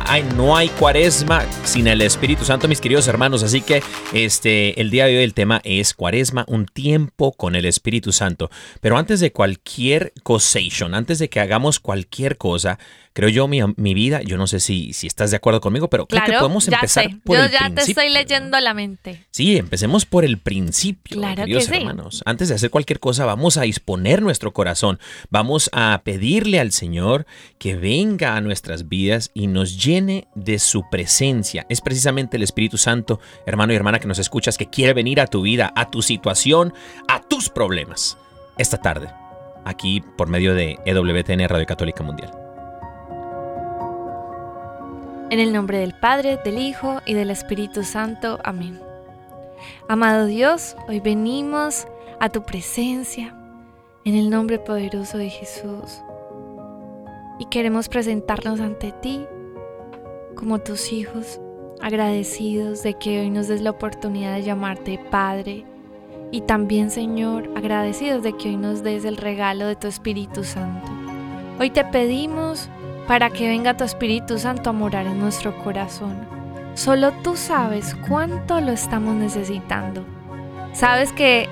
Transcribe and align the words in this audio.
No 0.10 0.58
hay 0.58 0.70
cuaresma 0.70 1.46
sin 1.64 1.86
el 1.88 2.02
Espíritu 2.02 2.44
Santo, 2.44 2.68
mis 2.68 2.82
queridos 2.82 3.08
hermanos. 3.08 3.44
Así 3.44 3.62
que 3.62 3.84
este, 4.12 4.82
el 4.82 4.90
día 4.90 5.06
de 5.06 5.18
hoy 5.18 5.24
el 5.24 5.36
tema 5.36 5.62
es 5.64 5.94
cuaresma, 5.94 6.46
un 6.48 6.66
tiempo 6.66 7.32
con 7.32 7.56
el 7.56 7.66
Espíritu 7.66 8.12
Santo. 8.12 8.50
Pero 8.82 8.98
antes 8.98 9.20
de 9.20 9.32
cualquier 9.32 10.12
causation, 10.26 10.96
antes 10.96 11.20
de 11.20 11.30
que 11.30 11.40
hagamos 11.40 11.80
cualquier 11.80 12.38
cosa, 12.38 12.80
creo 13.14 13.30
yo, 13.30 13.48
mi, 13.48 13.60
mi 13.76 13.94
vida, 13.94 14.22
yo 14.24 14.38
no 14.38 14.48
sé 14.48 14.60
si, 14.60 14.94
si 14.94 15.06
estás 15.06 15.30
de 15.30 15.38
acuerdo 15.38 15.62
conmigo, 15.62 15.90
pero 15.90 16.08
creo 16.08 16.24
que 16.26 16.32
podemos 16.34 16.66
ya 16.66 16.78
empezar 16.78 17.04
sé. 17.04 17.18
por 17.24 17.38
Yo 17.38 17.44
el 17.46 17.52
ya 17.52 17.70
te 17.70 17.82
estoy 17.82 18.08
¿no? 18.08 18.14
leyendo 18.14 18.60
la 18.60 18.74
mente. 18.74 19.26
Sí, 19.30 19.58
empecemos 19.58 20.06
por 20.06 20.26
el 20.26 20.40
principio, 20.40 21.18
Claro 21.18 21.44
queridos 21.44 21.68
que 21.68 21.76
sí. 21.76 21.78
hermanos. 21.82 22.24
Antes 22.26 22.50
de 22.50 22.56
hacer 22.56 22.72
cualquier 22.72 23.00
cosa, 23.00 23.26
vamos 23.26 23.58
a 23.58 23.62
disponer 23.64 24.22
nuestro 24.22 24.54
corazón. 24.54 25.00
Vamos 25.30 25.70
a 25.74 26.02
pedirle 26.04 26.60
al 26.60 26.72
Señor 26.72 27.28
que 27.60 27.76
venga 27.76 28.36
a 28.36 28.42
nuestras 28.42 28.90
vidas 28.90 29.30
y 29.34 29.48
nos 29.48 29.84
llene 29.84 29.99
de 30.06 30.60
su 30.60 30.90
presencia. 30.90 31.66
Es 31.70 31.82
precisamente 31.82 32.38
el 32.38 32.44
Espíritu 32.44 32.78
Santo, 32.78 33.20
hermano 33.46 33.74
y 33.74 33.76
hermana 33.76 34.00
que 34.00 34.08
nos 34.08 34.20
escuchas, 34.20 34.58
que 34.58 34.70
quiere 34.70 34.94
venir 34.94 35.20
a 35.20 35.28
tu 35.28 35.42
vida, 35.42 35.72
a 35.76 35.90
tu 35.90 36.02
situación, 36.02 36.74
a 37.08 37.22
tus 37.22 37.50
problemas. 37.50 38.18
Esta 38.58 38.78
tarde, 38.78 39.10
aquí 39.66 40.02
por 40.18 40.30
medio 40.30 40.54
de 40.54 40.78
EWTN 40.86 41.48
Radio 41.48 41.66
Católica 41.66 42.04
Mundial. 42.04 42.32
En 45.30 45.40
el 45.40 45.54
nombre 45.54 45.80
del 45.80 45.94
Padre, 45.94 46.40
del 46.44 46.58
Hijo 46.58 47.02
y 47.06 47.14
del 47.14 47.30
Espíritu 47.30 47.84
Santo. 47.84 48.40
Amén. 48.44 48.80
Amado 49.88 50.26
Dios, 50.26 50.76
hoy 50.88 51.00
venimos 51.02 51.88
a 52.20 52.30
tu 52.30 52.44
presencia 52.44 53.36
en 54.06 54.16
el 54.16 54.30
nombre 54.30 54.60
poderoso 54.60 55.18
de 55.18 55.30
Jesús. 55.30 56.02
Y 57.38 57.46
queremos 57.46 57.90
presentarnos 57.90 58.60
ante 58.60 58.92
ti 58.92 59.26
como 60.40 60.60
tus 60.60 60.94
hijos, 60.94 61.42
agradecidos 61.82 62.82
de 62.82 62.94
que 62.94 63.20
hoy 63.20 63.30
nos 63.30 63.50
des 63.50 63.62
la 63.62 63.72
oportunidad 63.72 64.36
de 64.36 64.44
llamarte 64.44 64.98
Padre 65.12 65.66
y 66.32 66.42
también, 66.42 66.92
Señor, 66.92 67.50
agradecidos 67.58 68.24
de 68.24 68.32
que 68.34 68.48
hoy 68.48 68.56
nos 68.56 68.82
des 68.82 69.04
el 69.04 69.18
regalo 69.18 69.68
de 69.68 69.76
tu 69.76 69.88
Espíritu 69.88 70.46
Santo. 70.46 70.90
Hoy 71.60 71.72
te 71.72 71.84
pedimos 71.84 72.70
para 73.06 73.30
que 73.30 73.50
venga 73.50 73.76
tu 73.76 73.84
Espíritu 73.84 74.40
Santo 74.40 74.70
a 74.70 74.74
morar 74.74 75.08
en 75.08 75.20
nuestro 75.20 75.58
corazón. 75.62 76.16
Solo 76.74 77.12
tú 77.22 77.36
sabes 77.36 77.94
cuánto 78.08 78.62
lo 78.62 78.72
estamos 78.72 79.16
necesitando. 79.16 80.06
Sabes 80.72 81.12
que 81.12 81.50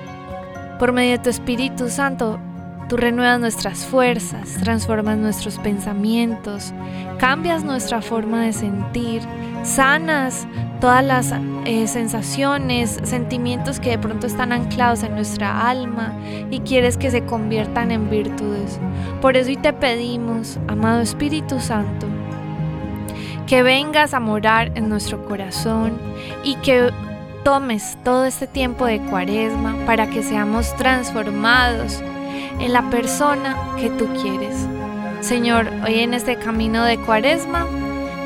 por 0.78 0.92
medio 0.92 1.12
de 1.12 1.24
tu 1.24 1.28
Espíritu 1.28 1.90
Santo 1.90 2.40
Tú 2.88 2.96
renuevas 2.96 3.38
nuestras 3.38 3.84
fuerzas, 3.84 4.54
transformas 4.62 5.18
nuestros 5.18 5.58
pensamientos, 5.58 6.72
cambias 7.18 7.62
nuestra 7.62 8.00
forma 8.00 8.42
de 8.44 8.54
sentir, 8.54 9.20
sanas 9.62 10.46
todas 10.80 11.04
las 11.04 11.34
eh, 11.66 11.86
sensaciones, 11.86 12.98
sentimientos 13.02 13.78
que 13.78 13.90
de 13.90 13.98
pronto 13.98 14.26
están 14.26 14.52
anclados 14.52 15.02
en 15.02 15.14
nuestra 15.14 15.68
alma 15.68 16.14
y 16.50 16.60
quieres 16.60 16.96
que 16.96 17.10
se 17.10 17.24
conviertan 17.24 17.90
en 17.90 18.08
virtudes. 18.08 18.80
Por 19.20 19.36
eso 19.36 19.50
hoy 19.50 19.56
te 19.58 19.74
pedimos, 19.74 20.58
amado 20.66 21.02
Espíritu 21.02 21.60
Santo, 21.60 22.06
que 23.46 23.62
vengas 23.62 24.14
a 24.14 24.20
morar 24.20 24.72
en 24.76 24.88
nuestro 24.88 25.26
corazón 25.26 25.98
y 26.42 26.54
que 26.56 26.90
tomes 27.44 27.98
todo 28.02 28.24
este 28.24 28.46
tiempo 28.46 28.86
de 28.86 29.00
cuaresma 29.00 29.76
para 29.84 30.08
que 30.08 30.22
seamos 30.22 30.74
transformados 30.76 32.02
en 32.60 32.72
la 32.72 32.90
persona 32.90 33.56
que 33.78 33.90
tú 33.90 34.08
quieres. 34.20 34.66
Señor, 35.20 35.70
hoy 35.86 36.00
en 36.00 36.14
este 36.14 36.36
camino 36.36 36.84
de 36.84 36.98
cuaresma, 36.98 37.66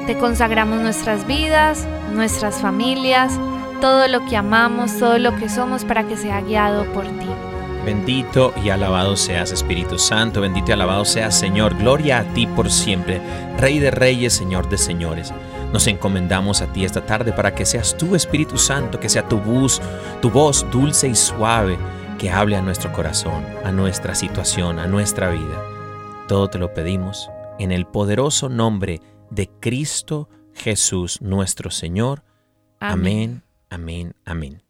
te 0.07 0.17
consagramos 0.19 0.81
nuestras 0.81 1.27
vidas, 1.27 1.87
nuestras 2.13 2.57
familias, 2.57 3.39
todo 3.81 4.09
lo 4.09 4.25
que 4.27 4.37
amamos, 4.37 4.99
todo 4.99 5.19
lo 5.19 5.35
que 5.37 5.49
somos 5.49 5.85
para 5.85 6.07
que 6.07 6.17
sea 6.17 6.41
guiado 6.41 6.85
por 6.93 7.05
ti. 7.05 7.29
Bendito 7.85 8.53
y 8.63 8.71
alabado 8.71 9.17
seas 9.17 9.51
Espíritu 9.51 9.99
Santo, 9.99 10.41
bendito 10.41 10.71
y 10.71 10.73
alabado 10.73 11.05
seas 11.05 11.37
Señor, 11.37 11.77
gloria 11.77 12.19
a 12.19 12.25
ti 12.35 12.47
por 12.47 12.71
siempre, 12.71 13.21
Rey 13.59 13.81
de 13.81 13.91
Reyes, 13.91 14.35
Señor 14.35 14.69
de 14.69 14.79
Señores. 14.79 15.33
Nos 15.73 15.87
encomendamos 15.87 16.61
a 16.63 16.67
ti 16.67 16.85
esta 16.85 17.05
tarde 17.05 17.33
para 17.33 17.55
que 17.55 17.65
seas 17.65 17.97
tú 17.97 18.15
Espíritu 18.15 18.59
Santo, 18.59 19.01
que 19.01 19.09
sea 19.09 19.27
tu 19.27 19.39
voz, 19.39 19.81
tu 20.21 20.31
voz 20.31 20.65
dulce 20.71 21.09
y 21.09 21.15
suave 21.15 21.77
que 22.23 22.31
hable 22.31 22.55
a 22.55 22.63
nuestro 22.63 22.93
corazón, 22.93 23.45
a 23.65 23.73
nuestra 23.73 24.15
situación, 24.15 24.79
a 24.79 24.87
nuestra 24.87 25.29
vida. 25.31 25.61
Todo 26.29 26.49
te 26.49 26.57
lo 26.57 26.73
pedimos 26.73 27.29
en 27.59 27.73
el 27.73 27.85
poderoso 27.85 28.49
nombre 28.49 29.01
de 29.31 29.51
Cristo 29.59 30.29
Jesús 30.55 31.21
nuestro 31.21 31.73
Señor. 31.73 32.23
Amén, 32.79 33.43
amén, 33.71 34.15
amén. 34.25 34.63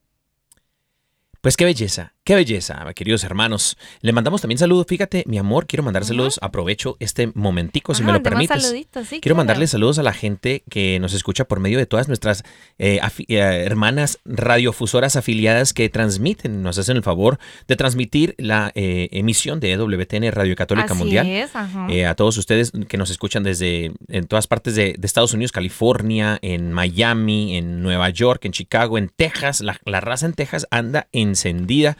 Pues 1.42 1.58
qué 1.58 1.66
belleza, 1.66 2.14
qué 2.24 2.34
belleza, 2.34 2.84
queridos 2.94 3.24
hermanos. 3.24 3.76
Le 4.00 4.12
mandamos 4.12 4.40
también 4.40 4.58
saludos. 4.58 4.86
Fíjate, 4.88 5.24
mi 5.26 5.38
amor, 5.38 5.66
quiero 5.66 5.82
mandárselos. 5.82 6.38
Aprovecho 6.42 6.96
este 7.00 7.32
momentico, 7.34 7.94
si 7.94 8.02
me 8.02 8.12
lo 8.12 8.22
permites. 8.22 8.74
Sí, 9.08 9.20
quiero 9.20 9.34
mandarle 9.34 9.66
saludos 9.66 9.98
a 9.98 10.02
la 10.02 10.12
gente 10.12 10.62
que 10.70 10.98
nos 11.00 11.14
escucha 11.14 11.44
por 11.44 11.58
medio 11.58 11.78
de 11.78 11.86
todas 11.86 12.08
nuestras 12.08 12.44
eh, 12.78 13.00
eh, 13.28 13.36
hermanas 13.38 14.20
radiofusoras 14.24 15.16
afiliadas 15.16 15.72
que 15.72 15.88
transmiten, 15.88 16.62
nos 16.62 16.78
hacen 16.78 16.96
el 16.96 17.02
favor 17.02 17.38
de 17.66 17.76
transmitir 17.76 18.34
la 18.38 18.70
eh, 18.74 19.08
emisión 19.12 19.58
de 19.58 19.72
EWTN 19.72 20.30
Radio 20.30 20.54
Católica 20.54 20.92
Así 20.92 20.98
Mundial. 20.98 21.26
es, 21.26 21.50
a 21.56 22.14
todos 22.14 22.36
ustedes 22.36 22.72
que 22.88 22.96
nos 22.98 23.10
escuchan 23.10 23.42
desde 23.42 23.92
en 24.08 24.26
todas 24.26 24.46
partes 24.46 24.76
de, 24.76 24.94
de 24.96 25.06
Estados 25.06 25.34
Unidos, 25.34 25.52
California, 25.52 26.38
en 26.42 26.72
Miami, 26.72 27.56
en 27.56 27.82
Nueva 27.82 28.10
York, 28.10 28.44
en 28.44 28.52
Chicago, 28.52 28.96
en 28.98 29.08
Texas. 29.08 29.60
La, 29.60 29.78
la 29.84 30.00
raza 30.00 30.26
en 30.26 30.34
Texas 30.34 30.66
anda 30.70 31.08
encendida. 31.12 31.96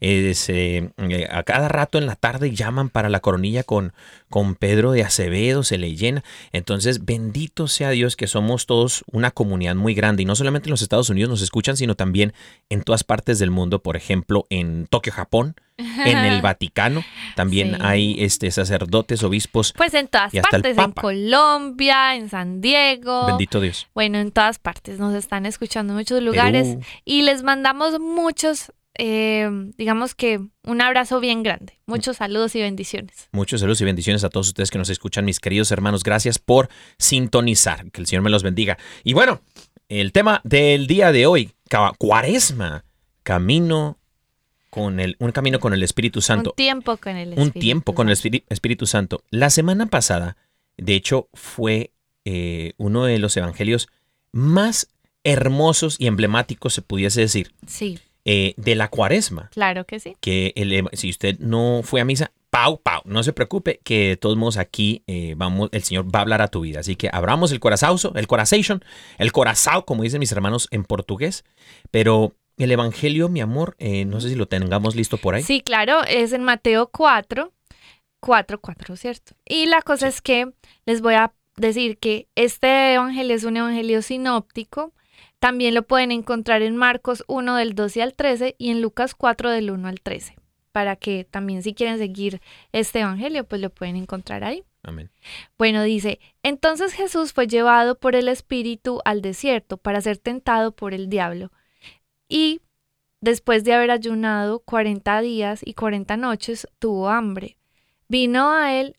Eh, 0.00 0.34
se- 0.34 0.90
eh, 0.98 1.28
a 1.30 1.42
cada 1.42 1.68
rato 1.68 1.98
en 1.98 2.06
la 2.06 2.16
tarde 2.16 2.52
llaman 2.54 2.88
para 2.88 3.08
la 3.08 3.20
coronilla 3.20 3.62
con, 3.62 3.92
con 4.28 4.54
Pedro 4.54 4.92
de 4.92 5.02
Acevedo, 5.04 5.62
se 5.62 5.78
le 5.78 5.94
llena. 5.96 6.24
Entonces, 6.52 7.04
bendito 7.04 7.68
sea 7.68 7.90
Dios 7.90 8.16
que 8.16 8.26
somos 8.26 8.66
todos 8.66 9.04
una 9.10 9.30
comunidad 9.30 9.74
muy 9.76 9.94
grande 9.94 10.22
y 10.22 10.26
no 10.26 10.34
solamente 10.36 10.68
en 10.68 10.72
los 10.72 10.82
Estados 10.82 11.10
Unidos 11.10 11.30
nos 11.30 11.42
escuchan, 11.42 11.76
sino 11.76 11.94
también 11.94 12.32
en 12.70 12.82
todas 12.82 13.04
partes 13.04 13.38
del 13.38 13.50
mundo, 13.50 13.82
por 13.82 13.96
ejemplo, 13.96 14.46
en 14.50 14.86
Tokio, 14.88 15.12
Japón, 15.12 15.54
en 15.76 16.18
el 16.18 16.40
Vaticano, 16.42 17.02
también 17.34 17.74
Sí. 17.74 17.80
hay 17.80 18.16
este, 18.20 18.50
sacerdotes, 18.50 19.22
obispos. 19.24 19.72
Pues 19.76 19.92
en 19.94 20.06
todas 20.08 20.32
Y 20.32 20.38
hasta 20.38 20.56
el 20.56 20.62
partes, 20.62 20.78
en. 20.84 20.92
Colombia, 20.92 22.14
en 22.16 22.28
San 22.30 22.60
Diego. 22.60 23.26
Bendito 23.26 23.60
Dios. 23.60 23.88
Bueno, 23.94 24.18
en 24.18 24.30
todas 24.30 24.58
partes 24.58 24.98
nos 24.98 25.14
están 25.14 25.46
escuchando 25.46 25.92
en 25.92 25.98
muchos 25.98 26.22
lugares 26.22 26.68
Perú. 26.68 26.80
y 27.04 27.22
les 27.22 27.42
mandamos 27.42 27.98
muchos, 27.98 28.72
eh, 28.96 29.48
digamos 29.76 30.14
que 30.14 30.40
un 30.64 30.80
abrazo 30.80 31.20
bien 31.20 31.42
grande, 31.42 31.78
muchos 31.86 32.18
saludos 32.18 32.54
y 32.54 32.60
bendiciones. 32.60 33.28
Muchos 33.32 33.60
saludos 33.60 33.80
y 33.80 33.84
bendiciones 33.84 34.24
a 34.24 34.30
todos 34.30 34.48
ustedes 34.48 34.70
que 34.70 34.78
nos 34.78 34.90
escuchan, 34.90 35.24
mis 35.24 35.40
queridos 35.40 35.70
hermanos. 35.70 36.02
Gracias 36.02 36.38
por 36.38 36.68
sintonizar. 36.98 37.90
Que 37.90 38.00
el 38.00 38.06
Señor 38.06 38.22
me 38.22 38.30
los 38.30 38.42
bendiga. 38.42 38.78
Y 39.02 39.14
bueno, 39.14 39.40
el 39.88 40.12
tema 40.12 40.40
del 40.44 40.86
día 40.86 41.12
de 41.12 41.26
hoy, 41.26 41.52
cuaresma, 41.98 42.84
camino 43.22 43.98
con 44.70 45.00
el, 45.00 45.16
un 45.18 45.32
camino 45.32 45.60
con 45.60 45.72
el 45.74 45.82
Espíritu 45.82 46.20
Santo. 46.20 46.50
Un 46.50 46.56
tiempo 46.56 46.96
con 46.96 47.16
el 47.16 47.28
un 47.28 47.34
Espíritu 47.34 47.60
tiempo 47.60 47.94
con 47.94 48.08
el 48.08 48.18
Espíritu 48.48 48.86
Santo. 48.86 49.22
La 49.30 49.50
semana 49.50 49.86
pasada, 49.86 50.36
de 50.76 50.94
hecho, 50.94 51.28
fue 51.32 51.92
eh, 52.24 52.72
uno 52.76 53.04
de 53.04 53.18
los 53.18 53.36
evangelios 53.36 53.88
más 54.32 54.88
hermosos 55.22 55.96
y 55.98 56.06
emblemáticos, 56.06 56.74
se 56.74 56.82
pudiese 56.82 57.20
decir, 57.20 57.54
Sí, 57.66 57.98
eh, 58.24 58.54
de 58.56 58.74
la 58.74 58.88
cuaresma 58.88 59.50
claro 59.52 59.84
que 59.84 60.00
sí. 60.00 60.16
que 60.20 60.52
el 60.56 60.88
si 60.92 61.10
usted 61.10 61.38
no 61.38 61.80
fue 61.82 62.00
a 62.00 62.04
misa, 62.04 62.32
pau, 62.54 62.80
pau, 62.80 63.02
no 63.04 63.24
se 63.24 63.32
preocupe, 63.32 63.80
que 63.82 64.10
de 64.10 64.16
todos 64.16 64.36
modos 64.36 64.58
aquí 64.58 65.02
eh, 65.08 65.34
vamos, 65.36 65.70
el 65.72 65.82
Señor 65.82 66.06
va 66.14 66.20
a 66.20 66.22
hablar 66.22 66.40
a 66.40 66.46
tu 66.46 66.60
vida. 66.60 66.78
Así 66.78 66.94
que 66.94 67.10
abramos 67.12 67.50
el 67.50 67.58
corazauso, 67.58 68.12
el 68.14 68.28
corazation, 68.28 68.84
el 69.18 69.32
corazao, 69.32 69.84
como 69.84 70.04
dicen 70.04 70.20
mis 70.20 70.30
hermanos 70.30 70.68
en 70.70 70.84
portugués. 70.84 71.44
Pero 71.90 72.32
el 72.56 72.70
Evangelio, 72.70 73.28
mi 73.28 73.40
amor, 73.40 73.74
eh, 73.80 74.04
no 74.04 74.20
sé 74.20 74.28
si 74.28 74.36
lo 74.36 74.46
tengamos 74.46 74.94
listo 74.94 75.16
por 75.16 75.34
ahí. 75.34 75.42
Sí, 75.42 75.62
claro, 75.62 76.04
es 76.04 76.32
en 76.32 76.44
Mateo 76.44 76.90
4, 76.92 77.52
4, 78.20 78.60
4, 78.60 78.96
¿cierto? 78.96 79.34
Y 79.44 79.66
la 79.66 79.82
cosa 79.82 80.06
es 80.06 80.22
que 80.22 80.52
les 80.86 81.00
voy 81.00 81.14
a 81.14 81.32
decir 81.56 81.98
que 81.98 82.28
este 82.36 82.94
evangelio 82.94 83.34
es 83.34 83.42
un 83.42 83.56
evangelio 83.56 84.00
sinóptico. 84.00 84.92
También 85.44 85.74
lo 85.74 85.82
pueden 85.82 86.10
encontrar 86.10 86.62
en 86.62 86.74
Marcos 86.74 87.22
1 87.26 87.56
del 87.56 87.74
12 87.74 88.00
al 88.00 88.14
13 88.14 88.56
y 88.56 88.70
en 88.70 88.80
Lucas 88.80 89.14
4 89.14 89.50
del 89.50 89.70
1 89.72 89.88
al 89.88 90.00
13. 90.00 90.38
Para 90.72 90.96
que 90.96 91.24
también 91.30 91.62
si 91.62 91.74
quieren 91.74 91.98
seguir 91.98 92.40
este 92.72 93.00
evangelio, 93.00 93.44
pues 93.44 93.60
lo 93.60 93.68
pueden 93.68 93.96
encontrar 93.96 94.42
ahí. 94.42 94.64
Amén. 94.82 95.10
Bueno, 95.58 95.82
dice, 95.82 96.18
entonces 96.42 96.94
Jesús 96.94 97.34
fue 97.34 97.46
llevado 97.46 97.98
por 97.98 98.16
el 98.16 98.28
Espíritu 98.28 99.02
al 99.04 99.20
desierto 99.20 99.76
para 99.76 100.00
ser 100.00 100.16
tentado 100.16 100.74
por 100.74 100.94
el 100.94 101.10
diablo. 101.10 101.52
Y 102.26 102.62
después 103.20 103.64
de 103.64 103.74
haber 103.74 103.90
ayunado 103.90 104.60
40 104.60 105.20
días 105.20 105.60
y 105.62 105.74
40 105.74 106.16
noches, 106.16 106.66
tuvo 106.78 107.10
hambre. 107.10 107.58
Vino 108.08 108.50
a 108.50 108.72
él 108.72 108.96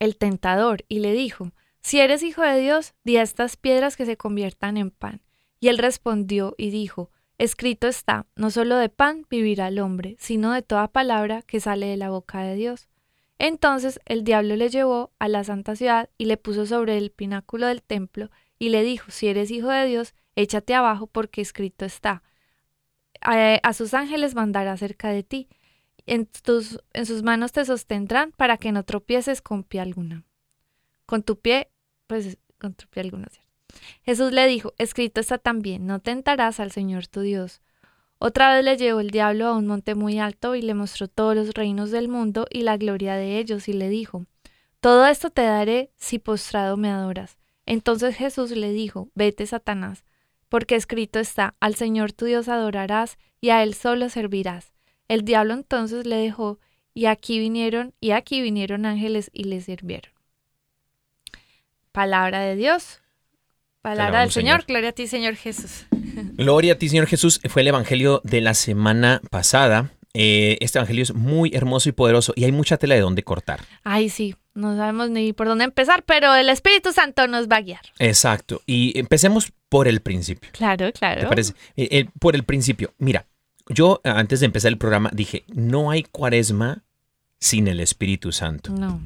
el 0.00 0.18
tentador 0.18 0.84
y 0.86 0.98
le 0.98 1.14
dijo, 1.14 1.50
si 1.80 1.98
eres 1.98 2.22
hijo 2.22 2.42
de 2.42 2.60
Dios, 2.60 2.92
di 3.04 3.16
a 3.16 3.22
estas 3.22 3.56
piedras 3.56 3.96
que 3.96 4.04
se 4.04 4.18
conviertan 4.18 4.76
en 4.76 4.90
pan. 4.90 5.22
Y 5.60 5.68
él 5.68 5.78
respondió 5.78 6.54
y 6.56 6.70
dijo, 6.70 7.10
escrito 7.38 7.86
está, 7.86 8.26
no 8.34 8.50
solo 8.50 8.76
de 8.76 8.88
pan 8.88 9.26
vivirá 9.28 9.68
el 9.68 9.78
hombre, 9.78 10.16
sino 10.18 10.52
de 10.52 10.62
toda 10.62 10.88
palabra 10.88 11.42
que 11.42 11.60
sale 11.60 11.86
de 11.86 11.98
la 11.98 12.10
boca 12.10 12.42
de 12.42 12.54
Dios. 12.54 12.88
Entonces 13.38 14.00
el 14.06 14.24
diablo 14.24 14.56
le 14.56 14.68
llevó 14.68 15.12
a 15.18 15.28
la 15.28 15.44
santa 15.44 15.76
ciudad 15.76 16.10
y 16.18 16.26
le 16.26 16.36
puso 16.36 16.66
sobre 16.66 16.98
el 16.98 17.10
pináculo 17.10 17.66
del 17.66 17.82
templo 17.82 18.30
y 18.58 18.70
le 18.70 18.82
dijo, 18.82 19.10
si 19.10 19.28
eres 19.28 19.50
hijo 19.50 19.68
de 19.68 19.86
Dios, 19.86 20.14
échate 20.34 20.74
abajo 20.74 21.06
porque 21.06 21.40
escrito 21.40 21.84
está. 21.84 22.22
A, 23.22 23.72
sus 23.74 23.92
ángeles 23.94 24.34
mandará 24.34 24.76
cerca 24.76 25.08
de 25.08 25.22
ti. 25.22 25.48
En, 26.06 26.26
tus, 26.26 26.80
en 26.92 27.06
sus 27.06 27.22
manos 27.22 27.52
te 27.52 27.64
sostendrán 27.64 28.32
para 28.32 28.56
que 28.56 28.72
no 28.72 28.84
tropieces 28.84 29.42
con 29.42 29.62
pie 29.62 29.80
alguna. 29.80 30.24
Con 31.06 31.22
tu 31.22 31.38
pie, 31.38 31.70
pues 32.06 32.38
con 32.58 32.74
tu 32.74 32.86
pie 32.88 33.02
alguna, 33.02 33.28
¿cierto? 33.30 33.49
Jesús 34.02 34.32
le 34.32 34.46
dijo, 34.46 34.74
escrito 34.78 35.20
está 35.20 35.38
también, 35.38 35.86
no 35.86 36.00
tentarás 36.00 36.60
al 36.60 36.70
Señor 36.72 37.06
tu 37.06 37.20
Dios. 37.20 37.60
Otra 38.18 38.54
vez 38.54 38.64
le 38.64 38.76
llevó 38.76 39.00
el 39.00 39.10
diablo 39.10 39.46
a 39.46 39.56
un 39.56 39.66
monte 39.66 39.94
muy 39.94 40.18
alto 40.18 40.54
y 40.54 40.62
le 40.62 40.74
mostró 40.74 41.08
todos 41.08 41.34
los 41.34 41.54
reinos 41.54 41.90
del 41.90 42.08
mundo 42.08 42.46
y 42.50 42.62
la 42.62 42.76
gloria 42.76 43.14
de 43.14 43.38
ellos 43.38 43.68
y 43.68 43.72
le 43.72 43.88
dijo, 43.88 44.26
todo 44.80 45.06
esto 45.06 45.30
te 45.30 45.42
daré 45.42 45.90
si 45.96 46.18
postrado 46.18 46.76
me 46.76 46.90
adoras. 46.90 47.38
Entonces 47.66 48.16
Jesús 48.16 48.50
le 48.50 48.72
dijo, 48.72 49.08
vete 49.14 49.46
Satanás, 49.46 50.04
porque 50.48 50.74
escrito 50.74 51.18
está, 51.18 51.54
al 51.60 51.76
Señor 51.76 52.12
tu 52.12 52.26
Dios 52.26 52.48
adorarás 52.48 53.16
y 53.40 53.50
a 53.50 53.62
él 53.62 53.74
solo 53.74 54.08
servirás. 54.08 54.72
El 55.08 55.24
diablo 55.24 55.54
entonces 55.54 56.06
le 56.06 56.16
dejó 56.16 56.58
y 56.94 57.06
aquí 57.06 57.38
vinieron 57.38 57.94
y 58.00 58.10
aquí 58.10 58.42
vinieron 58.42 58.86
ángeles 58.86 59.30
y 59.32 59.44
le 59.44 59.60
sirvieron. 59.60 60.12
Palabra 61.92 62.40
de 62.40 62.56
Dios. 62.56 63.00
Palabra 63.82 64.20
del. 64.20 64.30
Señor. 64.30 64.64
Gloria 64.66 64.90
a 64.90 64.92
ti, 64.92 65.06
Señor 65.06 65.36
Jesús. 65.36 65.86
Gloria 66.34 66.74
a 66.74 66.76
ti, 66.76 66.88
Señor 66.88 67.06
Jesús. 67.06 67.40
Fue 67.48 67.62
el 67.62 67.68
Evangelio 67.68 68.20
de 68.24 68.40
la 68.40 68.54
semana 68.54 69.20
pasada. 69.30 69.92
Eh, 70.12 70.58
este 70.60 70.78
Evangelio 70.78 71.02
es 71.02 71.14
muy 71.14 71.52
hermoso 71.54 71.88
y 71.88 71.92
poderoso 71.92 72.32
y 72.34 72.44
hay 72.44 72.52
mucha 72.52 72.76
tela 72.76 72.94
de 72.94 73.00
dónde 73.00 73.22
cortar. 73.22 73.60
Ay, 73.84 74.08
sí, 74.08 74.34
no 74.54 74.76
sabemos 74.76 75.08
ni 75.10 75.32
por 75.32 75.46
dónde 75.46 75.64
empezar, 75.64 76.02
pero 76.04 76.34
el 76.34 76.48
Espíritu 76.48 76.92
Santo 76.92 77.28
nos 77.28 77.48
va 77.48 77.56
a 77.56 77.60
guiar. 77.60 77.82
Exacto. 77.98 78.60
Y 78.66 78.98
empecemos 78.98 79.52
por 79.68 79.86
el 79.86 80.00
principio. 80.00 80.50
Claro, 80.52 80.92
claro. 80.92 81.22
¿Te 81.22 81.26
parece? 81.26 81.54
Eh, 81.76 81.88
eh, 81.92 82.08
por 82.18 82.34
el 82.34 82.42
principio. 82.42 82.92
Mira, 82.98 83.26
yo 83.68 84.00
antes 84.04 84.40
de 84.40 84.46
empezar 84.46 84.70
el 84.70 84.78
programa 84.78 85.10
dije, 85.12 85.44
no 85.46 85.90
hay 85.90 86.02
cuaresma 86.02 86.82
sin 87.38 87.68
el 87.68 87.80
Espíritu 87.80 88.32
Santo. 88.32 88.72
No. 88.72 89.00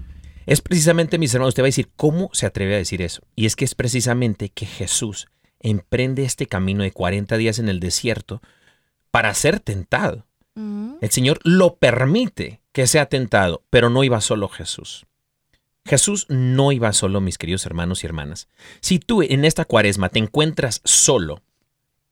Es 0.46 0.60
precisamente, 0.60 1.18
mis 1.18 1.32
hermanos, 1.34 1.50
usted 1.52 1.62
va 1.62 1.66
a 1.66 1.68
decir, 1.68 1.90
¿cómo 1.96 2.30
se 2.32 2.46
atreve 2.46 2.74
a 2.74 2.78
decir 2.78 3.02
eso? 3.02 3.22
Y 3.34 3.46
es 3.46 3.56
que 3.56 3.64
es 3.64 3.74
precisamente 3.74 4.50
que 4.50 4.66
Jesús 4.66 5.28
emprende 5.60 6.24
este 6.24 6.46
camino 6.46 6.82
de 6.82 6.92
40 6.92 7.36
días 7.36 7.58
en 7.58 7.68
el 7.68 7.80
desierto 7.80 8.42
para 9.10 9.32
ser 9.34 9.60
tentado. 9.60 10.26
Mm, 10.54 10.96
El 11.00 11.10
Señor 11.10 11.40
lo 11.44 11.76
permite 11.76 12.60
que 12.72 12.86
sea 12.86 13.06
tentado, 13.06 13.62
pero 13.70 13.88
no 13.90 14.04
iba 14.04 14.20
solo 14.20 14.48
Jesús. 14.48 15.06
Jesús 15.86 16.26
no 16.28 16.72
iba 16.72 16.92
solo, 16.92 17.20
mis 17.20 17.38
queridos 17.38 17.66
hermanos 17.66 18.02
y 18.02 18.06
hermanas. 18.06 18.48
Si 18.80 18.98
tú 18.98 19.22
en 19.22 19.44
esta 19.44 19.64
cuaresma 19.64 20.08
te 20.08 20.18
encuentras 20.18 20.80
solo, 20.84 21.42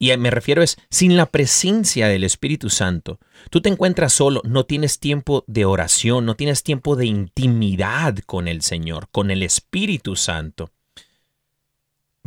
y 0.03 0.17
me 0.17 0.33
refiero 0.33 0.65
es 0.65 0.79
sin 0.91 1.17
la 1.17 1.27
presencia 1.27 2.09
del 2.09 2.25
Espíritu 2.25 2.71
Santo, 2.71 3.21
tú 3.51 3.61
te 3.61 3.69
encuentras 3.69 4.13
solo, 4.13 4.43
no 4.45 4.67
tienes 4.67 4.99
tiempo 4.99 5.45
de 5.47 5.65
oración, 5.65 6.27
no 6.27 6.35
tienes 6.35 6.65
tiempo 6.65 6.97
de 6.97 7.07
intimidad 7.07 8.19
con 8.27 8.49
el 8.49 8.63
Señor, 8.63 9.07
con 9.13 9.31
el 9.31 9.45
Espíritu 9.45 10.17
Santo, 10.17 10.73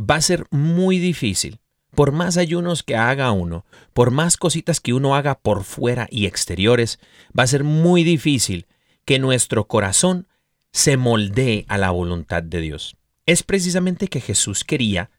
va 0.00 0.14
a 0.14 0.22
ser 0.22 0.46
muy 0.50 0.98
difícil. 0.98 1.58
Por 1.94 2.12
más 2.12 2.38
ayunos 2.38 2.82
que 2.82 2.96
haga 2.96 3.30
uno, 3.32 3.66
por 3.92 4.10
más 4.10 4.38
cositas 4.38 4.80
que 4.80 4.94
uno 4.94 5.14
haga 5.14 5.38
por 5.38 5.62
fuera 5.62 6.08
y 6.10 6.24
exteriores, 6.24 6.98
va 7.38 7.42
a 7.42 7.46
ser 7.46 7.62
muy 7.62 8.04
difícil 8.04 8.66
que 9.04 9.18
nuestro 9.18 9.66
corazón 9.66 10.28
se 10.72 10.96
moldee 10.96 11.66
a 11.68 11.76
la 11.76 11.90
voluntad 11.90 12.42
de 12.42 12.62
Dios. 12.62 12.96
Es 13.26 13.42
precisamente 13.42 14.08
que 14.08 14.22
Jesús 14.22 14.64
quería 14.64 15.10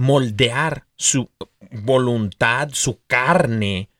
moldear 0.00 0.86
su 0.96 1.28
voluntad, 1.70 2.70
su 2.72 3.00
carne, 3.06 3.90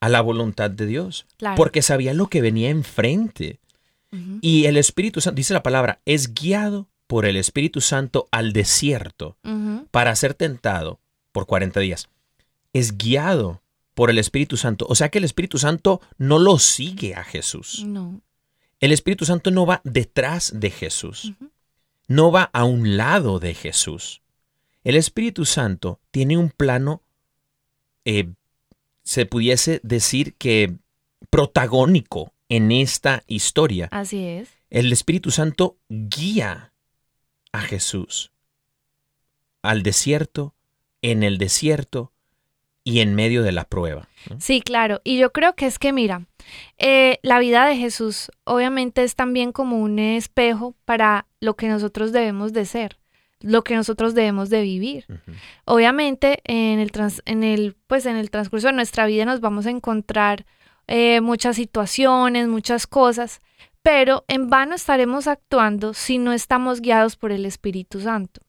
a 0.00 0.08
la 0.08 0.22
voluntad 0.22 0.70
de 0.70 0.86
Dios. 0.86 1.26
Claro. 1.36 1.56
Porque 1.56 1.82
sabía 1.82 2.14
lo 2.14 2.28
que 2.28 2.40
venía 2.40 2.70
enfrente. 2.70 3.60
Y 4.40 4.64
el 4.64 4.78
Espíritu 4.78 5.20
Santo, 5.20 5.36
dice 5.36 5.52
la 5.52 5.62
palabra, 5.62 6.00
es 6.06 6.32
guiado 6.32 6.88
por 7.06 7.26
el 7.26 7.36
Espíritu 7.36 7.82
Santo 7.82 8.28
al 8.30 8.54
desierto 8.54 9.36
para 9.90 10.16
ser 10.16 10.32
tentado 10.32 11.00
por 11.32 11.44
40 11.44 11.80
días. 11.80 12.08
Es 12.72 12.96
guiado 12.96 13.60
por 13.92 14.08
el 14.08 14.16
Espíritu 14.16 14.56
Santo. 14.56 14.86
O 14.88 14.94
sea 14.94 15.10
que 15.10 15.18
el 15.18 15.24
Espíritu 15.24 15.58
Santo 15.58 16.00
no 16.16 16.38
lo 16.38 16.58
sigue 16.58 17.14
a 17.14 17.24
Jesús. 17.24 17.84
No. 17.86 18.22
El 18.80 18.92
Espíritu 18.92 19.26
Santo 19.26 19.50
no 19.50 19.66
va 19.66 19.82
detrás 19.84 20.52
de 20.54 20.70
Jesús. 20.70 21.34
No 22.08 22.32
va 22.32 22.44
a 22.54 22.64
un 22.64 22.96
lado 22.96 23.38
de 23.38 23.52
Jesús. 23.52 24.22
El 24.86 24.94
Espíritu 24.94 25.44
Santo 25.46 25.98
tiene 26.12 26.38
un 26.38 26.48
plano, 26.48 27.02
eh, 28.04 28.28
se 29.02 29.26
pudiese 29.26 29.80
decir 29.82 30.34
que 30.34 30.76
protagónico 31.28 32.32
en 32.48 32.70
esta 32.70 33.24
historia. 33.26 33.88
Así 33.90 34.24
es. 34.24 34.48
El 34.70 34.92
Espíritu 34.92 35.32
Santo 35.32 35.76
guía 35.88 36.72
a 37.50 37.62
Jesús 37.62 38.30
al 39.60 39.82
desierto, 39.82 40.54
en 41.02 41.24
el 41.24 41.38
desierto 41.38 42.12
y 42.84 43.00
en 43.00 43.16
medio 43.16 43.42
de 43.42 43.50
la 43.50 43.64
prueba. 43.64 44.08
¿no? 44.30 44.40
Sí, 44.40 44.60
claro. 44.60 45.00
Y 45.02 45.18
yo 45.18 45.32
creo 45.32 45.56
que 45.56 45.66
es 45.66 45.80
que, 45.80 45.92
mira, 45.92 46.26
eh, 46.78 47.18
la 47.22 47.40
vida 47.40 47.66
de 47.66 47.76
Jesús 47.76 48.30
obviamente 48.44 49.02
es 49.02 49.16
también 49.16 49.50
como 49.50 49.80
un 49.80 49.98
espejo 49.98 50.76
para 50.84 51.26
lo 51.40 51.56
que 51.56 51.66
nosotros 51.66 52.12
debemos 52.12 52.52
de 52.52 52.66
ser, 52.66 52.98
lo 53.40 53.62
que 53.64 53.76
nosotros 53.76 54.14
debemos 54.14 54.48
de 54.50 54.62
vivir. 54.62 55.06
Obviamente, 55.64 56.38
en 56.44 56.78
el, 56.80 56.90
trans- 56.90 57.22
en 57.26 57.42
el, 57.44 57.76
pues, 57.86 58.06
en 58.06 58.16
el 58.16 58.30
transcurso 58.30 58.68
de 58.68 58.72
nuestra 58.72 59.06
vida 59.06 59.24
nos 59.24 59.40
vamos 59.40 59.66
a 59.66 59.70
encontrar 59.70 60.46
eh, 60.86 61.20
muchas 61.20 61.56
situaciones, 61.56 62.48
muchas 62.48 62.86
cosas, 62.86 63.42
pero 63.82 64.24
en 64.28 64.48
vano 64.50 64.74
estaremos 64.74 65.26
actuando 65.26 65.94
si 65.94 66.18
no 66.18 66.32
estamos 66.32 66.80
guiados 66.80 67.16
por 67.16 67.30
el 67.30 67.44
Espíritu 67.44 68.00
Santo. 68.00 68.40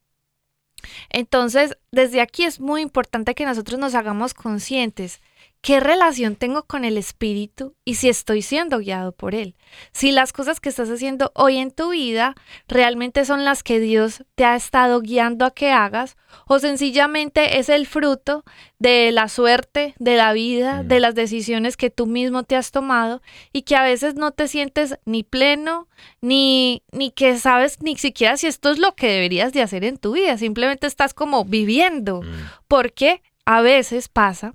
Entonces, 1.10 1.78
desde 1.92 2.22
aquí 2.22 2.44
es 2.44 2.60
muy 2.60 2.82
importante 2.82 3.36
que 3.36 3.46
nosotros 3.46 3.80
nos 3.80 3.94
hagamos 3.96 4.34
conscientes 4.34 5.22
qué 5.62 5.80
relación 5.80 6.36
tengo 6.36 6.64
con 6.64 6.86
el 6.86 6.98
Espíritu 6.98 7.76
y 7.84 7.96
si 7.96 8.08
estoy 8.10 8.42
siendo 8.42 8.80
guiado 8.80 9.12
por 9.12 9.36
Él. 9.36 9.56
Si 9.92 10.12
las 10.12 10.32
cosas 10.32 10.60
que 10.60 10.70
estás 10.70 10.90
haciendo 10.90 11.32
hoy 11.36 11.58
en 11.58 11.72
tu 11.72 11.90
vida 11.90 12.36
realmente 12.68 13.26
son 13.26 13.44
las 13.44 13.64
que 13.64 13.80
Dios 13.80 14.24
te 14.36 14.46
ha 14.46 14.56
estado 14.56 15.02
guiando 15.02 15.46
a 15.46 15.52
que 15.52 15.72
hagas 15.72 16.16
o 16.48 16.60
sencillamente 16.60 17.60
es 17.60 17.70
el 17.70 17.86
fruto 17.88 18.44
de 18.80 19.12
la 19.12 19.28
suerte, 19.28 19.94
de 19.98 20.16
la 20.16 20.32
vida, 20.34 20.84
de 20.84 21.00
las 21.00 21.16
decisiones 21.16 21.76
que 21.76 21.90
tú 21.90 22.06
mismo 22.06 22.44
te 22.44 22.56
has 22.56 22.72
tomado 22.72 23.22
y 23.52 23.64
que 23.64 23.76
a 23.76 23.84
veces 23.84 24.16
no 24.16 24.32
te 24.32 24.48
sientes 24.48 24.98
ni 25.06 25.24
pleno, 25.24 25.88
ni, 26.22 26.84
ni 26.92 27.12
que 27.12 27.38
sabes 27.40 27.82
ni 27.82 27.98
siquiera 27.98 28.38
si 28.38 28.48
esto 28.48 28.70
es 28.72 28.78
lo 28.78 28.96
que 28.96 29.08
deberías 29.08 29.52
de 29.54 29.62
hacer 29.64 29.84
en 29.84 29.98
tu 29.98 30.14
vida, 30.14 30.38
simplemente 30.38 30.88
estás 30.88 31.14
como 31.14 31.44
viviendo, 31.44 32.22
Mm. 32.22 32.50
porque 32.68 33.22
a 33.46 33.62
veces 33.62 34.08
pasa 34.10 34.54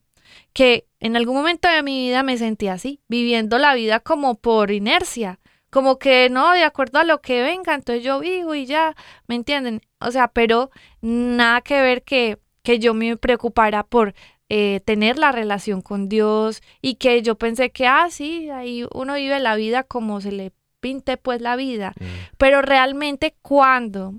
que 0.52 0.86
en 1.02 1.16
algún 1.16 1.34
momento 1.34 1.68
de 1.68 1.82
mi 1.82 2.06
vida 2.06 2.22
me 2.22 2.38
sentí 2.38 2.68
así, 2.68 3.00
viviendo 3.08 3.58
la 3.58 3.74
vida 3.74 3.98
como 3.98 4.36
por 4.36 4.70
inercia, 4.70 5.40
como 5.68 5.98
que 5.98 6.30
no, 6.30 6.52
de 6.52 6.62
acuerdo 6.62 7.00
a 7.00 7.04
lo 7.04 7.20
que 7.20 7.42
venga, 7.42 7.74
entonces 7.74 8.04
yo 8.04 8.20
vivo 8.20 8.54
y 8.54 8.66
ya, 8.66 8.94
¿me 9.26 9.34
entienden? 9.34 9.80
O 10.00 10.12
sea, 10.12 10.28
pero 10.28 10.70
nada 11.00 11.60
que 11.60 11.82
ver 11.82 12.04
que, 12.04 12.38
que 12.62 12.78
yo 12.78 12.94
me 12.94 13.16
preocupara 13.16 13.82
por 13.82 14.14
eh, 14.48 14.80
tener 14.84 15.18
la 15.18 15.32
relación 15.32 15.82
con 15.82 16.08
Dios 16.08 16.62
y 16.80 16.94
que 16.94 17.20
yo 17.22 17.34
pensé 17.34 17.70
que, 17.72 17.86
ah, 17.88 18.06
sí, 18.08 18.48
ahí 18.50 18.86
uno 18.94 19.14
vive 19.14 19.40
la 19.40 19.56
vida 19.56 19.82
como 19.82 20.20
se 20.20 20.30
le 20.30 20.52
pinte 20.78 21.16
pues 21.16 21.40
la 21.40 21.56
vida, 21.56 21.94
Mm. 21.98 22.04
pero 22.38 22.62
realmente 22.62 23.34
cuando 23.42 24.14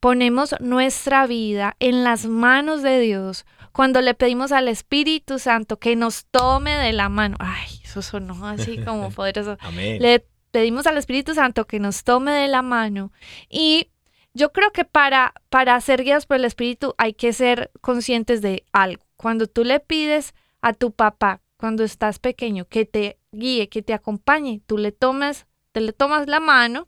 ponemos 0.00 0.54
nuestra 0.60 1.26
vida 1.26 1.76
en 1.80 2.02
las 2.02 2.24
manos 2.26 2.82
de 2.82 3.00
Dios, 3.00 3.44
cuando 3.74 4.00
le 4.00 4.14
pedimos 4.14 4.52
al 4.52 4.68
Espíritu 4.68 5.40
Santo 5.40 5.80
que 5.80 5.96
nos 5.96 6.26
tome 6.26 6.76
de 6.78 6.92
la 6.92 7.08
mano, 7.08 7.36
ay, 7.40 7.80
eso 7.82 8.02
sonó 8.02 8.46
así 8.46 8.78
como 8.84 9.10
poderoso, 9.10 9.58
Amén. 9.58 10.00
le 10.00 10.24
pedimos 10.52 10.86
al 10.86 10.96
Espíritu 10.96 11.34
Santo 11.34 11.66
que 11.66 11.80
nos 11.80 12.04
tome 12.04 12.30
de 12.30 12.46
la 12.46 12.62
mano 12.62 13.10
y 13.50 13.90
yo 14.32 14.52
creo 14.52 14.70
que 14.70 14.84
para, 14.84 15.34
para 15.48 15.80
ser 15.80 16.04
guiados 16.04 16.24
por 16.24 16.36
el 16.36 16.44
Espíritu 16.44 16.94
hay 16.98 17.14
que 17.14 17.32
ser 17.32 17.72
conscientes 17.80 18.42
de 18.42 18.64
algo. 18.70 19.04
Cuando 19.16 19.48
tú 19.48 19.64
le 19.64 19.80
pides 19.80 20.34
a 20.62 20.72
tu 20.72 20.92
papá, 20.92 21.40
cuando 21.56 21.82
estás 21.82 22.20
pequeño, 22.20 22.66
que 22.66 22.84
te 22.84 23.18
guíe, 23.32 23.68
que 23.68 23.82
te 23.82 23.92
acompañe, 23.92 24.60
tú 24.66 24.78
le 24.78 24.92
tomas, 24.92 25.46
te 25.72 25.80
le 25.80 25.92
tomas 25.92 26.28
la 26.28 26.38
mano 26.38 26.86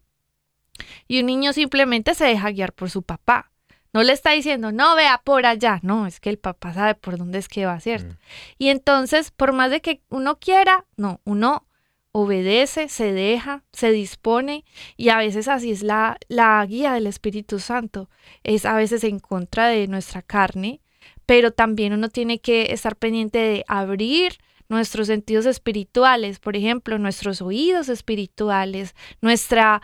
y 1.08 1.18
un 1.18 1.26
niño 1.26 1.52
simplemente 1.52 2.14
se 2.14 2.26
deja 2.26 2.52
guiar 2.52 2.72
por 2.72 2.90
su 2.90 3.02
papá. 3.02 3.50
No 3.96 4.02
le 4.02 4.12
está 4.12 4.32
diciendo, 4.32 4.72
no 4.72 4.94
vea 4.94 5.22
por 5.24 5.46
allá. 5.46 5.80
No, 5.82 6.06
es 6.06 6.20
que 6.20 6.28
el 6.28 6.36
papá 6.36 6.74
sabe 6.74 6.94
por 6.96 7.16
dónde 7.16 7.38
es 7.38 7.48
que 7.48 7.64
va, 7.64 7.80
¿cierto? 7.80 8.12
Mm. 8.12 8.18
Y 8.58 8.68
entonces, 8.68 9.30
por 9.30 9.54
más 9.54 9.70
de 9.70 9.80
que 9.80 10.02
uno 10.10 10.38
quiera, 10.38 10.84
no, 10.98 11.22
uno 11.24 11.66
obedece, 12.12 12.90
se 12.90 13.14
deja, 13.14 13.64
se 13.72 13.92
dispone 13.92 14.66
y 14.98 15.08
a 15.08 15.16
veces 15.16 15.48
así 15.48 15.70
es 15.70 15.82
la, 15.82 16.18
la 16.28 16.62
guía 16.66 16.92
del 16.92 17.06
Espíritu 17.06 17.58
Santo. 17.58 18.10
Es 18.44 18.66
a 18.66 18.76
veces 18.76 19.02
en 19.02 19.18
contra 19.18 19.68
de 19.68 19.88
nuestra 19.88 20.20
carne, 20.20 20.82
pero 21.24 21.52
también 21.52 21.94
uno 21.94 22.10
tiene 22.10 22.38
que 22.38 22.74
estar 22.74 22.96
pendiente 22.96 23.38
de 23.38 23.64
abrir 23.66 24.36
nuestros 24.68 25.06
sentidos 25.06 25.46
espirituales, 25.46 26.38
por 26.38 26.54
ejemplo, 26.54 26.98
nuestros 26.98 27.40
oídos 27.40 27.88
espirituales, 27.88 28.94
nuestra, 29.22 29.80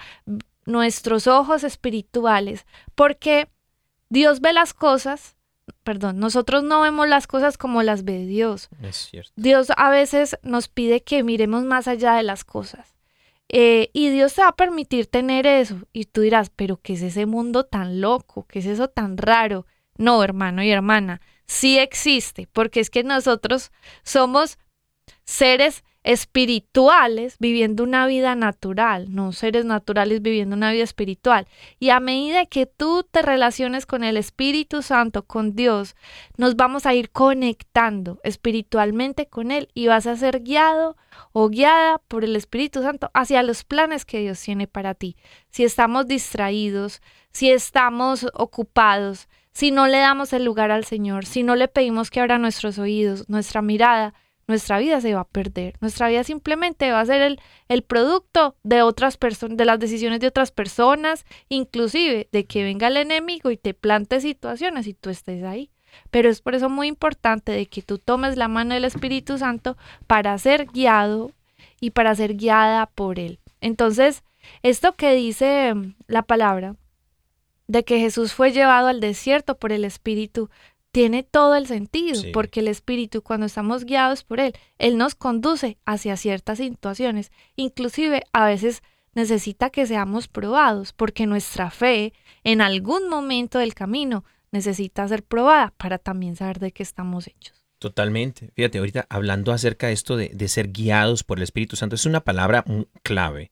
nuestros 0.67 1.27
ojos 1.27 1.65
espirituales, 1.65 2.67
porque 2.95 3.49
Dios 4.13 4.43
ve 4.43 4.53
las 4.53 4.75
cosas, 4.75 5.37
perdón, 5.85 6.19
nosotros 6.19 6.63
no 6.63 6.83
vemos 6.83 7.09
las 7.09 7.27
cosas 7.27 7.57
como 7.57 7.83
las 7.83 8.05
ve 8.05 8.27
Dios. 8.27 8.69
Es 8.83 9.09
cierto. 9.11 9.33
Dios 9.37 9.69
a 9.75 9.89
veces 9.89 10.37
nos 10.43 10.69
pide 10.69 11.03
que 11.03 11.25
miremos 11.25 11.65
más 11.65 11.89
allá 11.89 12.13
de 12.13 12.23
las 12.23 12.45
cosas. 12.45 12.95
Eh, 13.49 13.89
y 13.95 14.11
Dios 14.11 14.35
te 14.35 14.43
va 14.43 14.49
a 14.49 14.57
permitir 14.57 15.07
tener 15.07 15.47
eso. 15.47 15.79
Y 15.95 16.05
tú 16.05 16.21
dirás, 16.21 16.51
pero 16.55 16.77
¿qué 16.77 16.93
es 16.93 17.01
ese 17.01 17.25
mundo 17.25 17.65
tan 17.65 18.03
loco? 18.03 18.47
¿Qué 18.47 18.59
es 18.59 18.67
eso 18.67 18.89
tan 18.89 19.17
raro? 19.17 19.65
No, 19.97 20.23
hermano 20.23 20.63
y 20.63 20.71
hermana, 20.71 21.23
sí 21.47 21.79
existe, 21.79 22.47
porque 22.53 22.81
es 22.81 22.91
que 22.91 23.05
nosotros 23.05 23.73
somos 24.03 24.59
seres 25.25 25.85
espirituales 26.05 27.37
viviendo 27.39 27.85
una 27.85 28.07
vida 28.07 28.35
natural, 28.35 29.15
no 29.15 29.33
seres 29.33 29.65
naturales 29.65 30.21
viviendo 30.21 30.57
una 30.57 30.73
vida 30.73 30.83
espiritual. 30.83 31.47
Y 31.79 31.91
a 31.91 32.01
medida 32.01 32.47
que 32.47 32.67
tú 32.67 33.07
te 33.09 33.23
relaciones 33.23 33.87
con 33.87 34.03
el 34.03 34.17
Espíritu 34.17 34.83
Santo, 34.83 35.23
con 35.25 35.55
Dios, 35.55 35.95
nos 36.37 36.57
vamos 36.57 36.87
a 36.87 36.95
ir 36.95 37.11
conectando 37.11 38.21
espiritualmente 38.25 39.27
con 39.27 39.53
Él 39.53 39.69
y 39.75 39.87
vas 39.87 40.07
a 40.07 40.17
ser 40.17 40.41
guiado 40.43 40.97
o 41.33 41.49
guiada 41.49 41.99
por 42.09 42.25
el 42.25 42.35
Espíritu 42.37 42.83
Santo 42.83 43.11
hacia 43.15 43.43
los 43.43 43.65
planes 43.65 44.05
que 44.05 44.21
Dios 44.21 44.41
tiene 44.41 44.67
para 44.67 44.95
ti. 44.95 45.17
Si 45.51 45.63
estamos 45.63 46.09
distraídos, 46.09 47.01
si 47.31 47.51
estamos 47.51 48.27
ocupados, 48.35 49.29
si 49.53 49.71
no 49.71 49.87
le 49.87 49.99
damos 49.99 50.33
el 50.33 50.45
lugar 50.45 50.71
al 50.71 50.85
Señor, 50.85 51.27
si 51.27 51.43
no 51.43 51.57
le 51.57 51.69
pedimos 51.69 52.11
que 52.11 52.21
abra 52.21 52.39
nuestros 52.39 52.79
oídos, 52.79 53.29
nuestra 53.29 53.63
mirada, 53.63 54.15
nuestra 54.47 54.79
vida 54.79 55.01
se 55.01 55.15
va 55.15 55.21
a 55.21 55.29
perder. 55.29 55.75
Nuestra 55.81 56.09
vida 56.09 56.25
simplemente 56.25 56.91
va 56.91 57.01
a 57.01 57.07
ser 57.07 57.23
el, 57.23 57.41
el 57.69 57.83
producto 57.83 58.57
de 58.63 58.83
otras 58.83 59.17
personas, 59.17 59.57
de 59.57 59.65
las 59.65 59.79
decisiones 59.79 60.21
de 60.21 60.27
otras 60.27 60.51
personas, 60.51 61.25
inclusive 61.49 62.29
de 62.33 62.45
que 62.45 62.65
venga 62.65 62.89
el 62.89 62.97
enemigo 62.97 63.51
y 63.51 63.57
te 63.57 63.75
plante 63.75 64.21
situaciones 64.21 64.87
y 64.87 64.95
tú 64.95 65.11
estés 65.11 65.45
ahí. 65.45 65.71
Pero 66.11 66.31
es 66.31 66.41
por 66.41 66.55
eso 66.55 66.69
muy 66.69 66.89
importante 66.89 67.53
de 67.53 67.67
que 67.67 67.83
tú 67.83 67.99
tomes 67.99 68.37
la 68.37 68.49
mano 68.49 68.75
del 68.75 68.85
Espíritu 68.85 69.39
Santo 69.39 69.77
para 70.07 70.37
ser 70.39 70.67
guiado 70.67 71.33
y 71.81 71.91
para 71.91 72.15
ser 72.15 72.37
guiada 72.37 72.87
por 72.87 73.19
Él. 73.19 73.41
Entonces, 73.61 74.25
esto 74.63 74.95
que 74.95 75.15
dice 75.15 75.75
la 76.07 76.23
palabra, 76.23 76.77
de 77.69 77.85
que 77.85 77.99
Jesús 77.99 78.35
fue 78.35 78.53
llevado 78.53 78.89
al 78.89 79.01
desierto 79.01 79.57
por 79.57 79.73
el 79.73 79.85
Espíritu, 79.85 80.51
tiene 80.93 81.23
todo 81.23 81.55
el 81.57 81.67
sentido, 81.67 82.21
Sí. 82.21 82.31
porque 82.33 82.61
el 82.61 82.69
Espíritu, 82.69 83.23
cuando 83.23 83.47
estamos 83.47 83.85
guiados 83.85 84.25
por 84.25 84.41
Él, 84.41 84.53
Él 84.79 84.99
nos 84.99 85.15
conduce 85.15 85.79
hacia 85.87 86.17
ciertas 86.17 86.59
situaciones. 86.59 87.33
Inclusive 87.57 88.23
a 88.33 88.47
veces 88.47 88.83
necesita 89.15 89.71
que 89.71 89.87
seamos 89.87 90.29
probados, 90.29 90.93
porque 90.93 91.27
nuestra 91.27 91.71
fe 91.71 92.13
en 92.45 92.61
algún 92.61 93.09
momento 93.09 93.59
del 93.59 93.75
camino 93.75 94.25
necesita 94.53 95.07
ser 95.09 95.23
probada 95.23 95.73
para 95.79 95.99
también 95.99 96.37
saber 96.37 96.59
de 96.61 96.73
qué 96.73 96.83
estamos 96.83 97.27
hechos. 97.27 97.65
Totalmente. 97.79 98.51
Fíjate, 98.55 98.79
ahorita 98.79 99.07
hablando 99.09 99.51
acerca 99.53 99.89
de 99.89 99.95
esto 99.95 100.17
de, 100.17 100.29
de 100.29 100.49
ser 100.49 100.71
guiados 100.73 101.25
por 101.25 101.39
el 101.39 101.43
Espíritu 101.43 101.75
Santo, 101.75 101.97
es 101.97 102.07
una 102.07 102.21
palabra 102.21 102.65
mm, 102.67 102.83
clave, 103.03 103.51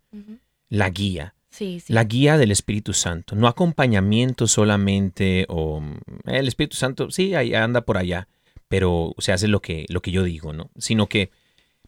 la 0.68 0.88
guía. 0.90 1.34
Sí, 1.50 1.80
sí. 1.80 1.92
La 1.92 2.04
guía 2.04 2.38
del 2.38 2.50
Espíritu 2.52 2.92
Santo, 2.92 3.34
no 3.34 3.48
acompañamiento 3.48 4.46
solamente 4.46 5.46
o 5.48 5.80
mm, 5.80 5.98
el 6.26 6.48
Espíritu 6.48 6.76
Santo, 6.76 7.10
sí, 7.10 7.34
ahí 7.34 7.54
anda 7.54 7.80
por 7.82 7.98
allá, 7.98 8.28
pero 8.68 9.14
se 9.18 9.32
hace 9.32 9.48
lo 9.48 9.60
que, 9.60 9.84
lo 9.88 10.00
que 10.00 10.12
yo 10.12 10.22
digo, 10.22 10.52
¿no? 10.52 10.70
Sino 10.78 11.08
que 11.08 11.30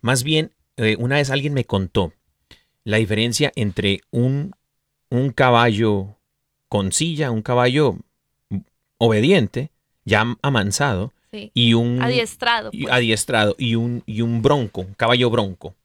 más 0.00 0.24
bien, 0.24 0.50
eh, 0.76 0.96
una 0.98 1.16
vez 1.16 1.30
alguien 1.30 1.54
me 1.54 1.64
contó 1.64 2.12
la 2.84 2.96
diferencia 2.96 3.52
entre 3.54 4.00
un, 4.10 4.52
un 5.10 5.30
caballo 5.30 6.16
con 6.68 6.90
silla, 6.90 7.30
un 7.30 7.42
caballo 7.42 7.96
mm, 8.48 8.56
obediente, 8.98 9.70
ya 10.04 10.36
amansado, 10.42 11.12
sí. 11.30 11.52
y 11.54 11.74
un 11.74 12.02
Adiestrado. 12.02 12.70
y- 12.72 12.82
pues. 12.82 12.92
adiestrado 12.94 13.54
y 13.58 13.76
un, 13.76 14.02
y 14.06 14.22
un 14.22 14.42
bronco, 14.42 14.80
un 14.80 14.94
caballo 14.94 15.30
bronco. 15.30 15.76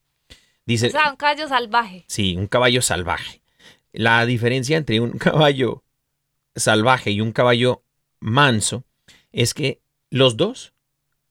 Dice, 0.66 0.88
O 0.88 0.90
sea, 0.90 1.10
un 1.10 1.16
caballo 1.16 1.46
salvaje. 1.48 2.04
Sí, 2.08 2.34
un 2.36 2.48
caballo 2.48 2.82
salvaje. 2.82 3.40
La 3.92 4.24
diferencia 4.26 4.76
entre 4.76 5.00
un 5.00 5.12
caballo 5.18 5.82
salvaje 6.54 7.10
y 7.10 7.20
un 7.20 7.32
caballo 7.32 7.82
manso 8.20 8.84
es 9.32 9.54
que 9.54 9.80
los 10.10 10.36
dos 10.36 10.72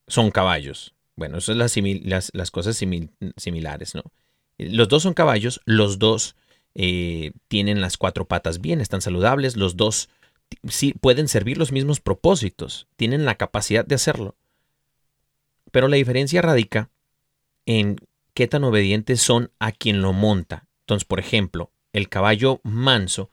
son 0.07 0.31
caballos. 0.31 0.93
Bueno, 1.15 1.39
eso 1.39 1.51
es 1.51 1.57
las, 1.57 2.51
cosas 2.51 2.81
simil- 2.81 3.11
similares, 3.35 3.95
¿no? 3.95 4.03
Los 4.57 4.87
dos 4.87 5.03
son 5.03 5.13
caballos, 5.13 5.61
los 5.65 5.99
dos 5.99 6.35
eh, 6.75 7.31
tienen 7.47 7.81
las 7.81 7.97
cuatro 7.97 8.27
patas 8.27 8.61
bien, 8.61 8.81
están 8.81 9.01
saludables, 9.01 9.55
los 9.57 9.77
dos 9.77 10.09
sí 10.67 10.93
pueden 10.93 11.27
servir 11.27 11.57
los 11.57 11.71
mismos 11.71 11.99
propósitos, 11.99 12.87
tienen 12.95 13.25
la 13.25 13.35
capacidad 13.35 13.85
de 13.85 13.95
hacerlo. 13.95 14.35
Pero 15.71 15.87
la 15.87 15.97
diferencia 15.97 16.41
radica 16.41 16.89
en 17.65 17.97
qué 18.33 18.47
tan 18.47 18.63
obedientes 18.63 19.21
son 19.21 19.51
a 19.59 19.71
quien 19.71 20.01
lo 20.01 20.13
monta. 20.13 20.67
Entonces, 20.81 21.05
por 21.05 21.19
ejemplo, 21.19 21.71
el 21.97 22.09
caballo 22.09 22.61
manso 22.63 23.29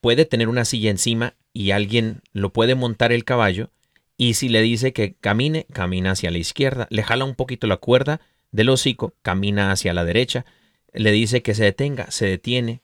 puede 0.00 0.24
tener 0.24 0.48
una 0.48 0.64
silla 0.64 0.90
encima 0.90 1.34
y 1.52 1.70
alguien 1.70 2.22
lo 2.32 2.52
puede 2.52 2.74
montar 2.74 3.12
el 3.12 3.24
caballo 3.24 3.70
y 4.16 4.34
si 4.34 4.48
le 4.48 4.62
dice 4.62 4.92
que 4.92 5.14
camine, 5.14 5.66
camina 5.72 6.12
hacia 6.12 6.30
la 6.30 6.38
izquierda, 6.38 6.86
le 6.90 7.02
jala 7.02 7.24
un 7.24 7.34
poquito 7.34 7.66
la 7.66 7.78
cuerda 7.78 8.20
del 8.52 8.68
hocico, 8.68 9.14
camina 9.22 9.72
hacia 9.72 9.92
la 9.92 10.04
derecha, 10.04 10.44
le 10.92 11.10
dice 11.10 11.42
que 11.42 11.54
se 11.54 11.64
detenga, 11.64 12.10
se 12.10 12.26
detiene. 12.26 12.82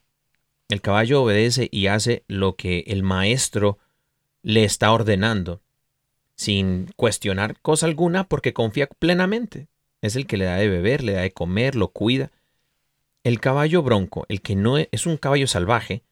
El 0.67 0.81
caballo 0.81 1.23
obedece 1.23 1.69
y 1.71 1.87
hace 1.87 2.23
lo 2.27 2.55
que 2.55 2.83
el 2.87 3.03
maestro 3.03 3.77
le 4.43 4.63
está 4.63 4.91
ordenando, 4.91 5.61
sin 6.35 6.91
cuestionar 6.95 7.59
cosa 7.61 7.85
alguna 7.85 8.25
porque 8.25 8.53
confía 8.53 8.87
plenamente. 8.87 9.67
Es 10.01 10.15
el 10.15 10.27
que 10.27 10.37
le 10.37 10.45
da 10.45 10.57
de 10.57 10.67
beber, 10.67 11.03
le 11.03 11.13
da 11.13 11.21
de 11.21 11.31
comer, 11.31 11.75
lo 11.75 11.89
cuida. 11.89 12.31
El 13.23 13.39
caballo 13.39 13.83
bronco, 13.83 14.25
el 14.29 14.41
que 14.41 14.55
no 14.55 14.77
es, 14.77 14.87
es 14.91 15.05
un 15.05 15.17
caballo 15.17 15.47
salvaje, 15.47 16.03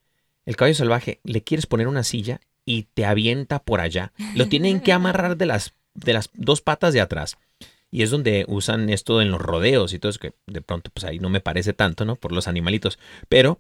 el 0.46 0.56
caballo 0.56 0.76
salvaje 0.76 1.20
le 1.24 1.44
quieres 1.44 1.66
poner 1.66 1.88
una 1.88 2.04
silla 2.04 2.40
y 2.66 2.84
te 2.94 3.06
avienta 3.06 3.60
por 3.64 3.80
allá. 3.82 4.12
Lo 4.36 4.48
tienen 4.48 4.80
que 4.80 4.94
amarrar 4.94 5.38
de 5.38 5.46
las, 5.48 5.74
de 5.96 6.14
las 6.14 6.30
dos 6.34 6.62
patas 6.62 6.94
de 6.94 7.02
atrás. 7.02 7.38
Y 7.92 8.04
es 8.04 8.12
donde 8.12 8.46
usan 8.48 8.90
esto 8.90 9.22
en 9.22 9.32
los 9.32 9.42
rodeos 9.42 9.94
y 9.94 10.00
todo 10.00 10.12
eso, 10.12 10.20
que 10.20 10.34
de 10.46 10.62
pronto 10.62 10.92
pues 10.94 11.04
ahí 11.06 11.18
no 11.20 11.30
me 11.30 11.40
parece 11.42 11.74
tanto, 11.74 12.06
¿no? 12.06 12.16
Por 12.16 12.32
los 12.32 12.48
animalitos. 12.48 13.00
Pero 13.28 13.60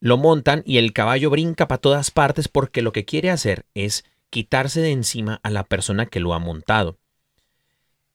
lo 0.00 0.18
montan 0.18 0.62
y 0.66 0.76
el 0.76 0.92
caballo 0.92 1.30
brinca 1.30 1.68
para 1.68 1.80
todas 1.80 2.10
partes 2.10 2.48
porque 2.48 2.82
lo 2.82 2.92
que 2.92 3.06
quiere 3.06 3.30
hacer 3.30 3.64
es 3.74 4.04
quitarse 4.28 4.80
de 4.82 4.90
encima 4.92 5.40
a 5.42 5.50
la 5.50 5.64
persona 5.64 6.04
que 6.06 6.20
lo 6.20 6.34
ha 6.34 6.38
montado. 6.38 6.98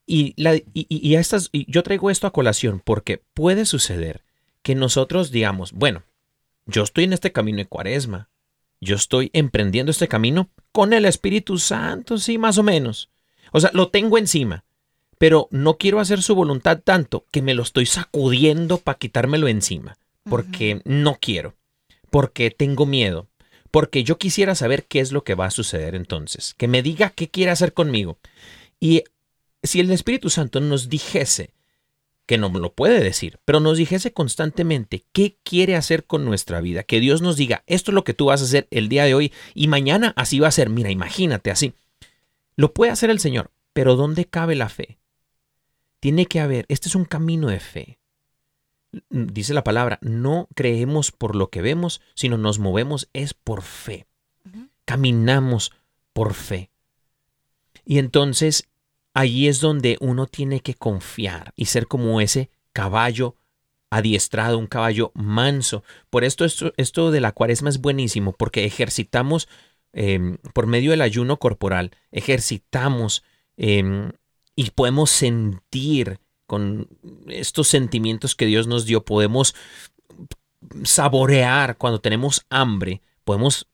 Y, 0.06 0.34
la, 0.38 0.56
y- 0.56 0.66
y 0.74 1.16
a 1.16 1.20
estas, 1.20 1.50
y 1.52 1.70
yo 1.72 1.82
traigo 1.82 2.12
esto 2.12 2.28
a 2.28 2.34
colación 2.34 2.80
porque 2.84 3.24
puede 3.34 3.66
suceder 3.66 4.24
que 4.66 4.74
nosotros 4.74 5.30
digamos, 5.30 5.74
bueno, 5.74 6.02
yo 6.66 6.82
estoy 6.82 7.04
en 7.04 7.14
este 7.14 7.32
camino 7.32 7.60
de 7.60 7.68
cuaresma, 7.68 8.30
yo 8.82 8.96
estoy 8.96 9.30
emprendiendo 9.32 9.92
este 9.92 10.08
camino 10.08 10.50
con 10.72 10.92
el 10.92 11.06
Espíritu 11.06 11.60
Santo, 11.60 12.18
sí, 12.18 12.40
más 12.40 12.58
o 12.58 12.64
menos. 12.64 13.12
O 13.52 13.60
sea, 13.60 13.70
lo 13.76 13.90
tengo 13.90 14.18
encima, 14.18 14.66
pero 15.20 15.48
no 15.52 15.78
quiero 15.78 16.00
hacer 16.00 16.24
su 16.24 16.34
voluntad 16.34 16.82
tanto 16.84 17.28
que 17.30 17.44
me 17.44 17.54
lo 17.54 17.62
estoy 17.62 17.86
sacudiendo 17.86 18.80
para 18.80 18.98
quitármelo 18.98 19.48
encima, 19.48 20.00
porque 20.24 20.82
no 20.84 21.20
quiero, 21.22 21.54
porque 22.10 22.50
tengo 22.50 22.88
miedo, 22.88 23.28
porque 23.70 24.04
yo 24.04 24.18
quisiera 24.18 24.56
saber 24.56 24.86
qué 24.86 25.00
es 25.00 25.12
lo 25.12 25.24
que 25.24 25.36
va 25.36 25.46
a 25.46 25.52
suceder 25.52 25.94
entonces, 25.94 26.56
que 26.56 26.68
me 26.68 26.82
diga 26.82 27.12
qué 27.12 27.30
quiere 27.30 27.52
hacer 27.52 27.74
conmigo. 27.74 28.18
Y 28.80 29.04
si 29.62 29.80
el 29.80 29.92
Espíritu 29.92 30.32
Santo 30.32 30.60
nos 30.60 30.90
dijese, 30.90 31.52
que 32.26 32.38
no 32.38 32.50
lo 32.50 32.74
puede 32.74 33.04
decir, 33.04 33.40
pero 33.46 33.60
nos 33.60 33.78
dijese 33.78 34.14
constantemente 34.14 35.06
qué 35.12 35.38
quiere 35.44 35.76
hacer 35.76 36.06
con 36.06 36.26
nuestra 36.26 36.60
vida, 36.62 36.84
que 36.84 37.00
Dios 37.00 37.22
nos 37.22 37.38
diga, 37.38 37.64
esto 37.68 37.92
es 37.92 37.96
lo 37.96 38.04
que 38.04 38.14
tú 38.14 38.26
vas 38.26 38.42
a 38.42 38.46
hacer 38.46 38.68
el 38.72 38.90
día 38.90 39.06
de 39.06 39.14
hoy 39.14 39.34
y 39.54 39.68
mañana 39.68 40.14
así 40.16 40.40
va 40.40 40.48
a 40.48 40.52
ser, 40.52 40.70
mira, 40.70 40.90
imagínate 40.90 41.52
así. 41.52 41.74
Lo 42.56 42.74
puede 42.74 42.92
hacer 42.92 43.10
el 43.10 43.20
Señor, 43.20 43.52
pero 43.74 43.96
¿dónde 43.96 44.26
cabe 44.26 44.56
la 44.56 44.70
fe? 44.70 44.98
Tiene 46.00 46.26
que 46.26 46.40
haber, 46.40 46.66
este 46.70 46.88
es 46.88 46.96
un 46.96 47.06
camino 47.06 47.48
de 47.50 47.60
fe. 47.60 48.00
Dice 49.10 49.54
la 49.54 49.64
palabra, 49.64 50.00
no 50.02 50.48
creemos 50.56 51.12
por 51.12 51.36
lo 51.36 51.50
que 51.50 51.62
vemos, 51.62 52.02
sino 52.14 52.38
nos 52.38 52.60
movemos 52.60 53.10
es 53.14 53.34
por 53.34 53.62
fe. 53.62 54.08
Caminamos 54.86 55.74
por 56.14 56.34
fe. 56.34 56.72
Y 57.84 58.00
entonces 58.00 58.70
allí 59.16 59.48
es 59.48 59.60
donde 59.62 59.98
uno 60.02 60.28
tiene 60.28 60.60
que 60.60 60.76
confiar 60.76 61.54
y 61.56 61.66
ser 61.66 61.88
como 61.88 62.22
ese 62.22 62.52
caballo 62.74 63.36
adiestrado, 63.90 64.60
un 64.60 64.68
caballo 64.68 65.12
manso. 65.16 65.84
Por 66.10 66.24
esto 66.24 66.46
esto, 66.46 66.74
esto 66.78 67.10
de 67.10 67.22
la 67.22 67.32
cuaresma 67.32 67.70
es 67.70 67.80
buenísimo, 67.80 68.34
porque 68.34 68.66
ejercitamos 68.66 69.48
eh, 69.94 70.38
por 70.54 70.68
medio 70.68 70.92
del 70.92 71.02
ayuno 71.02 71.38
corporal, 71.38 71.92
ejercitamos 72.12 73.24
eh, 73.58 74.12
y 74.56 74.70
podemos 74.72 75.10
sentir 75.10 76.20
con 76.46 76.90
estos 77.28 77.70
sentimientos 77.70 78.36
que 78.36 78.46
Dios 78.46 78.68
nos 78.68 78.86
dio, 78.86 79.06
podemos 79.06 79.56
saborear 80.84 81.78
cuando 81.78 82.02
tenemos 82.02 82.46
hambre, 82.50 83.02
podemos 83.24 83.68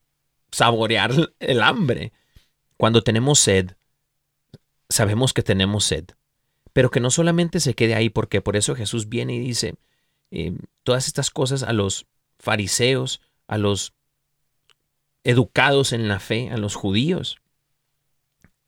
saborear 0.51 1.12
el 1.39 1.62
hambre. 1.62 2.13
Cuando 2.77 3.04
tenemos 3.04 3.39
sed, 3.39 3.71
sabemos 4.91 5.34
que 5.34 5.41
tenemos 5.41 5.86
sed, 5.86 6.06
pero 6.73 6.91
que 6.91 6.99
no 6.99 7.10
solamente 7.10 7.60
se 7.60 7.73
quede 7.73 7.95
ahí, 7.95 8.10
porque 8.10 8.41
por 8.41 8.56
eso 8.56 8.75
Jesús 8.75 9.10
viene 9.10 9.36
y 9.36 9.39
dice 9.39 9.75
eh, 10.32 10.54
todas 10.84 11.08
estas 11.08 11.30
cosas 11.30 11.63
a 11.63 11.73
los 11.73 12.06
fariseos, 12.38 13.21
a 13.47 13.58
los 13.58 13.93
educados 15.23 15.93
en 15.93 16.08
la 16.08 16.19
fe, 16.19 16.49
a 16.49 16.58
los 16.58 16.75
judíos. 16.75 17.38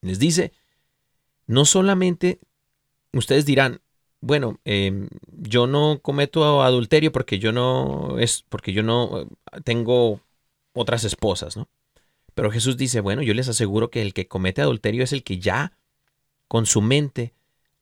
Les 0.01 0.19
dice, 0.19 0.51
no 1.47 1.65
solamente 1.65 2.39
ustedes 3.13 3.45
dirán, 3.45 3.81
bueno, 4.21 4.59
em, 4.65 5.09
yo 5.27 5.67
no 5.67 5.99
cometo 6.01 6.63
adulterio 6.63 7.11
porque 7.11 7.39
yo 7.39 7.51
no 7.51 8.17
es 8.19 8.45
porque 8.47 8.71
yo 8.73 8.83
no 8.83 9.21
eh, 9.21 9.61
tengo 9.63 10.21
otras 10.73 11.03
esposas, 11.03 11.57
¿no? 11.57 11.67
Pero 12.33 12.51
Jesús 12.51 12.77
dice, 12.77 12.99
bueno, 12.99 13.21
yo 13.21 13.33
les 13.33 13.47
aseguro 13.47 13.89
que 13.91 14.01
el 14.01 14.13
que 14.13 14.27
comete 14.27 14.61
adulterio 14.61 15.03
es 15.03 15.13
el 15.13 15.23
que 15.23 15.39
ya 15.39 15.73
con 16.53 16.67
su 16.67 16.83
mente 16.83 17.33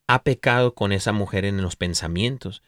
ha 0.07 0.23
pecado 0.23 0.75
con 0.75 0.93
esa 0.93 1.11
mujer 1.11 1.43
en 1.43 1.61
los 1.61 1.75
pensamientos. 1.75 2.63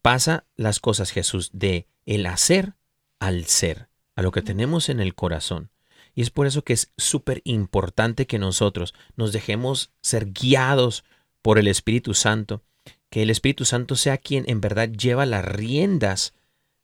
Pasa 0.00 0.44
las 0.54 0.78
cosas, 0.78 1.10
Jesús, 1.10 1.50
de 1.52 1.88
el 2.06 2.26
hacer 2.26 2.74
al 3.18 3.46
ser, 3.46 3.88
a 4.14 4.22
lo 4.22 4.30
que 4.30 4.42
tenemos 4.42 4.88
en 4.88 5.00
el 5.00 5.16
corazón. 5.16 5.70
Y 6.14 6.22
es 6.22 6.30
por 6.30 6.46
eso 6.46 6.62
que 6.62 6.74
es 6.74 6.92
súper 6.96 7.40
importante 7.42 8.28
que 8.28 8.38
nosotros 8.38 8.94
nos 9.16 9.32
dejemos 9.32 9.90
ser 10.00 10.26
guiados 10.26 11.02
por 11.42 11.58
el 11.58 11.66
Espíritu 11.66 12.14
Santo, 12.14 12.62
que 13.10 13.22
el 13.22 13.30
Espíritu 13.30 13.64
Santo 13.64 13.96
sea 13.96 14.18
quien 14.18 14.44
en 14.46 14.60
verdad 14.60 14.90
lleva 14.90 15.26
las 15.26 15.44
riendas 15.44 16.34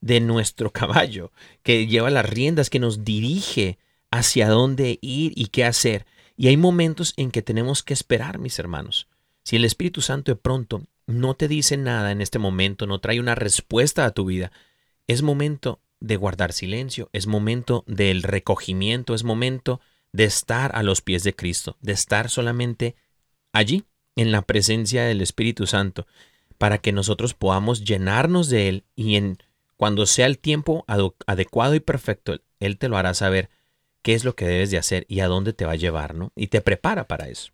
de 0.00 0.18
nuestro 0.18 0.72
caballo, 0.72 1.30
que 1.62 1.86
lleva 1.86 2.10
las 2.10 2.28
riendas, 2.28 2.70
que 2.70 2.80
nos 2.80 3.04
dirige 3.04 3.78
hacia 4.10 4.48
dónde 4.48 4.98
ir 5.00 5.32
y 5.36 5.46
qué 5.46 5.64
hacer. 5.64 6.06
Y 6.38 6.46
hay 6.46 6.56
momentos 6.56 7.14
en 7.16 7.32
que 7.32 7.42
tenemos 7.42 7.82
que 7.82 7.92
esperar, 7.92 8.38
mis 8.38 8.60
hermanos. 8.60 9.08
Si 9.42 9.56
el 9.56 9.64
Espíritu 9.64 10.02
Santo 10.02 10.30
de 10.30 10.36
pronto 10.36 10.84
no 11.04 11.34
te 11.34 11.48
dice 11.48 11.76
nada 11.76 12.12
en 12.12 12.20
este 12.20 12.38
momento, 12.38 12.86
no 12.86 13.00
trae 13.00 13.18
una 13.18 13.34
respuesta 13.34 14.04
a 14.04 14.12
tu 14.12 14.24
vida, 14.24 14.52
es 15.08 15.22
momento 15.22 15.80
de 15.98 16.14
guardar 16.16 16.52
silencio, 16.52 17.10
es 17.12 17.26
momento 17.26 17.82
del 17.88 18.22
recogimiento, 18.22 19.16
es 19.16 19.24
momento 19.24 19.80
de 20.12 20.24
estar 20.24 20.76
a 20.76 20.84
los 20.84 21.02
pies 21.02 21.24
de 21.24 21.34
Cristo, 21.34 21.76
de 21.80 21.92
estar 21.92 22.30
solamente 22.30 22.94
allí, 23.52 23.84
en 24.14 24.30
la 24.30 24.42
presencia 24.42 25.04
del 25.04 25.20
Espíritu 25.20 25.66
Santo, 25.66 26.06
para 26.56 26.78
que 26.78 26.92
nosotros 26.92 27.34
podamos 27.34 27.84
llenarnos 27.84 28.48
de 28.48 28.68
Él 28.68 28.84
y 28.94 29.16
en 29.16 29.38
cuando 29.76 30.06
sea 30.06 30.26
el 30.26 30.38
tiempo 30.38 30.84
adecuado 31.26 31.74
y 31.74 31.80
perfecto, 31.80 32.40
Él 32.60 32.78
te 32.78 32.88
lo 32.88 32.96
hará 32.96 33.14
saber 33.14 33.50
qué 34.02 34.14
es 34.14 34.24
lo 34.24 34.34
que 34.34 34.46
debes 34.46 34.70
de 34.70 34.78
hacer 34.78 35.04
y 35.08 35.20
a 35.20 35.26
dónde 35.26 35.52
te 35.52 35.64
va 35.64 35.72
a 35.72 35.76
llevar, 35.76 36.14
¿no? 36.14 36.32
Y 36.36 36.48
te 36.48 36.60
prepara 36.60 37.06
para 37.06 37.28
eso. 37.28 37.52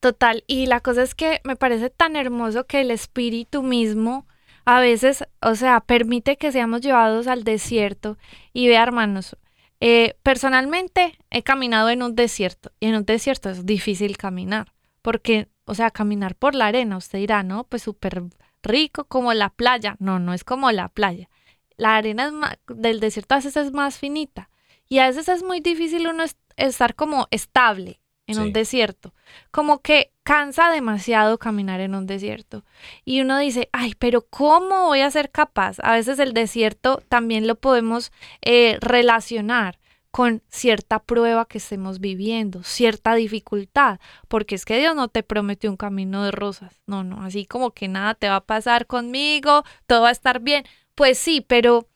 Total, 0.00 0.44
y 0.46 0.66
la 0.66 0.80
cosa 0.80 1.02
es 1.02 1.14
que 1.14 1.40
me 1.44 1.56
parece 1.56 1.90
tan 1.90 2.16
hermoso 2.16 2.66
que 2.66 2.80
el 2.80 2.90
espíritu 2.90 3.62
mismo 3.62 4.26
a 4.64 4.80
veces, 4.80 5.24
o 5.42 5.54
sea, 5.54 5.80
permite 5.80 6.36
que 6.36 6.52
seamos 6.52 6.80
llevados 6.80 7.26
al 7.26 7.44
desierto 7.44 8.18
y 8.52 8.68
vea, 8.68 8.82
hermanos, 8.82 9.36
eh, 9.80 10.14
personalmente 10.22 11.18
he 11.30 11.42
caminado 11.42 11.90
en 11.90 12.02
un 12.02 12.14
desierto 12.14 12.70
y 12.80 12.86
en 12.86 12.96
un 12.96 13.04
desierto 13.04 13.50
es 13.50 13.66
difícil 13.66 14.16
caminar, 14.16 14.72
porque, 15.02 15.48
o 15.64 15.74
sea, 15.74 15.90
caminar 15.90 16.34
por 16.34 16.54
la 16.54 16.66
arena, 16.66 16.98
usted 16.98 17.18
dirá, 17.18 17.42
no, 17.42 17.64
pues 17.64 17.82
súper 17.82 18.22
rico 18.62 19.04
como 19.04 19.32
la 19.32 19.50
playa, 19.50 19.96
no, 19.98 20.18
no 20.18 20.34
es 20.34 20.44
como 20.44 20.70
la 20.72 20.88
playa. 20.88 21.28
La 21.76 21.96
arena 21.96 22.58
del 22.68 23.00
desierto 23.00 23.34
a 23.34 23.38
veces 23.38 23.56
es 23.56 23.72
más 23.72 23.98
finita 23.98 24.49
y 24.90 24.98
a 24.98 25.06
veces 25.06 25.28
es 25.28 25.42
muy 25.42 25.60
difícil 25.60 26.08
uno 26.08 26.24
estar 26.56 26.94
como 26.96 27.28
estable 27.30 28.00
en 28.26 28.40
un 28.40 28.52
desierto. 28.52 29.14
Como 29.50 29.80
que 29.80 30.12
cansa 30.24 30.70
demasiado 30.70 31.38
caminar 31.38 31.80
en 31.80 31.94
un 31.94 32.06
desierto. 32.06 32.64
Y 33.04 33.20
uno 33.20 33.38
dice, 33.38 33.68
ay, 33.72 33.94
pero 33.98 34.22
¿cómo 34.22 34.86
voy 34.86 35.00
a 35.00 35.10
ser 35.10 35.30
capaz? 35.30 35.78
A 35.82 35.92
veces 35.92 36.18
el 36.18 36.32
desierto 36.32 37.02
también 37.08 37.46
lo 37.46 37.54
podemos 37.54 38.12
eh, 38.42 38.78
relacionar 38.80 39.78
con 40.10 40.42
cierta 40.48 40.98
prueba 40.98 41.46
que 41.46 41.58
estemos 41.58 42.00
viviendo, 42.00 42.64
cierta 42.64 43.14
dificultad, 43.14 44.00
porque 44.26 44.56
es 44.56 44.64
que 44.64 44.78
Dios 44.78 44.96
no 44.96 45.06
te 45.06 45.22
prometió 45.22 45.70
un 45.70 45.76
camino 45.76 46.24
de 46.24 46.32
rosas, 46.32 46.82
no, 46.86 47.04
no, 47.04 47.22
así 47.22 47.46
como 47.46 47.70
que 47.70 47.86
nada 47.86 48.14
te 48.14 48.28
va 48.28 48.36
a 48.36 48.44
pasar 48.44 48.88
conmigo, 48.88 49.62
todo 49.86 50.02
va 50.02 50.08
a 50.08 50.12
estar 50.12 50.40
bien, 50.40 50.64
pues 50.96 51.16
sí, 51.16 51.40
pero 51.46 51.86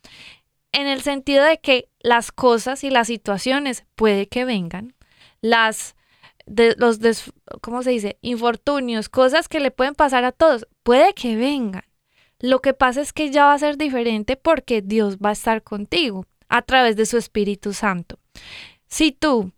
en 0.74 0.88
el 0.88 1.02
sentido 1.02 1.44
de 1.44 1.58
que 1.58 1.88
las 2.00 2.32
cosas 2.32 2.84
y 2.84 2.90
las 2.90 3.06
situaciones 3.06 3.86
puede 3.94 4.26
que 4.26 4.44
vengan, 4.44 4.94
las 5.40 5.94
de 6.46 6.74
los 6.76 6.98
¿cómo 7.62 7.82
se 7.82 7.90
dice? 7.90 8.18
infortunios, 8.20 9.08
cosas 9.08 9.48
que 9.48 9.60
le 9.60 9.70
pueden 9.70 9.94
pasar 9.94 10.24
a 10.24 10.32
todos, 10.32 10.66
puede 10.82 11.14
que 11.14 11.36
vengan. 11.36 11.84
Lo 12.40 12.60
que 12.60 12.74
pasa 12.74 13.00
es 13.00 13.12
que 13.12 13.30
ya 13.30 13.46
va 13.46 13.54
a 13.54 13.58
ser 13.58 13.78
diferente 13.78 14.36
porque 14.36 14.82
Dios 14.82 15.16
va 15.18 15.30
a 15.30 15.32
estar 15.32 15.62
contigo 15.62 16.26
a 16.48 16.60
través 16.62 16.96
de 16.96 17.06
su 17.06 17.16
Espíritu 17.16 17.72
Santo. 17.72 18.18
Si 18.86 19.12
tú 19.12 19.52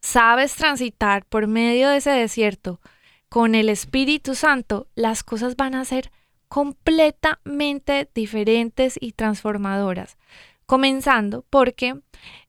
sabes 0.00 0.56
transitar 0.56 1.24
por 1.26 1.46
medio 1.46 1.90
de 1.90 1.98
ese 1.98 2.10
desierto 2.10 2.80
con 3.28 3.54
el 3.54 3.68
Espíritu 3.68 4.34
Santo, 4.34 4.88
las 4.94 5.22
cosas 5.22 5.54
van 5.54 5.74
a 5.74 5.84
ser 5.84 6.10
completamente 6.54 8.08
diferentes 8.14 8.96
y 9.00 9.10
transformadoras. 9.10 10.18
Comenzando 10.66 11.44
porque 11.50 11.96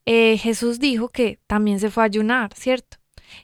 eh, 0.06 0.38
Jesús 0.38 0.78
dijo 0.78 1.10
que 1.10 1.39
también 1.48 1.80
se 1.80 1.89
fue 1.89 2.04
a 2.04 2.06
ayunar, 2.06 2.54
¿cierto? 2.54 2.98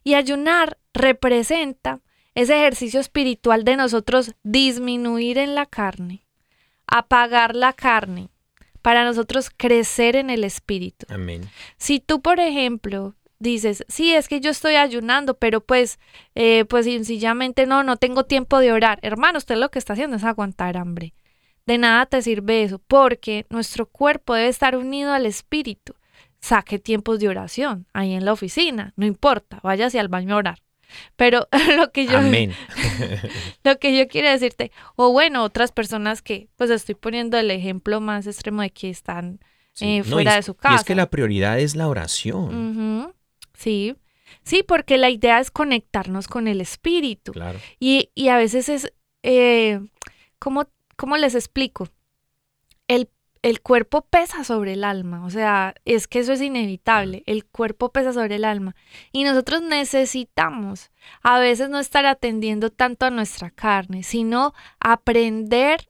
Y 0.04 0.14
ayunar 0.14 0.78
representa 0.94 2.02
ese 2.36 2.60
ejercicio 2.60 3.00
espiritual 3.00 3.64
de 3.64 3.76
nosotros 3.76 4.36
disminuir 4.44 5.40
en 5.40 5.56
la 5.56 5.66
carne, 5.66 6.28
apagar 6.86 7.56
la 7.56 7.74
carne, 7.74 8.30
para 8.84 9.04
nosotros 9.04 9.50
crecer 9.50 10.16
en 10.16 10.30
el 10.30 10.44
espíritu. 10.44 11.08
Amén. 11.10 11.50
Si 11.78 12.00
tú, 12.00 12.22
por 12.22 12.40
ejemplo, 12.40 13.16
dices, 13.42 13.84
sí, 13.88 14.14
es 14.14 14.28
que 14.28 14.40
yo 14.40 14.52
estoy 14.52 14.76
ayunando, 14.76 15.38
pero 15.38 15.62
pues, 15.62 16.00
eh, 16.36 16.66
pues 16.66 16.86
sencillamente 16.86 17.66
no, 17.66 17.84
no 17.84 17.98
tengo 17.98 18.26
tiempo 18.26 18.60
de 18.60 18.72
orar. 18.72 19.00
Hermano, 19.02 19.40
usted 19.40 19.58
lo 19.58 19.70
que 19.70 19.80
está 19.80 19.94
haciendo 19.94 20.18
es 20.18 20.24
aguantar 20.24 20.78
hambre. 20.78 21.14
De 21.66 21.78
nada 21.78 22.06
te 22.06 22.22
sirve 22.22 22.64
eso, 22.64 22.80
porque 22.80 23.46
nuestro 23.50 23.88
cuerpo 23.88 24.34
debe 24.36 24.48
estar 24.48 24.76
unido 24.76 25.12
al 25.12 25.26
espíritu. 25.26 25.96
Saque 26.40 26.80
tiempos 26.80 27.20
de 27.20 27.30
oración 27.30 27.88
ahí 27.94 28.14
en 28.14 28.26
la 28.26 28.34
oficina, 28.34 28.94
no 28.96 29.06
importa, 29.06 29.60
váyase 29.62 30.00
al 30.00 30.08
baño 30.08 30.36
a 30.36 30.38
orar. 30.38 30.60
Pero 31.16 31.48
lo 31.78 31.92
que 31.92 32.06
yo 32.06 32.18
Amén. 32.18 32.54
lo 33.64 33.78
que 33.80 33.98
yo 33.98 34.08
quiero 34.08 34.30
decirte, 34.30 34.72
o 34.96 35.12
bueno, 35.12 35.44
otras 35.44 35.72
personas 35.72 36.22
que, 36.22 36.48
pues 36.58 36.70
estoy 36.70 36.96
poniendo 36.96 37.38
el 37.38 37.52
ejemplo 37.52 38.02
más 38.02 38.28
extremo 38.28 38.62
de 38.62 38.72
que 38.72 38.90
están 38.90 39.40
eh, 39.80 40.04
fuera 40.04 40.36
de 40.36 40.44
su 40.44 40.56
casa. 40.56 40.76
Y 40.76 40.78
es 40.78 40.84
que 40.84 40.96
la 40.96 41.10
prioridad 41.10 41.60
es 41.60 41.76
la 41.76 41.88
oración. 41.88 43.14
Sí, 43.62 43.96
sí, 44.44 44.64
porque 44.64 44.98
la 44.98 45.10
idea 45.10 45.40
es 45.40 45.52
conectarnos 45.52 46.28
con 46.28 46.48
el 46.48 46.62
espíritu. 46.62 47.32
Claro. 47.32 47.60
Y, 47.80 48.10
y 48.16 48.30
a 48.30 48.38
veces 48.38 48.70
es, 48.70 48.94
eh, 49.24 49.80
¿cómo, 50.40 50.68
¿cómo 50.96 51.18
les 51.18 51.36
explico? 51.36 51.88
El 52.88 53.10
el 53.42 53.62
cuerpo 53.62 54.04
pesa 54.04 54.44
sobre 54.44 54.74
el 54.74 54.84
alma, 54.84 55.26
o 55.26 55.30
sea, 55.30 55.74
es 55.86 56.08
que 56.08 56.20
eso 56.20 56.34
es 56.34 56.42
inevitable, 56.42 57.24
el 57.26 57.46
cuerpo 57.46 57.92
pesa 57.92 58.14
sobre 58.14 58.36
el 58.36 58.46
alma 58.46 58.76
y 59.12 59.24
nosotros 59.24 59.64
necesitamos 59.64 60.92
a 61.24 61.40
veces 61.40 61.70
no 61.70 61.80
estar 61.80 62.06
atendiendo 62.06 62.70
tanto 62.70 63.08
a 63.08 63.10
nuestra 63.10 63.50
carne, 63.50 64.04
sino 64.04 64.54
aprender 64.80 65.90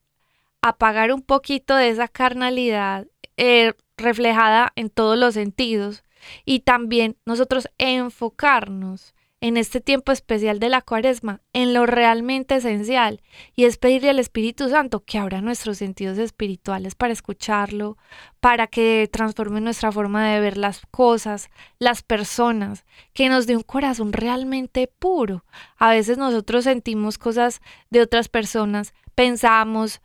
a 0.61 0.77
pagar 0.77 1.11
un 1.11 1.21
poquito 1.21 1.75
de 1.75 1.89
esa 1.89 2.07
carnalidad 2.07 3.07
eh, 3.35 3.73
reflejada 3.97 4.71
en 4.75 4.89
todos 4.89 5.17
los 5.17 5.33
sentidos 5.33 6.03
y 6.45 6.61
también 6.61 7.17
nosotros 7.25 7.69
enfocarnos 7.77 9.13
en 9.41 9.57
este 9.57 9.81
tiempo 9.81 10.11
especial 10.11 10.59
de 10.59 10.69
la 10.69 10.83
cuaresma 10.83 11.41
en 11.51 11.73
lo 11.73 11.87
realmente 11.87 12.55
esencial 12.55 13.21
y 13.55 13.65
es 13.65 13.77
pedirle 13.77 14.11
al 14.11 14.19
Espíritu 14.19 14.69
Santo 14.69 15.03
que 15.03 15.17
abra 15.17 15.41
nuestros 15.41 15.79
sentidos 15.79 16.19
espirituales 16.19 16.93
para 16.93 17.11
escucharlo, 17.11 17.97
para 18.39 18.67
que 18.67 19.09
transforme 19.11 19.59
nuestra 19.59 19.91
forma 19.91 20.29
de 20.29 20.39
ver 20.39 20.57
las 20.57 20.81
cosas, 20.91 21.49
las 21.79 22.03
personas, 22.03 22.85
que 23.13 23.29
nos 23.29 23.47
dé 23.47 23.55
un 23.55 23.63
corazón 23.63 24.13
realmente 24.13 24.87
puro. 24.99 25.43
A 25.75 25.89
veces 25.89 26.19
nosotros 26.19 26.65
sentimos 26.65 27.17
cosas 27.17 27.61
de 27.89 28.01
otras 28.01 28.29
personas, 28.29 28.93
pensamos, 29.15 30.01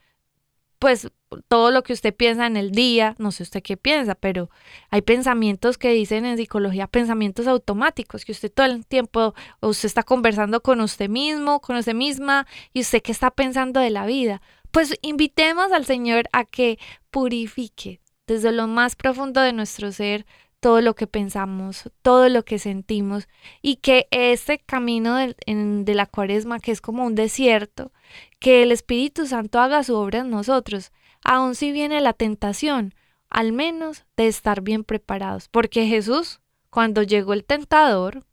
pues 0.79 1.11
todo 1.49 1.71
lo 1.71 1.83
que 1.83 1.93
usted 1.93 2.15
piensa 2.15 2.47
en 2.47 2.57
el 2.57 2.71
día, 2.71 3.15
no 3.19 3.33
sé 3.33 3.43
usted 3.43 3.63
qué 3.63 3.77
piensa, 3.77 4.15
pero 4.15 4.51
hay 4.91 5.03
pensamientos 5.03 5.79
que 5.79 5.91
dicen 5.91 6.25
en 6.25 6.37
psicología, 6.37 6.87
pensamientos 6.87 7.47
automáticos, 7.47 8.25
que 8.25 8.33
usted 8.33 8.53
todo 8.53 8.67
el 8.67 8.87
tiempo, 8.87 9.35
usted 9.61 9.87
está 9.87 10.03
conversando 10.03 10.63
con 10.63 10.81
usted 10.81 11.09
mismo, 11.09 11.61
con 11.61 11.77
usted 11.77 11.95
misma, 11.95 12.47
y 12.73 12.81
usted 12.81 13.03
qué 13.03 13.13
está 13.13 13.31
pensando 13.31 13.81
de 13.81 13.91
la 13.91 14.07
vida. 14.07 14.41
Pues 14.71 14.97
invitemos 15.03 15.73
al 15.73 15.85
Señor 15.85 16.29
a 16.33 16.45
que 16.45 16.79
purifique 17.11 18.01
desde 18.27 18.53
lo 18.53 18.67
más 18.67 18.97
profundo 18.97 19.41
de 19.41 19.53
nuestro 19.53 19.93
ser 19.93 20.27
todo 20.61 20.81
lo 20.81 20.95
que 20.95 21.07
pensamos, 21.07 21.91
todo 22.03 22.29
lo 22.29 22.45
que 22.45 22.59
sentimos 22.59 23.29
y 23.63 23.77
que 23.77 24.09
este 24.11 24.59
camino 24.59 25.17
de, 25.17 25.37
de, 25.47 25.95
la 25.95 26.07
cuaresma, 26.07 26.59
que 26.59 26.73
es 26.73 26.81
como 26.81 27.05
un 27.05 27.15
desierto, 27.15 27.93
que 28.41 28.63
el 28.63 28.73
Espíritu 28.73 29.27
Santo 29.27 29.61
haga 29.61 29.85
su 29.85 29.95
obra 29.95 30.21
en 30.21 30.31
nosotros, 30.31 30.93
aun 31.27 31.57
si 31.57 31.73
viene 31.73 32.01
la 32.01 32.13
tentación, 32.13 32.95
al 33.29 33.53
menos 33.53 34.05
de 34.17 34.29
estar 34.29 34.63
bien 34.63 34.85
preparados, 34.85 35.49
porque 35.49 35.87
Jesús, 35.87 36.41
cuando 36.71 37.03
llegó 37.03 37.33
el 37.33 37.45
tentador, 37.45 38.25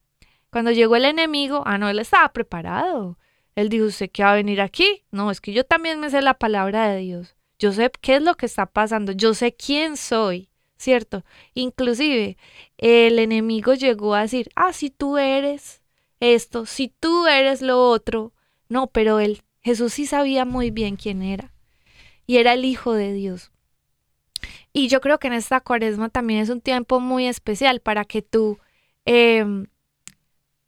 cuando 0.51 0.69
llegó 0.69 0.95
el 0.95 1.05
enemigo, 1.05 1.63
ah, 1.65 1.79
no, 1.79 1.89
él 1.89 1.97
estaba 1.97 2.31
preparado. 2.31 3.17
Él 3.55 3.69
dijo, 3.69 3.85
¿usted 3.85 4.11
qué 4.11 4.23
va 4.23 4.33
a 4.33 4.35
venir 4.35 4.61
aquí? 4.61 5.03
No, 5.09 5.31
es 5.31 5.41
que 5.41 5.53
yo 5.53 5.63
también 5.63 5.99
me 5.99 6.11
sé 6.11 6.21
la 6.21 6.35
palabra 6.35 6.87
de 6.89 6.99
Dios. 6.99 7.35
Yo 7.57 7.73
sé 7.73 7.91
qué 7.99 8.17
es 8.17 8.21
lo 8.21 8.35
que 8.35 8.45
está 8.45 8.67
pasando. 8.67 9.11
Yo 9.11 9.33
sé 9.33 9.55
quién 9.55 9.97
soy, 9.97 10.49
¿cierto? 10.77 11.23
Inclusive, 11.55 12.37
el 12.77 13.17
enemigo 13.17 13.73
llegó 13.73 14.13
a 14.13 14.21
decir, 14.21 14.49
ah, 14.55 14.73
si 14.73 14.91
tú 14.91 15.17
eres 15.17 15.81
esto, 16.19 16.67
si 16.67 16.89
tú 16.89 17.25
eres 17.25 17.63
lo 17.63 17.89
otro. 17.89 18.33
No, 18.69 18.87
pero 18.87 19.19
él, 19.19 19.41
Jesús 19.61 19.93
sí 19.93 20.05
sabía 20.05 20.45
muy 20.45 20.69
bien 20.69 20.95
quién 20.95 21.23
era. 21.23 21.52
Y 22.25 22.37
era 22.37 22.53
el 22.53 22.65
Hijo 22.65 22.93
de 22.93 23.13
Dios. 23.13 23.51
Y 24.73 24.87
yo 24.87 25.01
creo 25.01 25.19
que 25.19 25.27
en 25.27 25.33
esta 25.33 25.61
cuaresma 25.61 26.09
también 26.09 26.41
es 26.41 26.49
un 26.49 26.61
tiempo 26.61 26.99
muy 26.99 27.27
especial 27.27 27.79
para 27.79 28.05
que 28.05 28.21
tú, 28.21 28.59
em, 29.05 29.67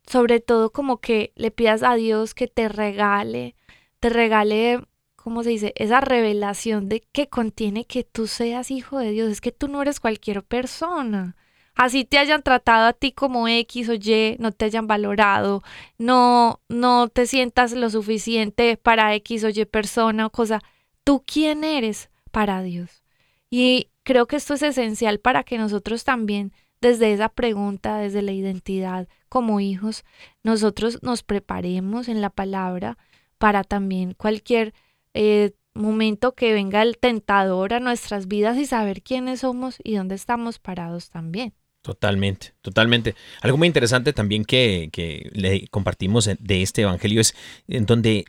sobre 0.08 0.40
todo 0.40 0.72
como 0.72 0.98
que 0.98 1.34
le 1.36 1.52
pidas 1.52 1.84
a 1.84 1.96
Dios 1.96 2.34
que 2.34 2.48
te 2.48 2.70
regale, 2.70 3.56
te 4.00 4.10
regale, 4.10 4.82
¿cómo 5.16 5.44
se 5.44 5.50
dice? 5.50 5.74
Esa 5.76 6.02
revelación 6.02 6.90
de 6.90 7.02
que 7.12 7.28
contiene 7.28 7.86
que 7.86 8.04
tú 8.04 8.28
seas 8.28 8.72
hijo 8.72 9.00
de 9.00 9.12
Dios. 9.12 9.32
Es 9.32 9.42
que 9.42 9.52
tú 9.52 9.68
no 9.68 9.82
eres 9.82 10.00
cualquier 10.00 10.44
persona. 10.44 11.36
Así 11.76 12.06
te 12.06 12.18
hayan 12.18 12.42
tratado 12.42 12.88
a 12.88 12.94
ti 12.94 13.12
como 13.12 13.48
X 13.48 13.90
o 13.90 13.94
Y, 13.96 14.38
no 14.40 14.52
te 14.54 14.66
hayan 14.66 14.88
valorado, 14.88 15.62
no, 15.98 16.62
no 16.70 17.10
te 17.10 17.28
sientas 17.28 17.74
lo 17.74 17.90
suficiente 17.90 18.78
para 18.78 19.14
X 19.16 19.44
o 19.44 19.50
Y 19.50 19.66
persona 19.66 20.28
o 20.28 20.30
cosa. 20.30 20.62
¿Tú 21.06 21.24
quién 21.26 21.64
eres 21.64 22.10
para 22.32 22.64
Dios? 22.64 23.04
Y 23.52 23.90
creo 24.04 24.26
que 24.26 24.38
esto 24.38 24.56
es 24.56 24.64
esencial 24.64 25.20
para 25.20 25.44
que 25.44 25.60
nosotros 25.60 26.04
también, 26.04 26.52
desde 26.82 27.14
esa 27.14 27.30
pregunta, 27.30 27.98
desde 28.00 28.24
la 28.24 28.32
identidad 28.32 29.08
como 29.30 29.60
hijos, 29.60 30.04
nosotros 30.44 31.00
nos 31.04 31.22
preparemos 31.22 32.10
en 32.10 32.22
la 32.22 32.32
palabra 32.32 32.98
para 33.38 33.64
también 33.64 34.16
cualquier 34.16 34.74
eh, 35.14 35.52
momento 35.76 36.34
que 36.34 36.54
venga 36.54 36.82
el 36.82 36.98
tentador 36.98 37.76
a 37.76 37.80
nuestras 37.80 38.28
vidas 38.28 38.58
y 38.58 38.66
saber 38.66 39.04
quiénes 39.04 39.42
somos 39.42 39.78
y 39.84 39.96
dónde 39.96 40.16
estamos 40.16 40.58
parados 40.58 41.12
también. 41.12 41.54
Totalmente, 41.84 42.56
totalmente. 42.62 43.14
Algo 43.42 43.60
muy 43.60 43.68
interesante 43.68 44.12
también 44.12 44.44
que, 44.44 44.90
que, 44.92 45.30
le 45.34 45.68
compartimos 45.68 46.28
de 46.40 46.62
este 46.64 46.82
evangelio 46.82 47.22
es 47.22 47.36
en 47.68 47.86
donde 47.86 48.26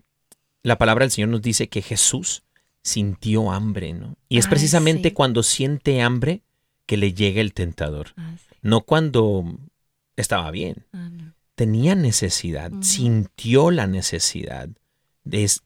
la 0.63 0.77
palabra 0.77 1.05
del 1.05 1.11
Señor 1.11 1.31
nos 1.31 1.41
dice 1.41 1.71
que 1.71 1.81
Jesús 1.81 2.43
sintió 2.87 3.51
hambre, 3.51 3.93
¿no? 3.93 4.17
Y 4.29 4.39
es 4.39 4.47
precisamente 4.47 5.13
cuando 5.13 5.43
siente 5.43 6.03
hambre 6.03 6.43
que 6.87 6.97
le 6.97 7.13
llega 7.13 7.41
el 7.41 7.53
tentador, 7.53 8.13
ah, 8.17 8.37
no 8.63 8.83
cuando 8.83 9.59
estaba 10.15 10.53
bien. 10.53 10.87
Ah, 10.93 11.11
Tenía 11.57 11.97
necesidad, 11.97 12.71
sintió 12.83 13.71
la 13.71 13.87
necesidad, 13.89 14.69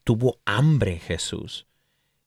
tuvo 0.02 0.38
hambre 0.46 0.98
Jesús. 0.98 1.66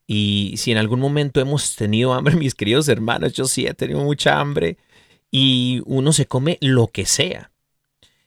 Y 0.05 0.55
si 0.57 0.71
en 0.71 0.77
algún 0.77 0.99
momento 0.99 1.41
hemos 1.41 1.75
tenido 1.75 2.13
hambre, 2.13 2.35
mis 2.37 2.53
queridos 2.53 2.87
hermanos, 2.87 3.33
yo 3.33 3.45
sí 3.45 3.65
he 3.65 3.73
tenido 3.73 4.03
mucha 4.03 4.39
hambre 4.39 4.77
y 5.31 5.81
uno 5.85 6.13
se 6.13 6.27
come 6.27 6.59
lo 6.61 6.87
que 6.87 7.05
sea. 7.07 7.51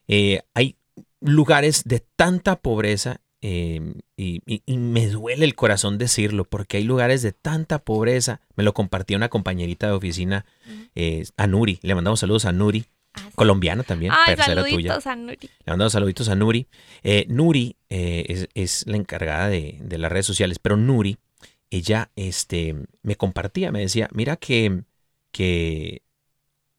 Eh, 0.08 0.40
hay 0.52 0.76
lugares 1.20 1.84
de 1.84 2.00
tanta 2.16 2.56
pobreza 2.56 3.20
Em, 3.42 3.94
y, 4.16 4.40
me 4.66 5.08
duele 5.08 5.44
el 5.44 5.54
corazón 5.54 5.98
decirlo, 5.98 6.44
porque 6.44 6.78
hay 6.78 6.84
lugares 6.84 7.22
de 7.22 7.32
tanta 7.32 7.78
pobreza. 7.78 8.40
Me 8.56 8.64
lo 8.64 8.74
compartió 8.74 9.16
una 9.16 9.28
compañerita 9.28 9.86
de 9.86 9.92
oficina, 9.92 10.46
eh, 10.94 11.24
a 11.36 11.46
Nuri. 11.46 11.78
Le 11.82 11.94
mandamos 11.94 12.20
saludos 12.20 12.44
a 12.44 12.52
Nuri, 12.52 12.86
ah, 13.14 13.30
colombiana 13.34 13.82
también, 13.82 14.12
saluditos 14.36 15.06
A 15.06 15.16
Nuri. 15.16 15.38
Le 15.40 15.70
mandamos 15.70 15.92
saluditos 15.92 16.28
a 16.28 16.34
Nuri. 16.34 16.66
Eh, 17.02 17.26
Nuri 17.28 17.76
eh, 17.88 18.48
es, 18.54 18.86
la 18.86 18.96
encargada 18.96 19.48
de, 19.48 19.80
las 19.88 20.10
redes 20.10 20.26
sociales, 20.26 20.58
pero 20.58 20.76
Nuri, 20.76 21.18
ella 21.70 22.10
este, 22.16 22.74
me 23.02 23.16
compartía, 23.16 23.70
me 23.70 23.80
decía, 23.80 24.08
mira 24.12 24.36
que, 24.36 24.82
que 25.30 26.02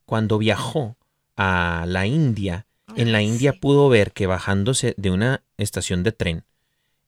cuando 0.05 0.37
viajó 0.37 0.97
a 1.35 1.85
la 1.87 2.07
India, 2.07 2.66
en 2.97 3.11
la 3.11 3.21
India 3.21 3.53
pudo 3.53 3.89
ver 3.89 4.11
que 4.11 4.25
bajándose 4.25 4.93
de 4.97 5.11
una 5.11 5.43
estación 5.57 6.03
de 6.03 6.11
tren, 6.11 6.43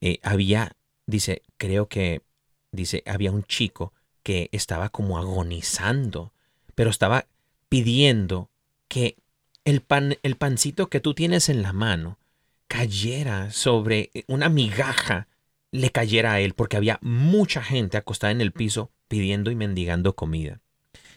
eh, 0.01 0.19
había, 0.23 0.75
dice, 1.07 1.41
creo 1.57 1.87
que, 1.87 2.21
dice, 2.71 3.03
había 3.07 3.31
un 3.31 3.43
chico 3.43 3.91
que 4.21 4.49
estaba 4.51 4.89
como 4.89 5.17
agonizando, 5.17 6.31
pero 6.75 6.91
estaba 6.91 7.25
pidiendo 7.69 8.49
que 8.87 9.17
el, 9.65 9.81
pan, 9.81 10.17
el 10.21 10.35
pancito 10.35 10.89
que 10.89 10.99
tú 10.99 11.13
tienes 11.13 11.49
en 11.49 11.63
la 11.63 11.73
mano 11.73 12.19
cayera 12.67 13.51
sobre 13.51 14.11
una 14.27 14.47
migaja, 14.47 15.27
le 15.71 15.89
cayera 15.89 16.33
a 16.33 16.39
él, 16.39 16.53
porque 16.53 16.77
había 16.77 16.99
mucha 17.01 17.63
gente 17.63 17.97
acostada 17.97 18.31
en 18.31 18.41
el 18.41 18.51
piso 18.51 18.91
pidiendo 19.07 19.49
y 19.49 19.55
mendigando 19.55 20.15
comida. 20.15 20.61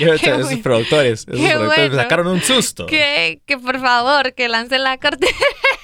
esos 0.14 0.58
productores, 0.58 1.26
esos 1.28 1.52
productores 1.52 1.94
sacaron 1.94 2.26
un 2.26 2.40
susto. 2.40 2.86
Que, 2.86 3.40
que 3.46 3.56
por 3.56 3.80
favor, 3.80 4.34
que 4.34 4.48
lancen 4.48 4.82
la 4.82 4.98
corte. 4.98 5.28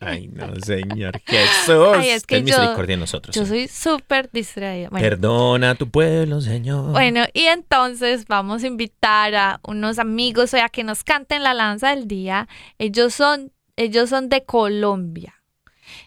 Ay, 0.00 0.28
no, 0.28 0.54
Señor 0.56 1.20
Jesús. 1.26 1.96
Ay, 1.96 2.10
es 2.10 2.26
que 2.26 2.36
Ten 2.36 2.44
misericordia 2.44 2.96
nosotros. 2.96 3.34
Yo 3.34 3.46
soy 3.46 3.68
súper 3.68 4.30
distraída. 4.32 4.90
Perdona 4.90 5.70
a 5.70 5.74
tu 5.74 5.88
pueblo, 5.88 6.40
Señor. 6.40 6.92
Bueno, 6.92 7.24
y 7.32 7.42
entonces 7.42 8.26
vamos 8.26 8.64
a 8.64 8.66
invitar 8.66 9.34
a 9.34 9.60
unos 9.62 9.98
amigos 9.98 10.54
a 10.54 10.68
que 10.68 10.84
nos 10.84 11.04
canten 11.04 11.42
la 11.42 11.54
lanza 11.54 11.90
del 11.90 12.06
día. 12.06 12.48
Ellos 12.78 13.14
son, 13.14 13.52
ellos 13.76 14.10
son 14.10 14.28
de 14.28 14.44
Colombia. 14.44 15.34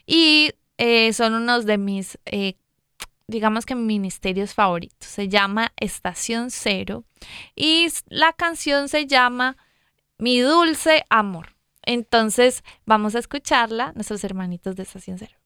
Y 0.05 0.51
eh, 0.77 1.13
son 1.13 1.33
unos 1.33 1.65
de 1.65 1.77
mis 1.77 2.17
eh, 2.25 2.55
digamos 3.27 3.65
que 3.65 3.75
ministerios 3.75 4.53
favoritos. 4.53 5.09
Se 5.09 5.27
llama 5.27 5.73
Estación 5.77 6.49
Cero 6.49 7.03
y 7.55 7.87
la 8.07 8.33
canción 8.33 8.89
se 8.89 9.05
llama 9.05 9.57
Mi 10.17 10.39
Dulce 10.39 11.03
Amor. 11.09 11.56
Entonces 11.87 12.65
vamos 12.85 13.15
a 13.15 13.19
escucharla, 13.19 13.93
nuestros 13.95 14.21
hermanitos 14.25 14.75
de 14.75 14.83
Estación 14.83 15.17
Cero. 15.17 15.37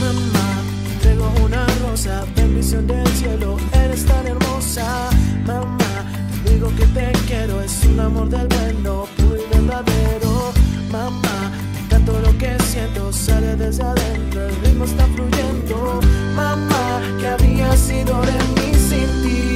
Mamá 0.00 0.50
bendición 2.34 2.88
del 2.88 3.06
cielo, 3.08 3.56
eres 3.72 4.04
tan 4.04 4.26
hermosa. 4.26 5.10
Mamá, 5.46 5.78
te 6.42 6.54
digo 6.54 6.68
que 6.76 6.86
te 6.86 7.12
quiero, 7.28 7.60
es 7.60 7.84
un 7.84 8.00
amor 8.00 8.28
del 8.28 8.48
bueno, 8.48 9.06
puro 9.16 9.36
y 9.36 9.54
verdadero. 9.54 10.52
Mamá, 10.90 11.39
canto 12.10 12.30
lo 12.30 12.38
que 12.38 12.56
siento, 12.64 13.12
sale 13.12 13.56
desde 13.56 13.82
adentro, 13.82 14.48
el 14.48 14.56
ritmo 14.62 14.84
está 14.84 15.06
fluyendo. 15.06 16.00
Mamá, 16.34 17.00
que 17.18 17.28
había 17.28 17.76
sido 17.76 18.20
de 18.22 18.32
mí 18.32 18.74
sin. 18.74 19.49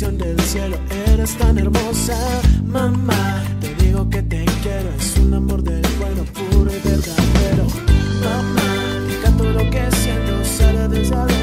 Del 0.00 0.38
cielo, 0.42 0.76
eres 1.08 1.36
tan 1.38 1.58
hermosa. 1.58 2.16
Mamá, 2.64 3.42
te 3.60 3.74
digo 3.82 4.08
que 4.08 4.22
te 4.22 4.44
quiero, 4.62 4.90
es 4.96 5.16
un 5.16 5.34
amor 5.34 5.60
del 5.64 5.82
bueno, 5.98 6.22
puro 6.24 6.70
y 6.70 6.88
verdadero. 6.88 7.66
Mamá, 8.22 9.08
te 9.08 9.20
canto 9.24 9.44
lo 9.44 9.70
que 9.70 9.90
siento, 9.90 10.44
sale 10.44 10.88
desde 10.88 11.37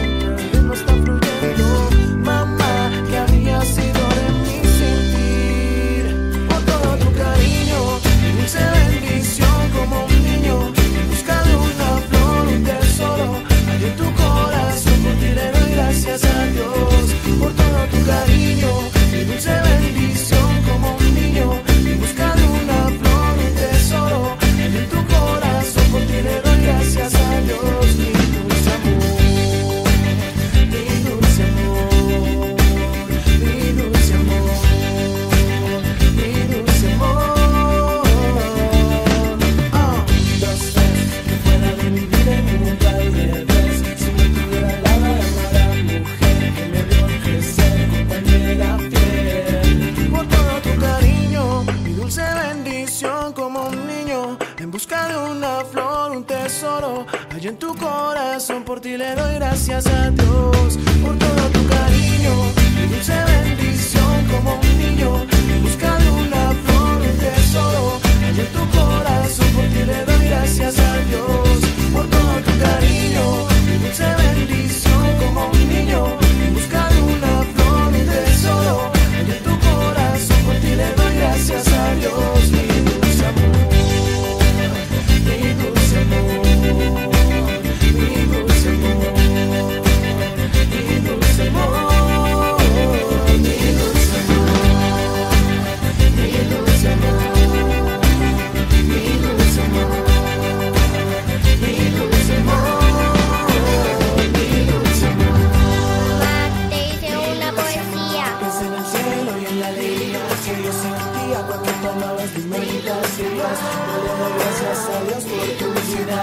tomabas 111.86 112.32
mis 112.36 112.46
meditaciones. 112.46 113.60
No 113.88 113.96
le 114.04 114.12
doy 114.20 114.34
gracias 114.40 114.90
a 114.90 115.04
Dios 115.04 115.24
por 115.24 115.48
tu 115.60 115.68
vida. 115.88 116.22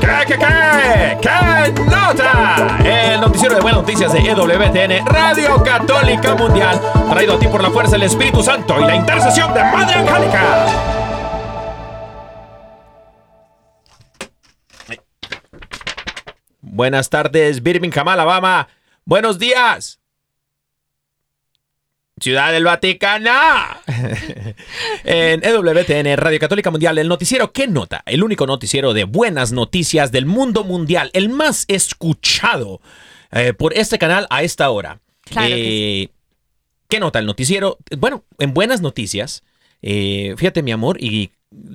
¿Qué, 0.00 0.16
qué, 0.26 0.36
qué? 0.38 0.54
¿Qué 1.20 1.82
nota? 1.84 2.53
De 3.54 3.60
buenas 3.60 3.82
noticias 3.82 4.12
de 4.12 4.18
EWTN, 4.18 5.06
Radio 5.06 5.62
Católica 5.62 6.34
Mundial, 6.34 6.80
traído 7.08 7.34
a 7.34 7.38
ti 7.38 7.46
por 7.46 7.62
la 7.62 7.70
fuerza 7.70 7.92
del 7.92 8.02
Espíritu 8.02 8.42
Santo 8.42 8.80
y 8.80 8.84
la 8.84 8.96
intercesión 8.96 9.54
de 9.54 9.62
Madre 9.62 9.94
Angélica. 9.94 10.66
Buenas 16.62 17.08
tardes, 17.08 17.62
Birmingham, 17.62 18.08
Alabama. 18.08 18.66
Buenos 19.04 19.38
días. 19.38 20.00
Ciudad 22.18 22.50
del 22.50 22.64
Vaticano. 22.64 23.30
en 25.04 25.44
EWTN, 25.44 26.16
Radio 26.16 26.40
Católica 26.40 26.72
Mundial, 26.72 26.98
el 26.98 27.06
noticiero 27.06 27.52
¿Qué 27.52 27.68
nota? 27.68 28.02
El 28.04 28.24
único 28.24 28.48
noticiero 28.48 28.92
de 28.94 29.04
buenas 29.04 29.52
noticias 29.52 30.10
del 30.10 30.26
mundo 30.26 30.64
mundial, 30.64 31.10
el 31.12 31.28
más 31.28 31.66
escuchado 31.68 32.80
eh, 33.34 33.52
por 33.52 33.74
este 33.74 33.98
canal 33.98 34.26
a 34.30 34.42
esta 34.42 34.70
hora. 34.70 35.00
Claro 35.22 35.48
que 35.48 36.02
Eh, 36.02 36.08
¿Qué 36.88 37.00
nota? 37.00 37.18
El 37.18 37.26
noticiero, 37.26 37.78
bueno, 37.98 38.24
en 38.38 38.54
buenas 38.54 38.80
noticias, 38.80 39.42
eh, 39.82 40.34
fíjate 40.36 40.62
mi 40.62 40.70
amor 40.70 41.02
y 41.02 41.32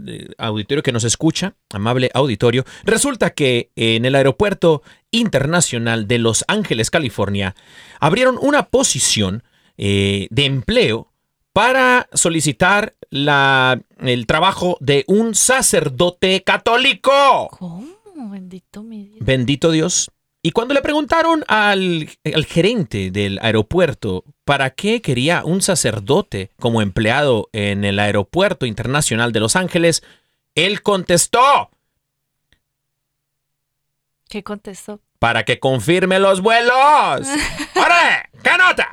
eh, 0.07 0.29
auditorio 0.37 0.83
que 0.83 0.91
nos 0.91 1.03
escucha, 1.03 1.55
amable 1.73 2.09
auditorio, 2.13 2.63
resulta 2.83 3.31
que 3.31 3.71
en 3.75 4.05
el 4.05 4.15
aeropuerto 4.15 4.81
internacional 5.11 6.07
de 6.07 6.19
Los 6.19 6.45
Ángeles, 6.47 6.89
California, 6.89 7.55
abrieron 7.99 8.37
una 8.41 8.69
posición 8.69 9.43
de 9.77 10.27
empleo 10.35 11.09
para 11.53 12.09
solicitar 12.13 12.95
la, 13.09 13.81
el 13.99 14.27
trabajo 14.27 14.77
de 14.81 15.05
un 15.07 15.35
sacerdote 15.35 16.43
católico. 16.43 17.47
¿Cómo? 17.57 17.87
Bendito 18.29 18.83
mi 18.83 19.05
Dios. 19.05 19.25
Bendito 19.25 19.71
Dios. 19.71 20.11
Y 20.41 20.51
cuando 20.51 20.73
le 20.73 20.81
preguntaron 20.81 21.43
al, 21.47 22.09
al 22.33 22.45
gerente 22.45 23.11
del 23.11 23.39
aeropuerto 23.41 24.23
para 24.45 24.69
qué 24.69 25.01
quería 25.01 25.43
un 25.43 25.61
sacerdote 25.61 26.51
como 26.59 26.81
empleado 26.81 27.49
en 27.51 27.83
el 27.83 27.99
aeropuerto 27.99 28.65
internacional 28.65 29.33
de 29.33 29.41
Los 29.41 29.57
Ángeles, 29.57 30.01
él 30.55 30.81
contestó, 30.81 31.69
¿Qué 34.29 34.43
contestó? 34.43 35.01
para 35.19 35.43
que 35.43 35.59
confirme 35.59 36.19
los 36.19 36.41
vuelos. 36.41 36.71
¡Órale! 37.75 38.29
¿Qué 38.41 38.51
nota? 38.57 38.89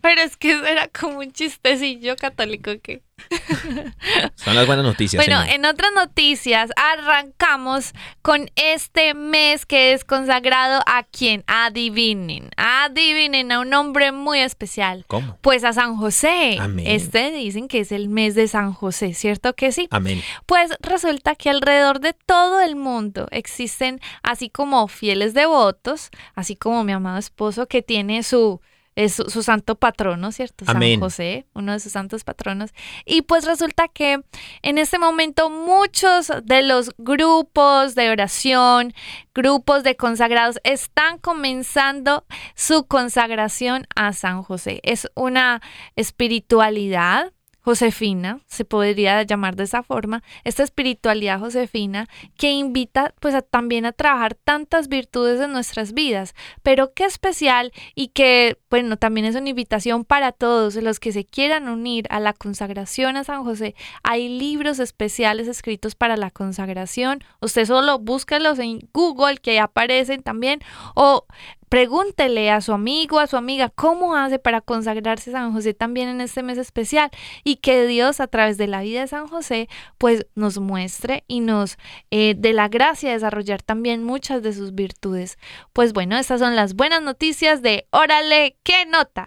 Pero 0.00 0.22
es 0.22 0.36
que 0.36 0.50
era 0.50 0.88
como 0.88 1.18
un 1.18 1.32
chistecillo 1.32 2.16
católico 2.16 2.72
que... 2.82 3.02
Son 4.34 4.54
las 4.54 4.66
buenas 4.66 4.84
noticias. 4.84 5.24
Bueno, 5.24 5.42
señor. 5.42 5.54
en 5.54 5.64
otras 5.64 5.90
noticias, 5.94 6.70
arrancamos 6.76 7.92
con 8.22 8.50
este 8.56 9.14
mes 9.14 9.66
que 9.66 9.92
es 9.92 10.04
consagrado 10.04 10.82
a 10.86 11.04
quién? 11.04 11.44
Adivinen. 11.46 12.50
Adivinen 12.56 13.52
a 13.52 13.60
un 13.60 13.72
hombre 13.74 14.12
muy 14.12 14.40
especial. 14.40 15.04
¿Cómo? 15.08 15.38
Pues 15.40 15.64
a 15.64 15.72
San 15.72 15.96
José. 15.96 16.58
Amén. 16.60 16.86
Este 16.86 17.30
dicen 17.32 17.68
que 17.68 17.80
es 17.80 17.92
el 17.92 18.08
mes 18.08 18.34
de 18.34 18.48
San 18.48 18.72
José, 18.72 19.14
¿cierto 19.14 19.54
que 19.54 19.72
sí? 19.72 19.88
Amén. 19.90 20.22
Pues 20.46 20.70
resulta 20.80 21.34
que 21.34 21.50
alrededor 21.50 22.00
de 22.00 22.12
todo 22.12 22.60
el 22.60 22.76
mundo 22.76 23.28
existen 23.30 24.00
así 24.22 24.50
como 24.50 24.88
fieles 24.88 25.34
devotos, 25.34 26.10
así 26.34 26.56
como 26.56 26.84
mi 26.84 26.92
amado 26.92 27.18
esposo 27.18 27.66
que 27.66 27.82
tiene 27.82 28.22
su, 28.22 28.60
es 28.96 29.14
su, 29.14 29.30
su 29.30 29.42
santo 29.42 29.76
patrono, 29.76 30.32
¿cierto? 30.32 30.64
Amén. 30.66 30.94
San 30.94 31.00
José, 31.00 31.46
uno 31.54 31.72
de 31.72 31.80
sus 31.80 31.92
santos 31.92 32.24
patronos. 32.24 32.72
Y 33.04 33.22
pues 33.22 33.44
resulta 33.44 33.88
que 33.88 34.22
en 34.62 34.78
este 34.78 34.98
momento 34.98 35.50
muchos 35.50 36.32
de 36.42 36.62
los 36.62 36.92
grupos 36.98 37.94
de 37.94 38.10
oración, 38.10 38.94
grupos 39.34 39.84
de 39.84 39.96
consagrados 39.96 40.58
están 40.64 41.18
comenzando 41.18 42.24
su 42.54 42.86
consagración 42.86 43.86
a 43.94 44.14
San 44.14 44.42
José. 44.42 44.80
Es 44.82 45.08
una 45.14 45.60
espiritualidad 45.94 47.32
Josefina, 47.66 48.38
se 48.46 48.64
podría 48.64 49.24
llamar 49.24 49.56
de 49.56 49.64
esa 49.64 49.82
forma, 49.82 50.22
esta 50.44 50.62
espiritualidad 50.62 51.40
josefina 51.40 52.06
que 52.38 52.52
invita 52.52 53.12
pues 53.18 53.34
también 53.50 53.86
a 53.86 53.90
trabajar 53.90 54.36
tantas 54.36 54.86
virtudes 54.86 55.40
en 55.40 55.50
nuestras 55.50 55.92
vidas, 55.92 56.36
pero 56.62 56.94
qué 56.94 57.04
especial 57.06 57.72
y 57.96 58.08
que 58.08 58.56
bueno, 58.70 58.96
también 58.98 59.26
es 59.26 59.34
una 59.34 59.48
invitación 59.48 60.04
para 60.04 60.30
todos 60.30 60.76
los 60.76 61.00
que 61.00 61.10
se 61.10 61.24
quieran 61.24 61.68
unir 61.68 62.06
a 62.10 62.20
la 62.20 62.34
consagración 62.34 63.16
a 63.16 63.24
San 63.24 63.42
José. 63.42 63.74
Hay 64.04 64.28
libros 64.28 64.78
especiales 64.78 65.48
escritos 65.48 65.96
para 65.96 66.16
la 66.16 66.30
consagración, 66.30 67.24
usted 67.40 67.64
solo 67.64 67.98
búsquelos 67.98 68.60
en 68.60 68.78
Google 68.92 69.38
que 69.38 69.58
aparecen 69.58 70.22
también. 70.22 70.60
O 70.94 71.26
Pregúntele 71.68 72.50
a 72.50 72.60
su 72.60 72.72
amigo, 72.72 73.18
a 73.18 73.26
su 73.26 73.36
amiga, 73.36 73.70
cómo 73.74 74.16
hace 74.16 74.38
para 74.38 74.60
consagrarse 74.60 75.32
San 75.32 75.52
José 75.52 75.74
también 75.74 76.08
en 76.08 76.20
este 76.20 76.42
mes 76.42 76.58
especial 76.58 77.10
y 77.44 77.56
que 77.56 77.86
Dios 77.86 78.20
a 78.20 78.26
través 78.26 78.56
de 78.58 78.66
la 78.66 78.82
vida 78.82 79.00
de 79.00 79.08
San 79.08 79.26
José 79.26 79.68
pues 79.98 80.26
nos 80.34 80.58
muestre 80.58 81.24
y 81.26 81.40
nos 81.40 81.76
eh, 82.10 82.34
dé 82.36 82.52
la 82.52 82.68
gracia 82.68 83.08
de 83.08 83.16
desarrollar 83.16 83.62
también 83.62 84.04
muchas 84.04 84.42
de 84.42 84.52
sus 84.52 84.74
virtudes. 84.74 85.38
Pues 85.72 85.92
bueno, 85.92 86.16
estas 86.16 86.40
son 86.40 86.56
las 86.56 86.74
buenas 86.74 87.02
noticias 87.02 87.62
de 87.62 87.86
Órale, 87.90 88.56
¿qué 88.62 88.86
nota? 88.86 89.26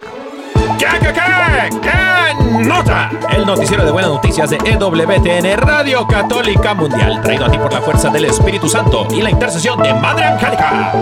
¿Qué, 0.78 0.86
qué, 1.00 1.14
qué? 1.14 1.80
¿Qué 1.82 2.64
nota? 2.64 3.12
El 3.36 3.46
noticiero 3.46 3.84
de 3.84 3.92
buenas 3.92 4.12
noticias 4.12 4.50
de 4.50 4.58
EWTN 4.64 5.58
Radio 5.58 6.08
Católica 6.08 6.74
Mundial, 6.74 7.22
traído 7.22 7.46
a 7.46 7.52
ti 7.52 7.58
por 7.58 7.74
la 7.74 7.82
fuerza 7.82 8.10
del 8.10 8.26
Espíritu 8.26 8.70
Santo 8.70 9.08
y 9.12 9.22
la 9.22 9.30
intercesión 9.30 9.82
de 9.82 9.94
Madre 9.94 10.26
Angélica. 10.26 10.94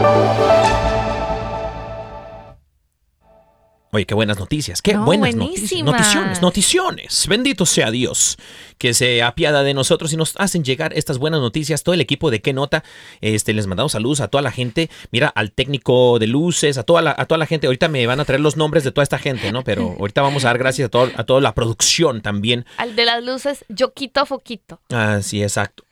Oye, 3.91 4.05
qué 4.05 4.13
buenas 4.13 4.37
noticias, 4.37 4.81
qué 4.81 4.93
No, 4.93 5.05
buenas 5.05 5.33
noticias. 5.33 5.81
Noticiones, 5.81 6.41
noticiones. 6.41 7.27
Bendito 7.27 7.65
sea 7.65 7.89
Dios 7.89 8.37
que 8.77 8.93
se 8.93 9.23
apiada 9.23 9.63
de 9.63 9.73
nosotros 9.73 10.11
y 10.11 10.17
nos 10.17 10.33
hacen 10.37 10.63
llegar 10.63 10.93
estas 10.93 11.17
buenas 11.17 11.39
noticias. 11.39 11.83
Todo 11.83 11.95
el 11.95 12.01
equipo 12.01 12.29
de 12.29 12.41
qué 12.41 12.51
nota, 12.51 12.83
este, 13.21 13.53
les 13.53 13.65
mandamos 13.65 13.93
saludos 13.93 14.19
a 14.19 14.27
toda 14.27 14.41
la 14.41 14.51
gente. 14.51 14.89
Mira, 15.11 15.29
al 15.29 15.53
técnico 15.53 16.19
de 16.19 16.27
luces, 16.27 16.77
a 16.77 16.83
toda 16.83 17.01
la, 17.01 17.15
a 17.17 17.25
toda 17.25 17.37
la 17.37 17.45
gente. 17.45 17.67
Ahorita 17.67 17.87
me 17.87 18.05
van 18.05 18.19
a 18.19 18.25
traer 18.25 18.41
los 18.41 18.57
nombres 18.57 18.83
de 18.83 18.91
toda 18.91 19.03
esta 19.03 19.19
gente, 19.19 19.53
¿no? 19.53 19.63
Pero 19.63 19.95
ahorita 19.99 20.21
vamos 20.21 20.43
a 20.43 20.49
dar 20.49 20.57
gracias 20.57 20.87
a, 20.87 20.89
todo, 20.89 21.09
a 21.15 21.23
toda 21.23 21.39
la 21.39 21.55
producción 21.55 22.21
también. 22.21 22.65
Al 22.77 22.95
de 22.95 23.05
las 23.05 23.23
luces, 23.23 23.63
yo 23.69 23.93
quito 23.93 24.25
foquito. 24.25 24.81
Así, 24.89 25.41
exacto. 25.41 25.85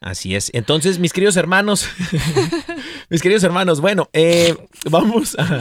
Así 0.00 0.34
es. 0.34 0.50
Entonces, 0.54 0.98
mis 0.98 1.12
queridos 1.12 1.36
hermanos, 1.36 1.88
mis 3.10 3.20
queridos 3.20 3.44
hermanos, 3.44 3.80
bueno, 3.80 4.08
eh, 4.12 4.56
vamos 4.90 5.36
a, 5.38 5.60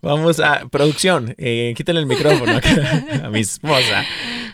vamos 0.00 0.40
a 0.40 0.66
producción. 0.70 1.34
Eh, 1.36 1.74
quítenle 1.76 2.00
el 2.00 2.06
micrófono 2.06 2.56
acá 2.56 3.04
a 3.24 3.28
mi 3.28 3.40
esposa. 3.40 4.04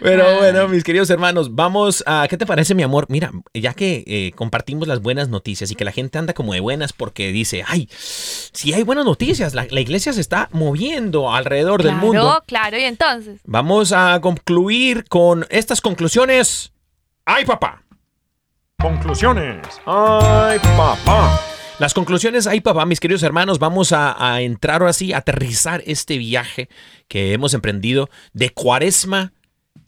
Pero 0.00 0.38
bueno, 0.38 0.66
mis 0.68 0.82
queridos 0.82 1.10
hermanos, 1.10 1.54
vamos 1.54 2.02
a, 2.06 2.26
¿qué 2.28 2.36
te 2.36 2.46
parece, 2.46 2.74
mi 2.74 2.82
amor? 2.82 3.06
Mira, 3.08 3.30
ya 3.54 3.74
que 3.74 4.02
eh, 4.06 4.32
compartimos 4.34 4.88
las 4.88 5.00
buenas 5.00 5.28
noticias 5.28 5.70
y 5.70 5.74
que 5.74 5.84
la 5.84 5.92
gente 5.92 6.18
anda 6.18 6.32
como 6.32 6.54
de 6.54 6.60
buenas 6.60 6.92
porque 6.92 7.30
dice, 7.30 7.62
ay, 7.66 7.88
si 7.92 8.72
hay 8.72 8.82
buenas 8.82 9.04
noticias, 9.04 9.54
la, 9.54 9.66
la 9.70 9.80
iglesia 9.80 10.12
se 10.12 10.22
está 10.22 10.48
moviendo 10.52 11.32
alrededor 11.32 11.82
del 11.82 11.96
mundo. 11.96 12.22
Claro, 12.22 12.44
claro, 12.46 12.78
y 12.78 12.84
entonces. 12.84 13.40
Vamos 13.44 13.92
a 13.92 14.20
concluir 14.20 15.04
con 15.08 15.46
estas 15.50 15.80
conclusiones. 15.80 16.72
¡Ay, 17.26 17.44
papá! 17.44 17.84
Conclusiones. 18.80 19.80
¡Ay, 19.84 20.58
papá! 20.58 21.38
Las 21.78 21.92
conclusiones, 21.92 22.46
ay 22.46 22.60
papá, 22.60 22.86
mis 22.86 22.98
queridos 22.98 23.22
hermanos, 23.22 23.58
vamos 23.58 23.92
a, 23.92 24.40
entrar 24.40 24.80
ahora 24.80 24.94
sí, 24.94 25.12
a 25.12 25.18
aterrizar 25.18 25.82
este 25.86 26.16
viaje 26.16 26.68
que 27.08 27.34
hemos 27.34 27.52
emprendido 27.52 28.08
de 28.32 28.50
cuaresma, 28.50 29.32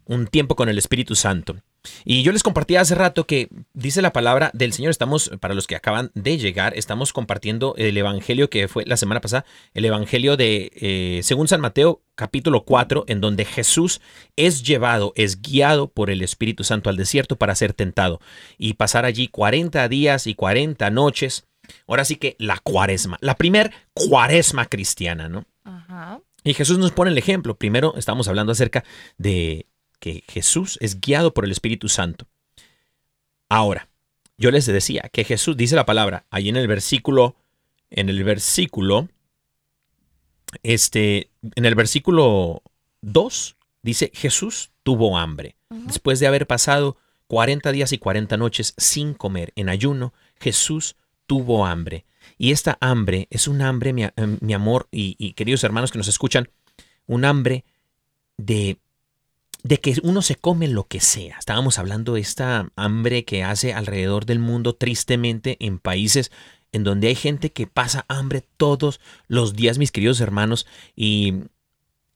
un 0.05 0.26
tiempo 0.26 0.57
con 0.57 0.68
el 0.68 0.76
Espíritu 0.76 1.14
Santo. 1.14 1.57
Y 2.05 2.22
yo 2.22 2.33
les 2.33 2.43
compartí 2.43 2.76
hace 2.76 2.95
rato 2.95 3.26
que 3.26 3.49
dice 3.72 4.03
la 4.03 4.12
palabra 4.12 4.51
del 4.55 4.72
Señor, 4.72 4.91
estamos, 4.91 5.30
para 5.41 5.55
los 5.55 5.66
que 5.66 5.76
acaban 5.76 6.11
de 6.14 6.39
llegar, 6.39 6.76
estamos 6.76 7.12
compartiendo 7.12 7.74
el 7.76 7.97
Evangelio 7.97 8.51
que 8.51 8.68
fue 8.68 8.85
la 8.87 8.97
semana 8.97 9.20
pasada, 9.20 9.45
el 9.74 9.85
Evangelio 9.85 10.37
de, 10.37 10.70
eh, 10.74 11.20
según 11.22 11.49
San 11.49 11.61
Mateo, 11.61 12.03
capítulo 12.14 12.64
4, 12.64 13.05
en 13.09 13.20
donde 13.20 13.45
Jesús 13.45 14.01
es 14.37 14.62
llevado, 14.62 15.12
es 15.16 15.43
guiado 15.43 15.89
por 15.89 16.11
el 16.11 16.22
Espíritu 16.22 16.64
Santo 16.64 16.91
al 16.91 16.97
desierto 16.97 17.37
para 17.37 17.55
ser 17.55 17.72
tentado 17.72 18.20
y 18.59 18.74
pasar 18.74 19.05
allí 19.05 19.28
40 19.28 19.89
días 19.89 20.26
y 20.26 20.35
40 20.35 20.91
noches. 20.91 21.47
Ahora 21.87 22.05
sí 22.05 22.16
que 22.16 22.37
la 22.39 22.59
cuaresma, 22.59 23.18
la 23.20 23.37
primer 23.37 23.72
cuaresma 23.95 24.66
cristiana, 24.66 25.28
¿no? 25.28 25.47
Ajá. 25.64 26.20
Y 26.45 26.55
Jesús 26.55 26.78
nos 26.78 26.91
pone 26.91 27.11
el 27.11 27.18
ejemplo. 27.18 27.57
Primero 27.57 27.95
estamos 27.97 28.26
hablando 28.26 28.53
acerca 28.53 28.85
de 29.16 29.66
que 30.03 30.24
Jesús 30.26 30.78
es 30.80 31.00
guiado 31.00 31.32
por 31.32 31.44
el 31.44 31.53
Espíritu 31.53 31.88
Santo. 31.88 32.26
Ahora, 33.48 33.88
yo 34.36 34.50
les 34.50 34.66
decía 34.66 35.09
que 35.12 35.22
Jesús 35.22 35.57
dice 35.57 35.76
la 35.76 35.86
palabra 35.86 36.26
ahí 36.28 36.48
en 36.48 36.57
el 36.57 36.66
versículo, 36.66 37.36
en 37.88 38.09
el 38.09 38.24
versículo, 38.24 39.09
este, 40.64 41.30
en 41.55 41.66
el 41.66 41.76
versículo 41.76 42.64
2, 43.03 43.57
dice 43.82 44.11
Jesús 44.12 44.72
tuvo 44.82 45.16
hambre. 45.16 45.55
Después 45.70 46.18
de 46.18 46.26
haber 46.26 46.48
pasado 46.48 46.96
40 47.28 47.70
días 47.70 47.92
y 47.92 47.98
40 47.98 48.36
noches 48.36 48.74
sin 48.78 49.14
comer 49.14 49.53
en 49.55 49.68
ayuno, 49.68 50.12
Jesús 50.40 50.96
tuvo 51.28 51.64
hambre. 51.64 52.07
Y 52.38 52.50
esta 52.50 52.76
hambre 52.80 53.28
es 53.30 53.46
un 53.46 53.62
hambre, 53.62 53.92
mi, 53.92 54.03
eh, 54.03 54.12
mi 54.40 54.53
amor 54.53 54.88
y, 54.90 55.14
y 55.16 55.34
queridos 55.34 55.62
hermanos 55.62 55.92
que 55.92 55.98
nos 55.98 56.09
escuchan, 56.09 56.48
un 57.07 57.24
hambre 57.24 57.64
de, 58.36 58.78
de 59.62 59.78
que 59.78 59.96
uno 60.02 60.22
se 60.22 60.34
come 60.36 60.68
lo 60.68 60.86
que 60.86 61.00
sea. 61.00 61.36
Estábamos 61.38 61.78
hablando 61.78 62.14
de 62.14 62.20
esta 62.20 62.70
hambre 62.76 63.24
que 63.24 63.44
hace 63.44 63.72
alrededor 63.72 64.26
del 64.26 64.38
mundo 64.38 64.74
tristemente 64.74 65.56
en 65.60 65.78
países 65.78 66.30
en 66.72 66.84
donde 66.84 67.08
hay 67.08 67.14
gente 67.14 67.52
que 67.52 67.66
pasa 67.66 68.06
hambre 68.08 68.44
todos 68.56 69.00
los 69.28 69.54
días, 69.54 69.78
mis 69.78 69.92
queridos 69.92 70.20
hermanos, 70.20 70.66
y, 70.96 71.34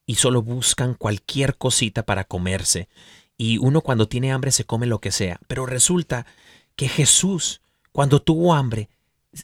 y 0.07 0.15
solo 0.15 0.43
buscan 0.43 0.95
cualquier 0.95 1.57
cosita 1.57 2.05
para 2.05 2.25
comerse. 2.25 2.89
Y 3.37 3.59
uno 3.59 3.83
cuando 3.83 4.09
tiene 4.09 4.33
hambre 4.33 4.51
se 4.51 4.65
come 4.65 4.87
lo 4.87 4.99
que 4.99 5.13
sea. 5.13 5.39
Pero 5.47 5.67
resulta 5.67 6.27
que 6.75 6.89
Jesús, 6.89 7.61
cuando 7.93 8.23
tuvo 8.23 8.55
hambre, 8.55 8.89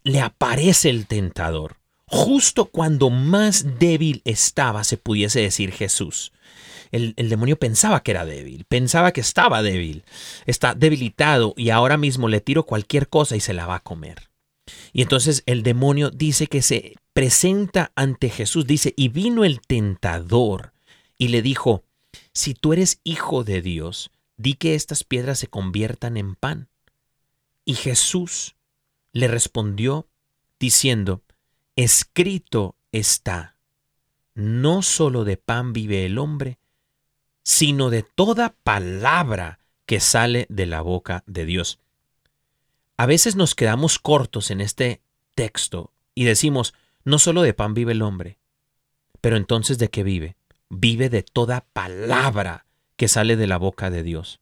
le 0.03 0.20
aparece 0.20 0.88
el 0.88 1.07
tentador. 1.07 1.76
Justo 2.07 2.66
cuando 2.66 3.11
más 3.11 3.78
débil 3.78 4.22
estaba, 4.24 4.82
se 4.84 4.96
pudiese 4.96 5.40
decir 5.40 5.72
Jesús. 5.72 6.32
El, 6.93 7.14
el, 7.16 7.28
demonio 7.28 7.59
pensaba 7.59 8.03
que 8.03 8.12
era 8.12 8.24
débil, 8.24 8.64
pensaba 8.68 9.12
que 9.12 9.22
estaba 9.22 9.62
débil, 9.62 10.05
está 10.47 10.74
debilitado 10.74 11.55
y 11.57 11.70
ahora 11.70 11.97
mismo 11.97 12.28
le 12.28 12.40
tiro 12.40 12.64
cualquier 12.64 13.09
cosa 13.09 13.34
y 13.34 13.40
se 13.40 13.55
la 13.55 13.66
va 13.66 13.76
a 13.76 13.80
comer. 13.82 14.30
Y 14.93 15.03
entonces 15.03 15.43
el 15.47 15.62
demonio 15.62 16.11
dice 16.11 16.47
que 16.47 16.62
se 16.62 16.97
presenta 17.12 17.93
ante 17.97 18.28
Jesús, 18.30 18.66
dice, 18.66 18.95
y 18.97 19.09
vino 19.09 19.45
el 19.45 19.61
tentador 19.61 20.72
y 21.18 21.28
le 21.28 21.43
dijo, 21.43 21.84
si 22.32 22.55
tú 22.55 22.72
eres 22.72 23.01
hijo 23.05 23.45
de 23.45 23.62
Dios, 23.62 24.11
di 24.36 24.55
que 24.55 24.74
estas 24.74 25.05
piedras 25.05 25.38
se 25.38 25.49
conviertan 25.49 26.16
en 26.16 26.34
pan. 26.34 26.68
Y 27.64 27.74
Jesús 27.74 28.57
le 29.12 29.28
respondió 29.28 30.09
diciendo, 30.59 31.22
escrito 31.76 32.76
está, 32.90 33.57
no 34.34 34.82
solo 34.82 35.24
de 35.24 35.36
pan 35.36 35.72
vive 35.72 36.07
el 36.07 36.18
hombre, 36.18 36.59
sino 37.43 37.90
de 37.90 38.03
toda 38.03 38.55
palabra 38.62 39.59
que 39.86 40.01
sale 40.01 40.47
de 40.49 40.66
la 40.66 40.80
boca 40.80 41.24
de 41.26 41.45
Dios. 41.45 41.78
A 42.97 43.07
veces 43.07 43.36
nos 43.36 43.55
quedamos 43.55 43.99
cortos 43.99 44.51
en 44.51 44.61
este 44.61 45.01
texto 45.34 45.93
y 46.14 46.24
decimos, 46.24 46.74
no 47.05 47.18
solo 47.18 47.43
de 47.43 47.55
pan 47.55 47.74
vive 47.74 47.93
el 47.93 48.03
hombre, 48.03 48.38
Pero 49.20 49.36
entonces, 49.36 49.78
¿de 49.78 49.88
qué 49.88 50.03
vive? 50.03 50.34
Vive 50.68 51.09
de 51.09 51.22
toda 51.22 51.64
palabra 51.72 52.66
que 52.97 53.07
sale 53.07 53.36
de 53.36 53.47
la 53.47 53.57
boca 53.57 53.88
de 53.88 54.03
Dios. 54.03 54.40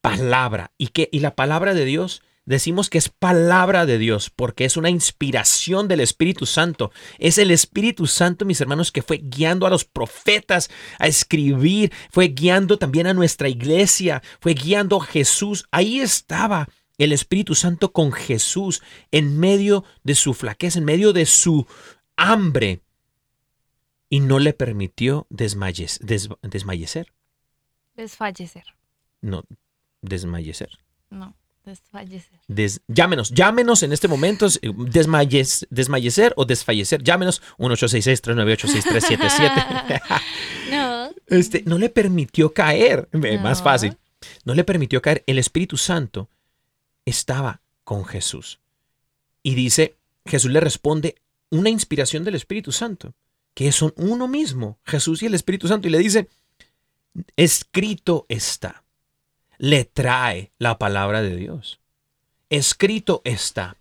Palabra. 0.00 0.70
¿Y, 0.78 0.88
qué? 0.88 1.08
y 1.10 1.18
la 1.20 1.34
palabra 1.34 1.74
de 1.74 1.84
Dios 1.84 2.22
decimos 2.50 2.90
que 2.90 2.98
es 2.98 3.08
palabra 3.08 3.86
de 3.86 3.96
Dios 3.96 4.28
porque 4.28 4.64
es 4.66 4.76
una 4.76 4.90
inspiración 4.90 5.88
del 5.88 6.00
Espíritu 6.00 6.44
Santo. 6.44 6.90
Es 7.18 7.38
el 7.38 7.50
Espíritu 7.50 8.06
Santo, 8.06 8.44
mis 8.44 8.60
hermanos, 8.60 8.92
que 8.92 9.00
fue 9.02 9.18
guiando 9.22 9.66
a 9.66 9.70
los 9.70 9.84
profetas 9.86 10.68
a 10.98 11.06
escribir, 11.06 11.92
fue 12.10 12.28
guiando 12.28 12.76
también 12.78 13.06
a 13.06 13.14
nuestra 13.14 13.48
iglesia, 13.48 14.22
fue 14.40 14.52
guiando 14.54 15.00
a 15.00 15.04
Jesús. 15.06 15.66
Ahí 15.70 16.00
estaba 16.00 16.68
el 16.98 17.12
Espíritu 17.12 17.54
Santo 17.54 17.92
con 17.92 18.12
Jesús 18.12 18.82
en 19.10 19.38
medio 19.38 19.84
de 20.04 20.14
su 20.14 20.34
flaqueza, 20.34 20.78
en 20.78 20.84
medio 20.84 21.12
de 21.14 21.24
su 21.24 21.66
hambre. 22.16 22.82
Y 24.10 24.20
no 24.20 24.38
le 24.40 24.52
permitió 24.52 25.26
desmayes- 25.30 25.98
des- 26.00 26.28
desmayecer. 26.42 27.12
Desfallecer. 27.94 28.64
No, 29.20 29.44
desmayecer. 30.02 30.70
No, 31.10 31.36
desfallecer. 31.64 32.38
Des- 32.48 32.80
llámenos, 32.88 33.30
llámenos 33.30 33.82
en 33.82 33.92
este 33.92 34.08
momento, 34.08 34.46
eh, 34.46 34.68
desmayes- 34.70 35.66
desmayecer 35.70 36.32
o 36.36 36.44
desfallecer. 36.44 37.02
Llámenos 37.02 37.42
1-866-398-6377. 37.58 40.00
no. 40.70 41.10
este, 41.26 41.62
no 41.66 41.78
le 41.78 41.88
permitió 41.88 42.52
caer, 42.52 43.08
eh, 43.12 43.38
más 43.38 43.62
fácil. 43.62 43.96
No 44.44 44.54
le 44.54 44.64
permitió 44.64 45.00
caer. 45.02 45.22
El 45.26 45.38
Espíritu 45.38 45.76
Santo 45.76 46.28
estaba 47.04 47.60
con 47.84 48.04
Jesús. 48.04 48.60
Y 49.42 49.54
dice, 49.54 49.96
Jesús 50.26 50.50
le 50.50 50.60
responde 50.60 51.16
una 51.50 51.70
inspiración 51.70 52.24
del 52.24 52.34
Espíritu 52.34 52.72
Santo, 52.72 53.14
que 53.54 53.72
son 53.72 53.92
uno 53.96 54.28
mismo, 54.28 54.78
Jesús 54.84 55.22
y 55.22 55.26
el 55.26 55.34
Espíritu 55.34 55.66
Santo, 55.66 55.88
y 55.88 55.90
le 55.90 55.98
dice, 55.98 56.28
escrito 57.36 58.26
está. 58.28 58.84
Le 59.62 59.84
trae 59.84 60.52
la 60.56 60.78
palabra 60.78 61.20
de 61.20 61.36
Dios. 61.36 61.80
Escrito 62.48 63.20
está. 63.24 63.76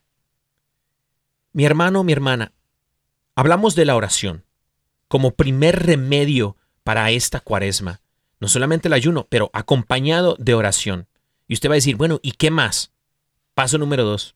Mi 1.53 1.63
hermano, 1.63 2.03
mi 2.03 2.11
hermana, 2.11 2.51
hablamos 3.33 3.75
de 3.75 3.85
la 3.85 3.95
oración 3.95 4.43
como 5.07 5.35
primer 5.35 5.85
remedio 5.85 6.57
para 6.83 7.11
esta 7.11 7.39
cuaresma. 7.39 8.01
No 8.41 8.49
solamente 8.49 8.89
el 8.89 8.93
ayuno, 8.93 9.27
pero 9.29 9.51
acompañado 9.53 10.35
de 10.37 10.53
oración. 10.53 11.07
Y 11.47 11.53
usted 11.53 11.69
va 11.69 11.75
a 11.75 11.81
decir, 11.81 11.95
bueno, 11.95 12.19
¿y 12.21 12.33
qué 12.33 12.51
más? 12.51 12.91
Paso 13.53 13.77
número 13.77 14.03
dos, 14.03 14.35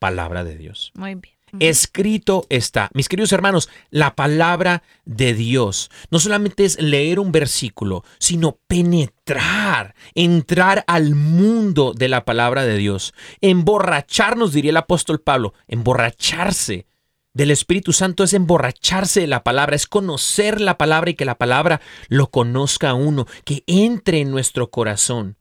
palabra 0.00 0.42
de 0.42 0.56
Dios. 0.56 0.90
Muy 0.96 1.14
bien. 1.14 1.39
Escrito 1.58 2.46
está. 2.48 2.90
Mis 2.94 3.08
queridos 3.08 3.32
hermanos, 3.32 3.68
la 3.90 4.14
palabra 4.14 4.82
de 5.04 5.34
Dios 5.34 5.90
no 6.10 6.18
solamente 6.18 6.64
es 6.64 6.80
leer 6.80 7.18
un 7.18 7.32
versículo, 7.32 8.04
sino 8.18 8.58
penetrar, 8.66 9.94
entrar 10.14 10.84
al 10.86 11.14
mundo 11.14 11.92
de 11.96 12.08
la 12.08 12.24
palabra 12.24 12.64
de 12.64 12.76
Dios, 12.76 13.14
emborracharnos, 13.40 14.52
diría 14.52 14.70
el 14.70 14.76
apóstol 14.76 15.20
Pablo, 15.20 15.54
emborracharse 15.66 16.86
del 17.32 17.52
Espíritu 17.52 17.92
Santo 17.92 18.24
es 18.24 18.34
emborracharse 18.34 19.20
de 19.20 19.26
la 19.28 19.44
palabra, 19.44 19.76
es 19.76 19.86
conocer 19.86 20.60
la 20.60 20.78
palabra 20.78 21.10
y 21.10 21.14
que 21.14 21.24
la 21.24 21.38
palabra 21.38 21.80
lo 22.08 22.30
conozca 22.30 22.90
a 22.90 22.94
uno, 22.94 23.26
que 23.44 23.62
entre 23.66 24.20
en 24.20 24.30
nuestro 24.30 24.70
corazón. 24.70 25.36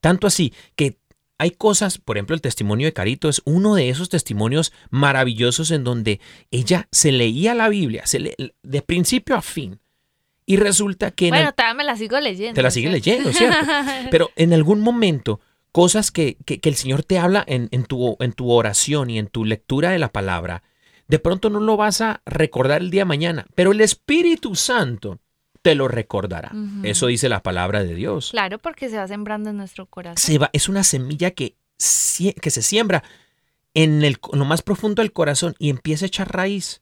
Tanto 0.00 0.26
así 0.26 0.54
que 0.76 0.99
hay 1.40 1.50
cosas, 1.52 1.98
por 1.98 2.16
ejemplo, 2.16 2.34
el 2.34 2.40
testimonio 2.42 2.86
de 2.86 2.92
Carito 2.92 3.28
es 3.28 3.40
uno 3.44 3.74
de 3.74 3.88
esos 3.88 4.08
testimonios 4.08 4.72
maravillosos 4.90 5.70
en 5.70 5.84
donde 5.84 6.20
ella 6.50 6.86
se 6.92 7.12
leía 7.12 7.54
la 7.54 7.68
Biblia 7.68 8.06
se 8.06 8.20
le- 8.20 8.36
de 8.62 8.82
principio 8.82 9.34
a 9.36 9.42
fin. 9.42 9.80
Y 10.46 10.56
resulta 10.56 11.10
que 11.12 11.26
en 11.28 11.30
Bueno, 11.30 11.48
el- 11.48 11.54
todavía 11.54 11.74
me 11.74 11.84
la 11.84 11.96
sigo 11.96 12.18
leyendo. 12.20 12.54
te 12.54 12.62
la 12.62 12.70
sigue 12.70 13.00
¿cierto? 13.00 13.30
leyendo, 13.30 13.32
¿cierto? 13.32 13.56
Pero 14.10 14.30
en 14.36 14.52
algún 14.52 14.80
momento, 14.80 15.40
cosas 15.72 16.10
que, 16.10 16.36
que- 16.44 16.60
que 16.60 16.68
el 16.68 16.74
Señor 16.76 17.02
te 17.04 17.18
habla 17.18 17.44
en, 17.46 17.68
en 17.70 17.84
tu, 17.84 18.16
en 18.20 18.32
tu 18.32 18.50
oración 18.50 19.08
y 19.10 19.18
en 19.18 19.28
tu 19.28 19.44
lectura 19.44 19.90
de 19.90 19.98
la 19.98 20.12
palabra, 20.12 20.62
de 21.08 21.18
pronto 21.18 21.50
no 21.50 21.60
lo 21.60 21.76
vas 21.76 22.00
a 22.00 22.20
recordar 22.26 22.82
el 22.82 22.90
día 22.90 23.02
de 23.02 23.06
mañana, 23.06 23.46
pero 23.54 23.72
el 23.72 23.80
Espíritu 23.80 24.54
Santo 24.56 25.18
te 25.62 25.74
lo 25.74 25.88
recordará. 25.88 26.52
Eso 26.84 27.06
dice 27.06 27.28
la 27.28 27.42
palabra 27.42 27.82
de 27.84 27.94
Dios. 27.94 28.30
Claro, 28.30 28.58
porque 28.58 28.88
se 28.88 28.96
va 28.96 29.06
sembrando 29.08 29.50
en 29.50 29.56
nuestro 29.56 29.86
corazón. 29.86 30.16
Se 30.18 30.38
va- 30.38 30.50
es 30.52 30.68
una 30.68 30.84
semilla 30.84 31.30
que, 31.32 31.54
que 32.40 32.50
se 32.50 32.62
siembra 32.62 33.02
en, 33.74 34.02
el, 34.04 34.18
en 34.32 34.38
lo 34.38 34.44
más 34.44 34.62
profundo 34.62 35.02
del 35.02 35.12
corazón 35.12 35.54
y 35.58 35.70
empieza 35.70 36.04
a 36.04 36.08
echar 36.08 36.32
raíz. 36.34 36.80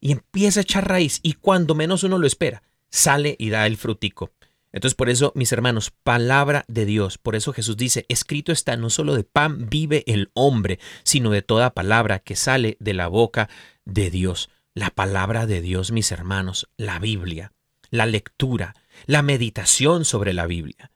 Y 0.00 0.12
empieza 0.12 0.60
a 0.60 0.62
echar 0.62 0.88
raíz. 0.88 1.20
Y 1.22 1.34
cuando 1.34 1.74
menos 1.74 2.02
uno 2.02 2.18
lo 2.18 2.26
espera, 2.26 2.62
sale 2.90 3.36
y 3.38 3.50
da 3.50 3.66
el 3.66 3.76
frutico. 3.76 4.30
Entonces, 4.72 4.94
por 4.94 5.08
eso, 5.08 5.32
mis 5.34 5.52
hermanos, 5.52 5.90
palabra 6.02 6.64
de 6.68 6.84
Dios. 6.84 7.16
Por 7.16 7.34
eso 7.34 7.52
Jesús 7.54 7.76
dice, 7.78 8.04
escrito 8.10 8.52
está, 8.52 8.76
no 8.76 8.90
solo 8.90 9.14
de 9.14 9.24
pan 9.24 9.70
vive 9.70 10.04
el 10.06 10.30
hombre, 10.34 10.78
sino 11.02 11.30
de 11.30 11.40
toda 11.42 11.72
palabra 11.72 12.18
que 12.18 12.36
sale 12.36 12.76
de 12.78 12.92
la 12.92 13.06
boca 13.08 13.48
de 13.86 14.10
Dios. 14.10 14.50
La 14.74 14.90
palabra 14.90 15.46
de 15.46 15.62
Dios, 15.62 15.92
mis 15.92 16.12
hermanos, 16.12 16.68
la 16.76 16.98
Biblia, 16.98 17.52
la 17.90 18.06
lectura, 18.06 18.74
la 19.06 19.22
meditación 19.22 20.04
sobre 20.04 20.32
la 20.32 20.46
Biblia. 20.46 20.90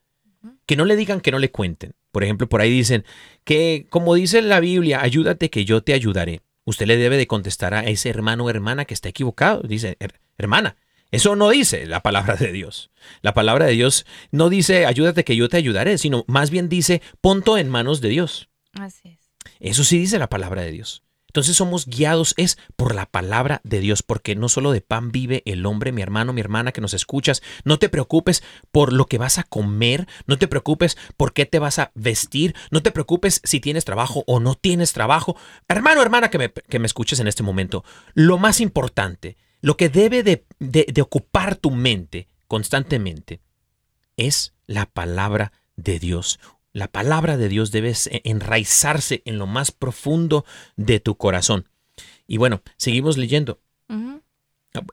Que 0.66 0.76
no 0.76 0.84
le 0.84 0.96
digan 0.96 1.20
que 1.20 1.30
no 1.32 1.38
le 1.38 1.50
cuenten. 1.50 1.94
Por 2.12 2.24
ejemplo, 2.24 2.48
por 2.48 2.60
ahí 2.60 2.70
dicen 2.70 3.04
que, 3.44 3.86
como 3.90 4.14
dice 4.14 4.40
la 4.42 4.60
Biblia, 4.60 5.00
ayúdate 5.02 5.50
que 5.50 5.64
yo 5.64 5.82
te 5.82 5.92
ayudaré. 5.94 6.40
Usted 6.64 6.86
le 6.86 6.96
debe 6.96 7.16
de 7.16 7.26
contestar 7.26 7.74
a 7.74 7.84
ese 7.84 8.08
hermano 8.08 8.44
o 8.44 8.50
hermana 8.50 8.84
que 8.84 8.94
está 8.94 9.08
equivocado. 9.08 9.62
Dice, 9.62 9.96
"Her- 10.00 10.14
hermana, 10.38 10.76
eso 11.10 11.34
no 11.36 11.50
dice 11.50 11.86
la 11.86 12.00
palabra 12.00 12.36
de 12.36 12.52
Dios. 12.52 12.90
La 13.22 13.34
palabra 13.34 13.66
de 13.66 13.72
Dios 13.72 14.06
no 14.30 14.48
dice, 14.48 14.86
ayúdate 14.86 15.24
que 15.24 15.36
yo 15.36 15.48
te 15.48 15.56
ayudaré, 15.56 15.98
sino 15.98 16.24
más 16.28 16.50
bien 16.50 16.68
dice, 16.68 17.02
ponto 17.20 17.58
en 17.58 17.68
manos 17.68 18.00
de 18.00 18.08
Dios. 18.10 18.48
Así 18.74 19.08
es. 19.08 19.18
Eso 19.58 19.82
sí 19.84 19.98
dice 19.98 20.18
la 20.18 20.28
palabra 20.28 20.62
de 20.62 20.70
Dios. 20.70 21.02
Entonces 21.30 21.54
somos 21.56 21.86
guiados 21.86 22.34
es 22.36 22.58
por 22.74 22.92
la 22.96 23.06
palabra 23.06 23.60
de 23.62 23.78
Dios, 23.78 24.02
porque 24.02 24.34
no 24.34 24.48
solo 24.48 24.72
de 24.72 24.80
pan 24.80 25.12
vive 25.12 25.44
el 25.46 25.64
hombre, 25.64 25.92
mi 25.92 26.02
hermano, 26.02 26.32
mi 26.32 26.40
hermana 26.40 26.72
que 26.72 26.80
nos 26.80 26.92
escuchas. 26.92 27.40
No 27.62 27.78
te 27.78 27.88
preocupes 27.88 28.42
por 28.72 28.92
lo 28.92 29.06
que 29.06 29.16
vas 29.18 29.38
a 29.38 29.44
comer, 29.44 30.08
no 30.26 30.38
te 30.38 30.48
preocupes 30.48 30.98
por 31.16 31.32
qué 31.32 31.46
te 31.46 31.60
vas 31.60 31.78
a 31.78 31.92
vestir, 31.94 32.56
no 32.72 32.82
te 32.82 32.90
preocupes 32.90 33.40
si 33.44 33.60
tienes 33.60 33.84
trabajo 33.84 34.24
o 34.26 34.40
no 34.40 34.56
tienes 34.56 34.92
trabajo. 34.92 35.36
Hermano, 35.68 36.02
hermana 36.02 36.30
que 36.30 36.38
me, 36.38 36.50
que 36.52 36.80
me 36.80 36.86
escuches 36.86 37.20
en 37.20 37.28
este 37.28 37.44
momento, 37.44 37.84
lo 38.14 38.36
más 38.36 38.60
importante, 38.60 39.36
lo 39.60 39.76
que 39.76 39.88
debe 39.88 40.24
de, 40.24 40.46
de- 40.58 40.86
de 40.92 41.00
ocupar 41.02 41.54
tu 41.54 41.70
mente 41.70 42.26
constantemente 42.48 43.40
es 44.16 44.54
la 44.66 44.86
palabra 44.86 45.52
de 45.76 46.00
Dios. 46.00 46.40
La 46.72 46.88
palabra 46.88 47.36
de 47.36 47.48
Dios 47.48 47.72
debe 47.72 47.94
se- 47.94 48.20
enraizarse 48.24 49.22
en 49.24 49.38
lo 49.38 49.46
más 49.46 49.72
profundo 49.72 50.44
de 50.76 51.00
tu 51.00 51.16
corazón. 51.16 51.68
Y 52.26 52.36
bueno, 52.36 52.62
seguimos 52.76 53.16
leyendo. 53.18 53.60
Ujú. 53.88 54.22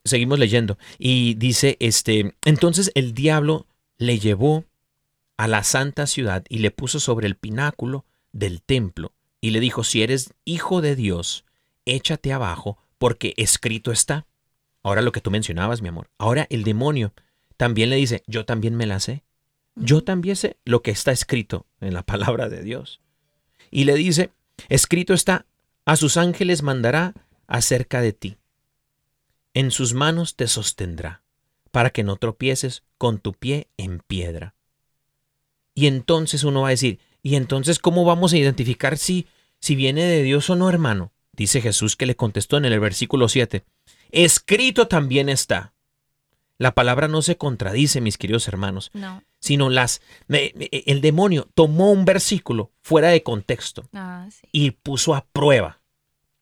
Seguimos 0.03 0.39
leyendo. 0.39 0.78
Y 0.97 1.36
dice, 1.36 1.78
este, 1.80 2.36
entonces 2.45 2.91
el 2.95 3.13
diablo 3.13 3.67
le 3.99 4.17
llevó 4.17 4.65
a 5.38 5.47
la 5.47 5.63
santa 5.63 6.07
ciudad 6.07 6.43
y 6.49 6.59
le 6.59 6.71
puso 6.71 6.99
sobre 6.99 7.28
el 7.28 7.36
pináculo 7.36 8.05
del 8.32 8.61
templo 8.63 9.13
y 9.39 9.51
le 9.51 9.59
dijo, 9.59 9.84
si 9.84 10.01
eres 10.01 10.34
hijo 10.45 10.82
de 10.82 10.95
Dios, 10.95 11.45
échate 11.86 12.34
abajo 12.34 12.80
porque 12.97 13.36
escrito 13.38 13.91
está. 13.91 14.25
Ahora 14.82 15.03
lo 15.03 15.11
que 15.11 15.21
tú 15.21 15.30
mencionabas, 15.30 15.84
mi 15.84 15.89
amor. 15.89 16.09
Ahora 16.17 16.47
el 16.49 16.63
demonio 16.63 17.13
también 17.55 17.91
le 17.91 17.97
dice, 17.97 18.23
yo 18.25 18.45
también 18.45 18.75
me 18.75 18.88
la 18.88 18.99
sé. 18.99 19.23
Yo 19.80 20.03
también 20.03 20.36
sé 20.36 20.57
lo 20.65 20.82
que 20.82 20.91
está 20.91 21.11
escrito 21.11 21.65
en 21.82 21.93
la 21.93 22.03
palabra 22.03 22.49
de 22.49 22.63
Dios. 22.63 23.01
Y 23.69 23.84
le 23.84 23.95
dice, 23.95 24.32
escrito 24.69 25.13
está, 25.13 25.45
a 25.86 25.95
sus 25.95 26.17
ángeles 26.17 26.63
mandará 26.63 27.13
acerca 27.47 28.01
de 28.01 28.13
ti. 28.13 28.38
En 29.53 29.71
sus 29.71 29.93
manos 29.93 30.36
te 30.36 30.47
sostendrá, 30.47 31.23
para 31.71 31.89
que 31.91 32.03
no 32.03 32.17
tropieces 32.17 32.84
con 32.97 33.19
tu 33.19 33.34
pie 33.34 33.67
en 33.78 33.99
piedra. 33.99 34.55
Y 35.73 35.88
entonces 35.88 36.43
uno 36.43 36.61
va 36.61 36.69
a 36.69 36.71
decir, 36.71 36.99
¿y 37.21 37.36
entonces 37.36 37.80
cómo 37.80 38.03
vamos 38.03 38.34
a 38.34 38.38
identificar 38.38 38.97
si, 38.97 39.28
si 39.59 39.75
viene 39.75 40.03
de 40.03 40.23
Dios 40.23 40.49
o 40.49 40.55
no, 40.55 40.69
hermano? 40.69 41.13
Dice 41.34 41.61
Jesús 41.61 41.95
que 41.95 42.07
le 42.07 42.15
contestó 42.15 42.57
en 42.57 42.65
el 42.65 42.80
versículo 42.80 43.30
7. 43.30 43.63
Escrito 44.09 44.88
también 44.88 45.30
está. 45.30 45.73
La 46.60 46.74
palabra 46.74 47.08
no 47.08 47.22
se 47.22 47.38
contradice, 47.38 48.01
mis 48.01 48.18
queridos 48.18 48.47
hermanos, 48.47 48.89
No. 48.93 49.24
sino 49.39 49.70
las 49.70 50.01
me- 50.28 50.53
me- 50.55 50.70
el 50.72 51.01
demonio 51.01 51.47
tomó 51.53 51.91
un 51.91 52.03
versículo 52.05 52.72
fuera 52.82 53.10
de 53.10 53.22
contexto 53.22 53.88
Ah, 53.93 54.28
sí. 54.32 54.47
y 54.51 54.72
puso 54.72 55.14
a 55.14 55.26
prueba. 55.26 55.80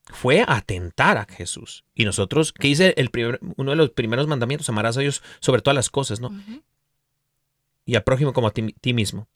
Fue 0.06 0.46
a 0.48 0.62
tentar 0.62 1.18
a 1.18 1.26
Jesús. 1.26 1.84
Y 1.96 2.06
nosotros, 2.06 2.54
¿qué 2.54 2.68
dice 2.70 2.94
el 2.96 3.10
primer- 3.10 3.40
uno 3.58 3.72
de 3.72 3.76
los 3.78 3.90
primeros 3.90 4.28
mandamientos? 4.28 4.70
Amarás 4.70 4.96
a 4.98 5.02
Dios 5.02 5.22
sobre 5.40 5.62
todas 5.62 5.76
las 5.76 5.90
cosas, 5.90 6.20
¿no? 6.22 6.32
Y 7.86 7.96
al 7.96 8.04
prójimo 8.04 8.32
como 8.32 8.48
a 8.48 8.52
ti, 8.52 8.74
ti 8.80 8.94
mismo. 8.94 9.28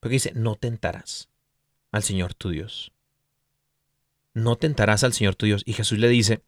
Porque 0.00 0.14
dice, 0.14 0.32
no 0.34 0.56
tentarás 0.56 1.28
al 1.92 2.02
Señor 2.02 2.32
tu 2.34 2.48
Dios. 2.48 2.92
No 4.32 4.56
tentarás 4.56 5.04
al 5.04 5.12
Señor 5.12 5.34
tu 5.36 5.44
Dios. 5.46 5.62
Y 5.66 5.74
Jesús 5.74 5.98
le 5.98 6.08
dice, 6.08 6.42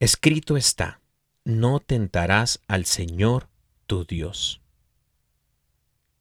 escrito 0.00 0.56
está, 0.56 1.00
no 1.44 1.80
tentarás 1.80 2.60
al 2.68 2.84
Señor 2.84 3.48
tu 3.86 4.04
Dios. 4.04 4.60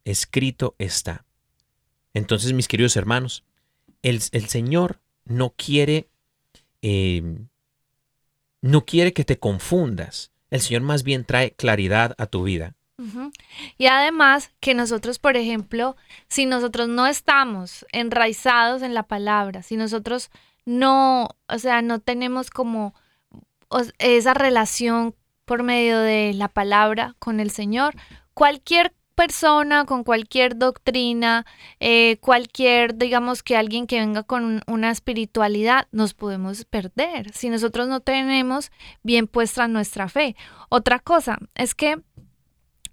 Escrito 0.04 0.76
está. 0.80 1.26
Entonces, 2.14 2.54
mis 2.54 2.68
queridos 2.68 2.98
hermanos, 2.98 3.44
el, 4.02 4.22
el 4.32 4.48
Señor 4.48 5.00
no 5.26 5.54
quiere, 5.56 6.10
eh, 6.82 7.40
no 8.62 8.86
quiere 8.86 9.14
que 9.14 9.24
te 9.24 9.40
confundas. 9.40 10.32
El 10.50 10.62
Señor 10.62 10.82
más 10.82 11.04
bien 11.04 11.24
trae 11.24 11.52
claridad 11.52 12.16
a 12.18 12.26
tu 12.26 12.44
vida. 12.44 12.76
Y 13.80 13.88
además 13.88 14.52
que 14.60 14.76
nosotros, 14.76 15.18
por 15.18 15.36
ejemplo, 15.36 15.96
si 16.28 16.46
nosotros 16.46 16.88
no 16.88 17.08
estamos 17.08 17.84
enraizados 17.92 18.84
en 18.84 18.94
la 18.94 19.04
palabra, 19.04 19.64
si 19.64 19.76
nosotros 19.76 20.30
no, 20.66 21.30
o 21.48 21.58
sea, 21.58 21.82
no 21.82 22.00
tenemos 22.00 22.52
como 22.52 22.94
esa 24.00 24.34
relación 24.34 25.16
por 25.46 25.64
medio 25.64 26.00
de 26.00 26.34
la 26.34 26.48
palabra 26.48 27.16
con 27.20 27.40
el 27.40 27.52
Señor, 27.52 27.96
cualquier 28.34 28.94
persona 29.16 29.86
con 29.86 30.04
cualquier 30.04 30.58
doctrina, 30.58 31.46
eh, 31.80 32.18
cualquier, 32.22 32.96
digamos 32.98 33.44
que 33.44 33.58
alguien 33.58 33.86
que 33.86 34.00
venga 34.00 34.24
con 34.24 34.44
un- 34.46 34.62
una 34.68 34.90
espiritualidad, 34.90 35.88
nos 35.92 36.14
podemos 36.14 36.66
perder 36.66 37.32
si 37.34 37.50
nosotros 37.50 37.88
no 37.88 38.00
tenemos 38.00 38.72
bien 39.04 39.28
puesta 39.28 39.68
nuestra 39.68 40.08
fe. 40.10 40.36
Otra 40.70 41.00
cosa 41.00 41.38
es 41.56 41.76
que 41.76 41.98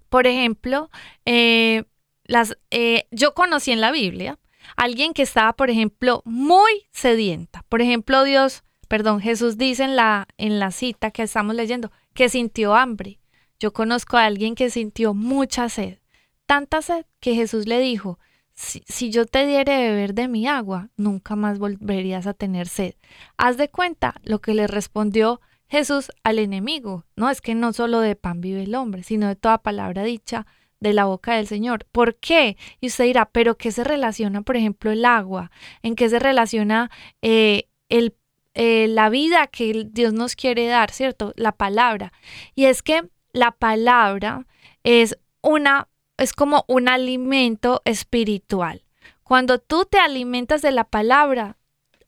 por 0.08 0.26
ejemplo, 0.26 0.90
eh, 1.26 1.84
las, 2.24 2.56
eh, 2.70 3.06
yo 3.10 3.34
conocí 3.34 3.72
en 3.72 3.80
la 3.80 3.92
Biblia 3.92 4.38
alguien 4.76 5.12
que 5.12 5.22
estaba, 5.22 5.52
por 5.54 5.70
ejemplo, 5.70 6.22
muy 6.24 6.88
sedienta. 6.92 7.64
Por 7.68 7.82
ejemplo, 7.82 8.24
Dios, 8.24 8.62
perdón, 8.88 9.20
Jesús 9.20 9.56
dice 9.56 9.84
en 9.84 9.96
la, 9.96 10.26
en 10.38 10.58
la 10.58 10.70
cita 10.70 11.10
que 11.10 11.22
estamos 11.22 11.54
leyendo 11.54 11.92
que 12.14 12.28
sintió 12.28 12.74
hambre. 12.74 13.20
Yo 13.60 13.72
conozco 13.72 14.16
a 14.16 14.24
alguien 14.24 14.54
que 14.54 14.70
sintió 14.70 15.14
mucha 15.14 15.68
sed, 15.68 15.98
tanta 16.46 16.82
sed 16.82 17.04
que 17.20 17.34
Jesús 17.34 17.66
le 17.66 17.80
dijo, 17.80 18.18
si, 18.54 18.82
si 18.86 19.10
yo 19.10 19.26
te 19.26 19.46
diere 19.46 19.76
beber 19.76 20.14
de 20.14 20.26
mi 20.26 20.48
agua, 20.48 20.88
nunca 20.96 21.36
más 21.36 21.58
volverías 21.58 22.26
a 22.26 22.34
tener 22.34 22.66
sed. 22.66 22.94
Haz 23.36 23.56
de 23.56 23.68
cuenta 23.68 24.14
lo 24.24 24.40
que 24.40 24.54
le 24.54 24.66
respondió 24.66 25.40
Jesús 25.68 26.10
al 26.24 26.38
enemigo. 26.38 27.04
No 27.14 27.30
es 27.30 27.40
que 27.40 27.54
no 27.54 27.72
solo 27.72 28.00
de 28.00 28.16
pan 28.16 28.40
vive 28.40 28.62
el 28.62 28.74
hombre, 28.74 29.02
sino 29.02 29.28
de 29.28 29.36
toda 29.36 29.58
palabra 29.58 30.02
dicha 30.02 30.46
de 30.80 30.92
la 30.92 31.04
boca 31.04 31.34
del 31.34 31.46
Señor. 31.46 31.86
¿Por 31.92 32.16
qué? 32.16 32.56
Y 32.80 32.88
usted 32.88 33.04
dirá, 33.04 33.26
pero 33.30 33.56
¿qué 33.56 33.70
se 33.72 33.84
relaciona, 33.84 34.42
por 34.42 34.56
ejemplo, 34.56 34.90
el 34.90 35.04
agua? 35.04 35.50
¿En 35.82 35.94
qué 35.94 36.08
se 36.08 36.18
relaciona 36.18 36.90
eh, 37.22 37.68
el, 37.88 38.16
eh, 38.60 38.88
la 38.88 39.08
vida 39.08 39.46
que 39.46 39.86
Dios 39.88 40.12
nos 40.12 40.34
quiere 40.34 40.66
dar, 40.66 40.90
¿cierto? 40.90 41.32
La 41.36 41.52
palabra. 41.52 42.12
Y 42.56 42.64
es 42.64 42.82
que 42.82 43.08
la 43.32 43.52
palabra 43.52 44.46
es 44.82 45.16
una, 45.42 45.86
es 46.16 46.32
como 46.32 46.64
un 46.66 46.88
alimento 46.88 47.80
espiritual. 47.84 48.82
Cuando 49.22 49.60
tú 49.60 49.84
te 49.88 50.00
alimentas 50.00 50.60
de 50.60 50.72
la 50.72 50.82
palabra, 50.82 51.56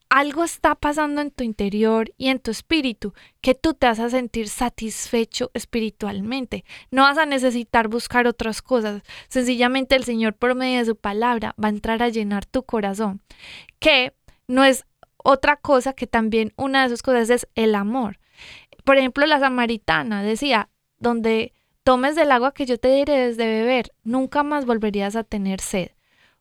algo 0.08 0.42
está 0.42 0.74
pasando 0.74 1.20
en 1.20 1.30
tu 1.30 1.44
interior 1.44 2.12
y 2.18 2.30
en 2.30 2.40
tu 2.40 2.50
espíritu 2.50 3.14
que 3.40 3.54
tú 3.54 3.74
te 3.74 3.86
vas 3.86 4.00
a 4.00 4.10
sentir 4.10 4.48
satisfecho 4.48 5.52
espiritualmente. 5.54 6.64
No 6.90 7.02
vas 7.02 7.16
a 7.16 7.26
necesitar 7.26 7.86
buscar 7.86 8.26
otras 8.26 8.60
cosas. 8.60 9.02
Sencillamente 9.28 9.94
el 9.94 10.02
Señor 10.02 10.34
por 10.34 10.56
medio 10.56 10.80
de 10.80 10.86
su 10.86 10.96
palabra 10.96 11.54
va 11.62 11.68
a 11.68 11.70
entrar 11.70 12.02
a 12.02 12.08
llenar 12.08 12.44
tu 12.44 12.64
corazón. 12.64 13.22
Que 13.78 14.14
no 14.48 14.64
es 14.64 14.84
otra 15.24 15.56
cosa 15.56 15.92
que 15.92 16.06
también 16.06 16.52
una 16.56 16.82
de 16.82 16.90
sus 16.90 17.02
cosas 17.02 17.30
es 17.30 17.48
el 17.54 17.74
amor. 17.74 18.18
Por 18.84 18.96
ejemplo, 18.96 19.26
la 19.26 19.40
samaritana 19.40 20.22
decía, 20.22 20.70
donde 20.98 21.52
tomes 21.82 22.14
del 22.14 22.32
agua 22.32 22.52
que 22.52 22.66
yo 22.66 22.78
te 22.78 22.94
diré 22.94 23.34
de 23.34 23.46
beber, 23.46 23.92
nunca 24.04 24.42
más 24.42 24.66
volverías 24.66 25.16
a 25.16 25.24
tener 25.24 25.60
sed. 25.60 25.90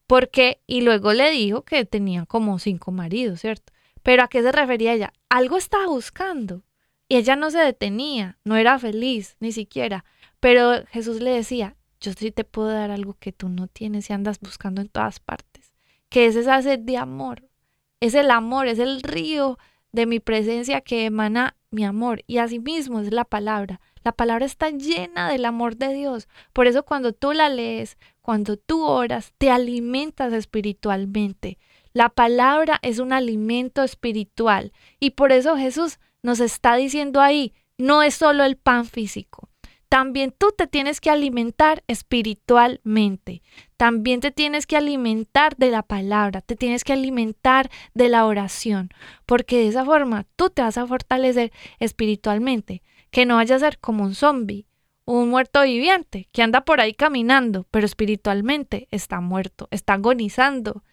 Porque, 0.08 0.62
y 0.66 0.82
luego 0.82 1.14
le 1.14 1.32
dijo 1.32 1.64
que 1.64 1.86
tenía 1.86 2.26
como 2.26 2.58
cinco 2.60 2.92
maridos, 2.92 3.42
¿cierto? 3.42 3.74
Pero 4.02 4.24
¿a 4.24 4.28
qué 4.28 4.42
se 4.42 4.52
refería 4.52 4.94
ella? 4.94 5.14
Algo 5.30 5.58
estaba 5.58 5.88
buscando. 5.88 6.64
Y 7.08 7.18
ella 7.18 7.36
no 7.36 7.52
se 7.52 7.60
detenía, 7.60 8.38
no 8.44 8.56
era 8.56 8.80
feliz, 8.80 9.36
ni 9.40 9.52
siquiera. 9.52 10.06
Pero 10.40 10.86
Jesús 10.88 11.22
le 11.22 11.32
decía, 11.32 11.76
yo 12.00 12.14
sí 12.14 12.32
te 12.32 12.44
puedo 12.44 12.70
dar 12.70 12.92
algo 12.92 13.16
que 13.20 13.32
tú 13.32 13.50
no 13.50 13.68
tienes 13.68 14.10
y 14.10 14.14
andas 14.14 14.40
buscando 14.40 14.82
en 14.82 14.90
todas 14.90 15.20
partes. 15.20 15.74
Que 16.10 16.28
es 16.28 16.36
esa 16.36 16.62
sed 16.62 16.80
de 16.80 16.98
amor. 16.98 17.49
Es 18.00 18.14
el 18.14 18.32
amor, 18.32 18.68
es 18.68 18.80
el 18.80 19.02
río 19.02 19.58
de 19.92 20.06
mi 20.06 20.20
presencia 20.20 20.82
que 20.82 21.06
emana 21.06 21.56
mi 21.72 21.84
amor. 21.84 22.24
Y 22.28 22.38
asimismo 22.38 23.00
es 23.00 23.12
la 23.12 23.26
palabra. 23.26 23.82
La 24.04 24.12
palabra 24.12 24.46
está 24.46 24.70
llena 24.70 25.30
del 25.30 25.46
amor 25.46 25.76
de 25.76 25.94
Dios. 25.94 26.28
Por 26.54 26.68
eso 26.68 26.84
cuando 26.84 27.14
tú 27.14 27.34
la 27.34 27.50
lees, 27.50 27.98
cuando 28.22 28.58
tú 28.58 28.86
oras, 28.86 29.34
te 29.38 29.52
alimentas 29.52 30.34
espiritualmente. 30.34 31.58
La 31.94 32.10
palabra 32.10 32.80
es 32.82 33.00
un 33.00 33.14
alimento 33.14 33.84
espiritual. 33.84 34.72
Y 35.00 35.12
por 35.12 35.32
eso 35.32 35.58
Jesús 35.58 36.00
nos 36.22 36.40
está 36.40 36.76
diciendo 36.76 37.22
ahí, 37.22 37.54
no 37.78 38.04
es 38.04 38.16
solo 38.16 38.44
el 38.44 38.58
pan 38.58 38.86
físico. 38.86 39.50
También 39.90 40.34
tú 40.38 40.54
te 40.56 40.68
tienes 40.68 41.02
que 41.02 41.10
alimentar 41.10 41.84
espiritualmente. 41.88 43.42
También 43.80 44.20
te 44.20 44.32
tienes 44.32 44.68
que 44.68 44.76
alimentar 44.76 45.56
de 45.56 45.72
la 45.72 45.84
palabra, 45.84 46.42
te 46.42 46.58
tienes 46.58 46.84
que 46.84 46.92
alimentar 46.92 47.72
de 47.94 48.10
la 48.10 48.26
oración, 48.26 48.90
porque 49.26 49.60
de 49.60 49.70
esa 49.70 49.86
forma 49.86 50.26
tú 50.36 50.50
te 50.50 50.62
vas 50.62 50.78
a 50.78 50.86
fortalecer 50.86 51.54
espiritualmente, 51.80 52.84
que 53.10 53.26
no 53.26 53.38
vaya 53.38 53.56
a 53.56 53.60
ser 53.60 53.80
como 53.80 54.04
un 54.04 54.16
zombie, 54.16 54.66
un 55.06 55.30
muerto 55.30 55.64
viviente 55.64 56.28
que 56.34 56.42
anda 56.44 56.66
por 56.66 56.82
ahí 56.82 56.94
caminando, 56.94 57.68
pero 57.72 57.86
espiritualmente 57.86 58.90
está 58.92 59.22
muerto, 59.22 59.70
está 59.72 59.94
agonizando. 59.94 60.84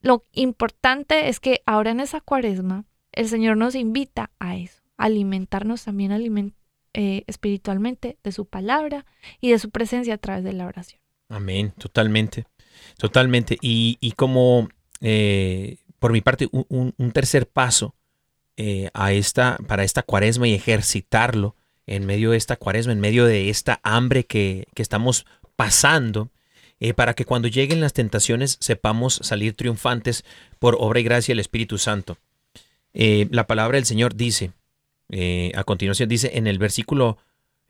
Lo 0.00 0.24
importante 0.32 1.28
es 1.28 1.38
que 1.38 1.60
ahora 1.66 1.90
en 1.90 2.00
esa 2.00 2.22
cuaresma 2.22 2.86
el 3.12 3.28
Señor 3.28 3.58
nos 3.58 3.74
invita 3.74 4.30
a 4.38 4.56
eso, 4.56 4.82
a 4.96 5.04
alimentarnos 5.04 5.84
también 5.84 6.54
eh, 6.94 7.24
espiritualmente 7.26 8.16
de 8.24 8.32
su 8.32 8.46
palabra 8.46 9.04
y 9.38 9.50
de 9.50 9.58
su 9.58 9.68
presencia 9.68 10.14
a 10.14 10.18
través 10.18 10.44
de 10.44 10.54
la 10.54 10.64
oración. 10.64 11.01
Amén, 11.32 11.72
totalmente, 11.78 12.44
totalmente. 12.98 13.56
Y, 13.62 14.12
como 14.16 14.68
eh, 15.00 15.78
por 15.98 16.12
mi 16.12 16.20
parte, 16.20 16.46
un, 16.50 16.92
tercer 17.12 17.48
paso 17.48 17.94
eh, 18.58 18.90
a 18.92 19.12
esta, 19.12 19.56
para 19.66 19.82
esta 19.82 20.02
cuaresma 20.02 20.46
y 20.46 20.54
ejercitarlo 20.54 21.56
en 21.86 22.04
medio 22.04 22.32
de 22.32 22.36
esta 22.36 22.56
cuaresma, 22.56 22.92
en 22.92 23.00
medio 23.00 23.24
de 23.24 23.48
esta 23.48 23.80
hambre 23.82 24.24
que, 24.24 24.66
que 24.74 24.82
estamos 24.82 25.24
pasando, 25.56 26.30
eh, 26.80 26.92
para 26.92 27.14
que 27.14 27.24
cuando 27.24 27.48
lleguen 27.48 27.80
las 27.80 27.94
tentaciones 27.94 28.58
sepamos 28.60 29.14
salir 29.22 29.54
triunfantes 29.56 30.26
por 30.58 30.76
obra 30.78 31.00
y 31.00 31.02
gracia 31.02 31.32
del 31.32 31.40
Espíritu 31.40 31.78
Santo. 31.78 32.18
La 32.92 33.46
palabra 33.46 33.76
del 33.76 33.86
Señor 33.86 34.16
dice, 34.16 34.52
a 35.54 35.64
continuación 35.64 36.10
dice 36.10 36.32
en 36.34 36.46
el 36.46 36.58
versículo 36.58 37.16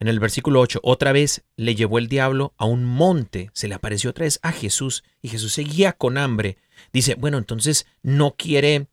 en 0.02 0.08
el 0.08 0.18
versículo 0.18 0.58
8, 0.58 0.80
otra 0.82 1.12
vez 1.12 1.44
le 1.54 1.76
llevó 1.76 1.98
el 1.98 2.08
diablo 2.08 2.54
a 2.56 2.64
un 2.64 2.84
monte, 2.84 3.50
se 3.52 3.68
le 3.68 3.76
apareció 3.76 4.10
otra 4.10 4.24
vez 4.24 4.40
a 4.42 4.50
Jesús 4.50 5.04
y 5.20 5.28
Jesús 5.28 5.52
seguía 5.52 5.92
con 5.92 6.18
hambre. 6.18 6.58
Dice, 6.92 7.14
bueno, 7.14 7.38
entonces 7.38 7.86
no 8.02 8.34
quiere, 8.36 8.88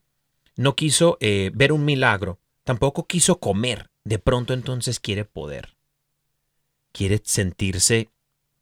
no 0.55 0.75
quiso 0.75 1.17
eh, 1.19 1.49
ver 1.51 1.71
un 1.71 1.83
milagro, 1.83 2.37
tampoco 2.63 3.07
quiso 3.07 3.39
comer, 3.39 3.89
de 4.03 4.19
pronto 4.19 4.53
entonces 4.53 4.99
quiere 4.99 5.25
poder. 5.25 5.75
Quiere 6.91 7.19
sentirse 7.23 8.09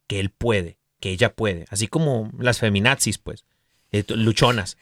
que 0.07 0.21
él 0.21 0.29
puede, 0.29 0.77
que 1.01 1.09
ella 1.09 1.35
puede, 1.35 1.65
así 1.69 1.89
como 1.89 2.31
las 2.39 2.59
feminazis, 2.59 3.17
pues, 3.17 3.43
eh, 3.91 4.05
luchonas, 4.07 4.77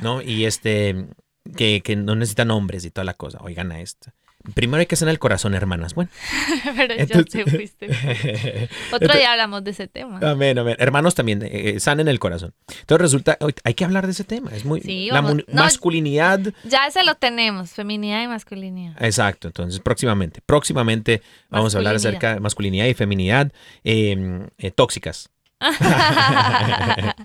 ¿no? 0.00 0.22
Y 0.22 0.46
este, 0.46 1.08
que, 1.54 1.82
no 1.94 2.14
necesitan 2.14 2.50
hombres 2.50 2.86
y 2.86 2.90
toda 2.90 3.04
la 3.04 3.12
cosa, 3.12 3.36
oigan 3.42 3.70
a 3.70 3.82
esto. 3.82 4.12
Primero 4.54 4.80
hay 4.80 4.86
que 4.86 4.96
sanar 4.96 5.12
el 5.12 5.18
corazón, 5.18 5.54
hermanas. 5.54 5.94
Bueno. 5.94 6.10
Pero 6.76 6.94
Entonces- 6.94 7.32
ya 7.32 7.44
te 7.44 7.50
fuiste. 7.50 7.86
Otro 7.90 8.68
Entonces- 8.92 9.16
día 9.18 9.32
hablamos 9.32 9.64
de 9.64 9.70
ese 9.72 9.86
tema. 9.88 10.18
Amén, 10.22 10.58
amén. 10.58 10.76
Hermanos 10.78 11.14
también, 11.14 11.42
eh, 11.42 11.48
eh, 11.70 11.80
sanen 11.80 12.08
el 12.08 12.18
corazón. 12.18 12.54
Entonces 12.80 13.02
resulta, 13.02 13.38
hay 13.64 13.74
que 13.74 13.84
hablar 13.84 14.06
de 14.06 14.12
ese 14.12 14.24
tema. 14.24 14.50
Es 14.54 14.64
muy 14.64 14.80
Sí, 14.80 15.08
la 15.10 15.22
no, 15.22 15.36
masculinidad. 15.52 16.40
Ya 16.64 16.86
ese 16.86 17.02
lo 17.04 17.14
tenemos, 17.16 17.70
feminidad 17.70 18.22
y 18.22 18.28
masculinidad. 18.28 18.94
Exacto, 19.02 19.48
entonces 19.48 19.80
próximamente, 19.80 20.40
próximamente 20.44 21.22
vamos 21.50 21.74
a 21.74 21.78
hablar 21.78 21.96
acerca 21.96 22.34
de 22.34 22.40
masculinidad 22.40 22.86
y 22.86 22.94
feminidad 22.94 23.52
eh, 23.84 24.46
eh, 24.58 24.70
tóxicas. 24.70 25.30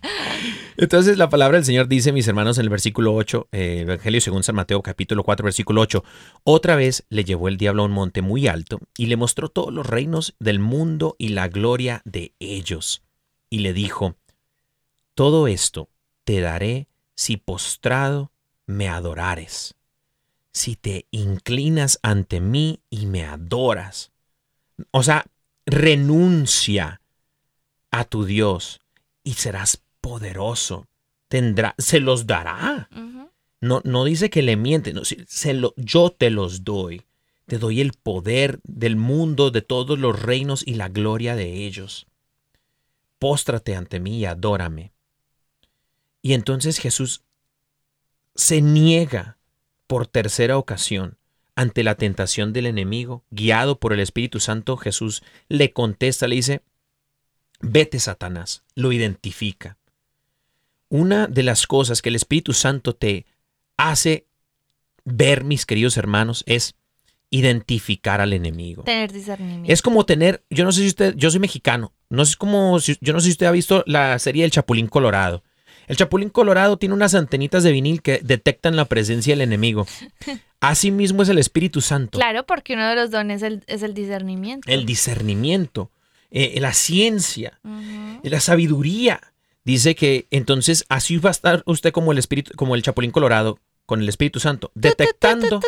Entonces 0.77 1.17
la 1.17 1.29
palabra 1.29 1.57
del 1.57 1.65
Señor 1.65 1.87
dice, 1.87 2.11
mis 2.11 2.27
hermanos, 2.27 2.57
en 2.57 2.63
el 2.63 2.69
versículo 2.69 3.13
8, 3.13 3.49
eh, 3.51 3.79
Evangelio 3.81 4.21
según 4.21 4.43
San 4.43 4.55
Mateo 4.55 4.81
capítulo 4.81 5.23
4, 5.23 5.43
versículo 5.43 5.81
8, 5.81 6.03
otra 6.43 6.75
vez 6.75 7.05
le 7.09 7.23
llevó 7.25 7.49
el 7.49 7.57
diablo 7.57 7.83
a 7.83 7.85
un 7.85 7.91
monte 7.91 8.21
muy 8.21 8.47
alto 8.47 8.79
y 8.97 9.07
le 9.07 9.17
mostró 9.17 9.49
todos 9.49 9.73
los 9.73 9.85
reinos 9.85 10.35
del 10.39 10.59
mundo 10.59 11.15
y 11.19 11.29
la 11.29 11.47
gloria 11.49 12.01
de 12.05 12.33
ellos. 12.39 13.03
Y 13.49 13.59
le 13.59 13.73
dijo, 13.73 14.15
todo 15.13 15.47
esto 15.47 15.89
te 16.23 16.39
daré 16.39 16.87
si 17.15 17.37
postrado 17.37 18.31
me 18.65 18.87
adorares. 18.87 19.75
si 20.53 20.75
te 20.75 21.05
inclinas 21.11 21.99
ante 22.03 22.41
mí 22.41 22.81
y 22.89 23.05
me 23.05 23.23
adoras. 23.25 24.11
O 24.91 25.01
sea, 25.01 25.25
renuncia 25.65 27.00
a 27.91 28.05
tu 28.05 28.25
Dios 28.25 28.81
y 29.23 29.33
serás 29.33 29.83
poderoso. 30.01 30.87
Tendrá, 31.27 31.75
se 31.77 31.99
los 31.99 32.25
dará. 32.25 32.89
No, 33.59 33.81
no 33.83 34.05
dice 34.05 34.29
que 34.29 34.41
le 34.41 34.55
miente, 34.57 34.91
no, 34.91 35.03
se 35.05 35.53
lo, 35.53 35.73
yo 35.77 36.09
te 36.09 36.29
los 36.29 36.63
doy. 36.63 37.03
Te 37.45 37.57
doy 37.57 37.81
el 37.81 37.93
poder 37.93 38.59
del 38.63 38.95
mundo, 38.95 39.51
de 39.51 39.61
todos 39.61 39.99
los 39.99 40.19
reinos 40.19 40.63
y 40.65 40.75
la 40.75 40.89
gloria 40.89 41.35
de 41.35 41.65
ellos. 41.65 42.07
Póstrate 43.19 43.75
ante 43.75 43.99
mí 43.99 44.19
y 44.19 44.25
adórame. 44.25 44.93
Y 46.21 46.33
entonces 46.33 46.79
Jesús 46.79 47.23
se 48.35 48.61
niega 48.61 49.37
por 49.85 50.07
tercera 50.07 50.57
ocasión 50.57 51.17
ante 51.55 51.83
la 51.83 51.95
tentación 51.95 52.53
del 52.53 52.65
enemigo, 52.65 53.23
guiado 53.29 53.79
por 53.79 53.93
el 53.93 53.99
Espíritu 53.99 54.39
Santo, 54.39 54.77
Jesús 54.77 55.21
le 55.49 55.73
contesta, 55.73 56.27
le 56.27 56.37
dice, 56.37 56.61
vete 57.61 57.99
Satanás, 57.99 58.63
lo 58.75 58.91
identifica. 58.91 59.77
Una 60.89 61.27
de 61.27 61.43
las 61.43 61.67
cosas 61.67 62.01
que 62.01 62.09
el 62.09 62.15
Espíritu 62.15 62.53
Santo 62.53 62.93
te 62.95 63.25
hace 63.77 64.25
ver, 65.05 65.43
mis 65.43 65.65
queridos 65.65 65.95
hermanos, 65.97 66.43
es 66.47 66.75
identificar 67.29 68.19
al 68.19 68.33
enemigo. 68.33 68.83
Tener 68.83 69.11
discernimiento. 69.11 69.71
Es 69.71 69.81
como 69.81 70.05
tener, 70.05 70.43
yo 70.49 70.65
no 70.65 70.71
sé 70.73 70.81
si 70.81 70.87
usted, 70.87 71.15
yo 71.15 71.31
soy 71.31 71.39
mexicano, 71.39 71.93
no 72.09 72.25
sé 72.25 72.35
como, 72.35 72.79
si- 72.81 72.97
yo 72.99 73.13
no 73.13 73.21
sé 73.21 73.25
si 73.27 73.31
usted 73.31 73.45
ha 73.45 73.51
visto 73.51 73.83
la 73.87 74.19
serie 74.19 74.43
El 74.43 74.51
Chapulín 74.51 74.87
Colorado. 74.87 75.43
El 75.87 75.95
Chapulín 75.95 76.29
Colorado 76.29 76.77
tiene 76.77 76.93
unas 76.93 77.15
antenitas 77.15 77.63
de 77.63 77.71
vinil 77.71 78.01
que 78.01 78.19
detectan 78.23 78.75
la 78.75 78.85
presencia 78.85 79.31
del 79.31 79.41
enemigo. 79.41 79.87
Así 80.59 80.91
mismo 80.91 81.23
es 81.23 81.29
el 81.29 81.37
Espíritu 81.39 81.79
Santo. 81.81 82.19
Claro, 82.19 82.45
porque 82.45 82.73
uno 82.73 82.87
de 82.89 82.95
los 82.95 83.11
dones 83.11 83.41
es 83.41 83.47
el, 83.47 83.63
es 83.67 83.81
el 83.81 83.93
discernimiento. 83.93 84.69
El 84.69 84.85
discernimiento, 84.85 85.89
eh, 86.31 86.59
la 86.59 86.73
ciencia, 86.73 87.59
la 88.23 88.39
sabiduría. 88.39 89.21
Dice 89.63 89.93
que 89.93 90.27
entonces 90.31 90.85
así 90.89 91.17
va 91.17 91.29
a 91.29 91.31
estar 91.31 91.61
usted 91.65 91.91
como 91.91 92.11
el 92.11 92.17
espíritu, 92.17 92.53
como 92.55 92.73
el 92.75 92.81
Chapulín 92.81 93.11
Colorado, 93.11 93.59
con 93.85 94.01
el 94.01 94.09
Espíritu 94.09 94.39
Santo, 94.39 94.71
detectando 94.73 95.59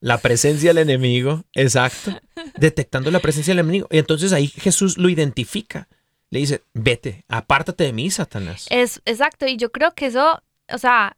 la 0.00 0.18
presencia 0.18 0.70
del 0.70 0.78
enemigo, 0.78 1.44
exacto, 1.52 2.18
detectando 2.58 3.10
la 3.10 3.20
presencia 3.20 3.52
del 3.52 3.60
enemigo. 3.60 3.86
Y 3.90 3.98
entonces 3.98 4.32
ahí 4.32 4.48
Jesús 4.48 4.96
lo 4.96 5.10
identifica. 5.10 5.86
Le 6.30 6.40
dice, 6.40 6.62
vete, 6.72 7.24
apártate 7.28 7.84
de 7.84 7.92
mí, 7.92 8.10
Satanás. 8.10 8.66
Es 8.70 9.02
exacto, 9.04 9.46
y 9.46 9.58
yo 9.58 9.70
creo 9.70 9.92
que 9.94 10.06
eso, 10.06 10.42
o 10.72 10.78
sea, 10.78 11.16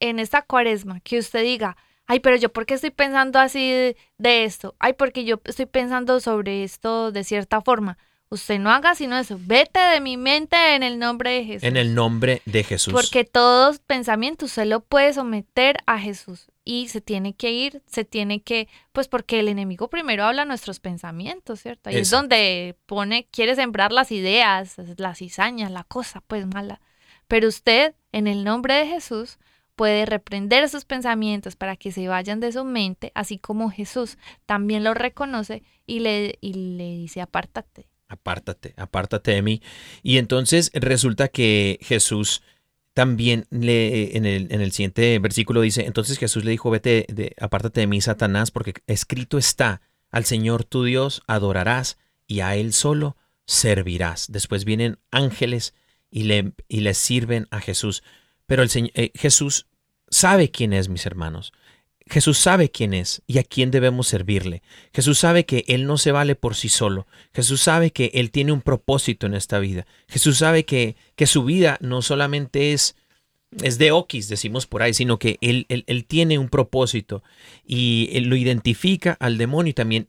en 0.00 0.18
esta 0.18 0.42
cuaresma, 0.42 1.00
que 1.00 1.18
usted 1.18 1.42
diga, 1.42 1.76
ay, 2.06 2.20
pero 2.20 2.36
yo 2.36 2.52
por 2.52 2.66
qué 2.66 2.74
estoy 2.74 2.90
pensando 2.90 3.38
así 3.38 3.70
de, 3.70 3.96
de 4.18 4.44
esto, 4.44 4.74
ay, 4.78 4.94
porque 4.94 5.24
yo 5.24 5.40
estoy 5.44 5.66
pensando 5.66 6.20
sobre 6.20 6.64
esto 6.64 7.12
de 7.12 7.24
cierta 7.24 7.60
forma. 7.60 7.98
Usted 8.30 8.58
no 8.58 8.70
haga 8.70 8.94
sino 8.94 9.16
eso, 9.16 9.38
vete 9.40 9.78
de 9.78 10.00
mi 10.00 10.16
mente 10.16 10.74
en 10.74 10.82
el 10.82 10.98
nombre 10.98 11.30
de 11.30 11.44
Jesús. 11.44 11.62
En 11.62 11.76
el 11.76 11.94
nombre 11.94 12.42
de 12.46 12.64
Jesús. 12.64 12.92
Porque 12.92 13.24
todo 13.24 13.74
pensamiento 13.86 14.46
usted 14.46 14.66
lo 14.66 14.80
puede 14.80 15.12
someter 15.12 15.76
a 15.86 15.98
Jesús 16.00 16.48
y 16.64 16.88
se 16.88 17.00
tiene 17.00 17.34
que 17.34 17.52
ir, 17.52 17.82
se 17.86 18.04
tiene 18.04 18.42
que, 18.42 18.68
pues 18.92 19.06
porque 19.06 19.38
el 19.38 19.48
enemigo 19.48 19.88
primero 19.88 20.24
habla 20.24 20.46
nuestros 20.46 20.80
pensamientos, 20.80 21.60
¿cierto? 21.60 21.90
Ahí 21.90 21.96
es 21.98 22.10
donde 22.10 22.76
pone, 22.86 23.28
quiere 23.30 23.54
sembrar 23.54 23.92
las 23.92 24.10
ideas, 24.10 24.76
la 24.96 25.14
cizaña, 25.14 25.68
la 25.68 25.84
cosa 25.84 26.22
pues 26.26 26.46
mala. 26.46 26.80
Pero 27.28 27.48
usted, 27.48 27.94
en 28.12 28.26
el 28.26 28.42
nombre 28.42 28.74
de 28.74 28.86
Jesús, 28.86 29.38
puede 29.76 30.06
reprender 30.06 30.62
esos 30.64 30.84
pensamientos 30.84 31.56
para 31.56 31.76
que 31.76 31.92
se 31.92 32.08
vayan 32.08 32.40
de 32.40 32.52
su 32.52 32.64
mente, 32.64 33.12
así 33.14 33.38
como 33.38 33.70
Jesús 33.70 34.18
también 34.46 34.84
lo 34.84 34.94
reconoce 34.94 35.62
y 35.86 36.00
le, 36.00 36.38
y 36.40 36.54
le 36.54 36.96
dice, 36.96 37.20
apártate. 37.20 37.88
apártate, 38.08 38.74
apártate 38.76 39.32
de 39.32 39.42
mí. 39.42 39.62
Y 40.02 40.18
entonces 40.18 40.70
resulta 40.74 41.28
que 41.28 41.78
Jesús 41.82 42.42
también 42.92 43.46
le, 43.50 44.16
en, 44.16 44.24
el, 44.24 44.46
en 44.52 44.60
el 44.60 44.70
siguiente 44.70 45.18
versículo 45.18 45.60
dice, 45.62 45.84
entonces 45.84 46.16
Jesús 46.18 46.44
le 46.44 46.52
dijo, 46.52 46.70
vete, 46.70 47.06
de, 47.08 47.34
apártate 47.40 47.80
de 47.80 47.86
mí, 47.88 48.00
Satanás, 48.00 48.52
porque 48.52 48.74
escrito 48.86 49.36
está, 49.36 49.80
al 50.10 50.24
Señor 50.24 50.64
tu 50.64 50.84
Dios 50.84 51.22
adorarás 51.26 51.98
y 52.28 52.40
a 52.40 52.54
Él 52.54 52.72
solo 52.72 53.16
servirás. 53.46 54.30
Después 54.30 54.64
vienen 54.64 54.98
ángeles 55.10 55.74
y 56.08 56.24
le, 56.24 56.52
y 56.68 56.80
le 56.80 56.94
sirven 56.94 57.48
a 57.50 57.60
Jesús. 57.60 58.04
Pero 58.46 58.62
el 58.62 58.70
Señor, 58.70 58.90
eh, 58.94 59.12
Jesús 59.14 59.66
sabe 60.08 60.50
quién 60.50 60.72
es, 60.72 60.88
mis 60.88 61.06
hermanos. 61.06 61.52
Jesús 62.06 62.38
sabe 62.38 62.70
quién 62.70 62.92
es 62.92 63.22
y 63.26 63.38
a 63.38 63.44
quién 63.44 63.70
debemos 63.70 64.08
servirle. 64.08 64.62
Jesús 64.92 65.18
sabe 65.18 65.46
que 65.46 65.64
Él 65.68 65.86
no 65.86 65.96
se 65.96 66.12
vale 66.12 66.34
por 66.34 66.54
sí 66.54 66.68
solo. 66.68 67.06
Jesús 67.32 67.62
sabe 67.62 67.92
que 67.92 68.10
Él 68.14 68.30
tiene 68.30 68.52
un 68.52 68.60
propósito 68.60 69.26
en 69.26 69.34
esta 69.34 69.58
vida. 69.58 69.86
Jesús 70.08 70.38
sabe 70.38 70.64
que, 70.64 70.96
que 71.16 71.26
su 71.26 71.44
vida 71.44 71.78
no 71.80 72.02
solamente 72.02 72.74
es, 72.74 72.94
es 73.62 73.78
de 73.78 73.92
oquis, 73.92 74.28
decimos 74.28 74.66
por 74.66 74.82
ahí, 74.82 74.92
sino 74.92 75.18
que 75.18 75.38
él, 75.40 75.66
él, 75.68 75.84
él 75.86 76.04
tiene 76.04 76.38
un 76.38 76.48
propósito 76.48 77.22
y 77.64 78.10
él 78.12 78.24
lo 78.24 78.36
identifica 78.36 79.16
al 79.20 79.38
demonio 79.38 79.70
y 79.70 79.74
también 79.74 80.06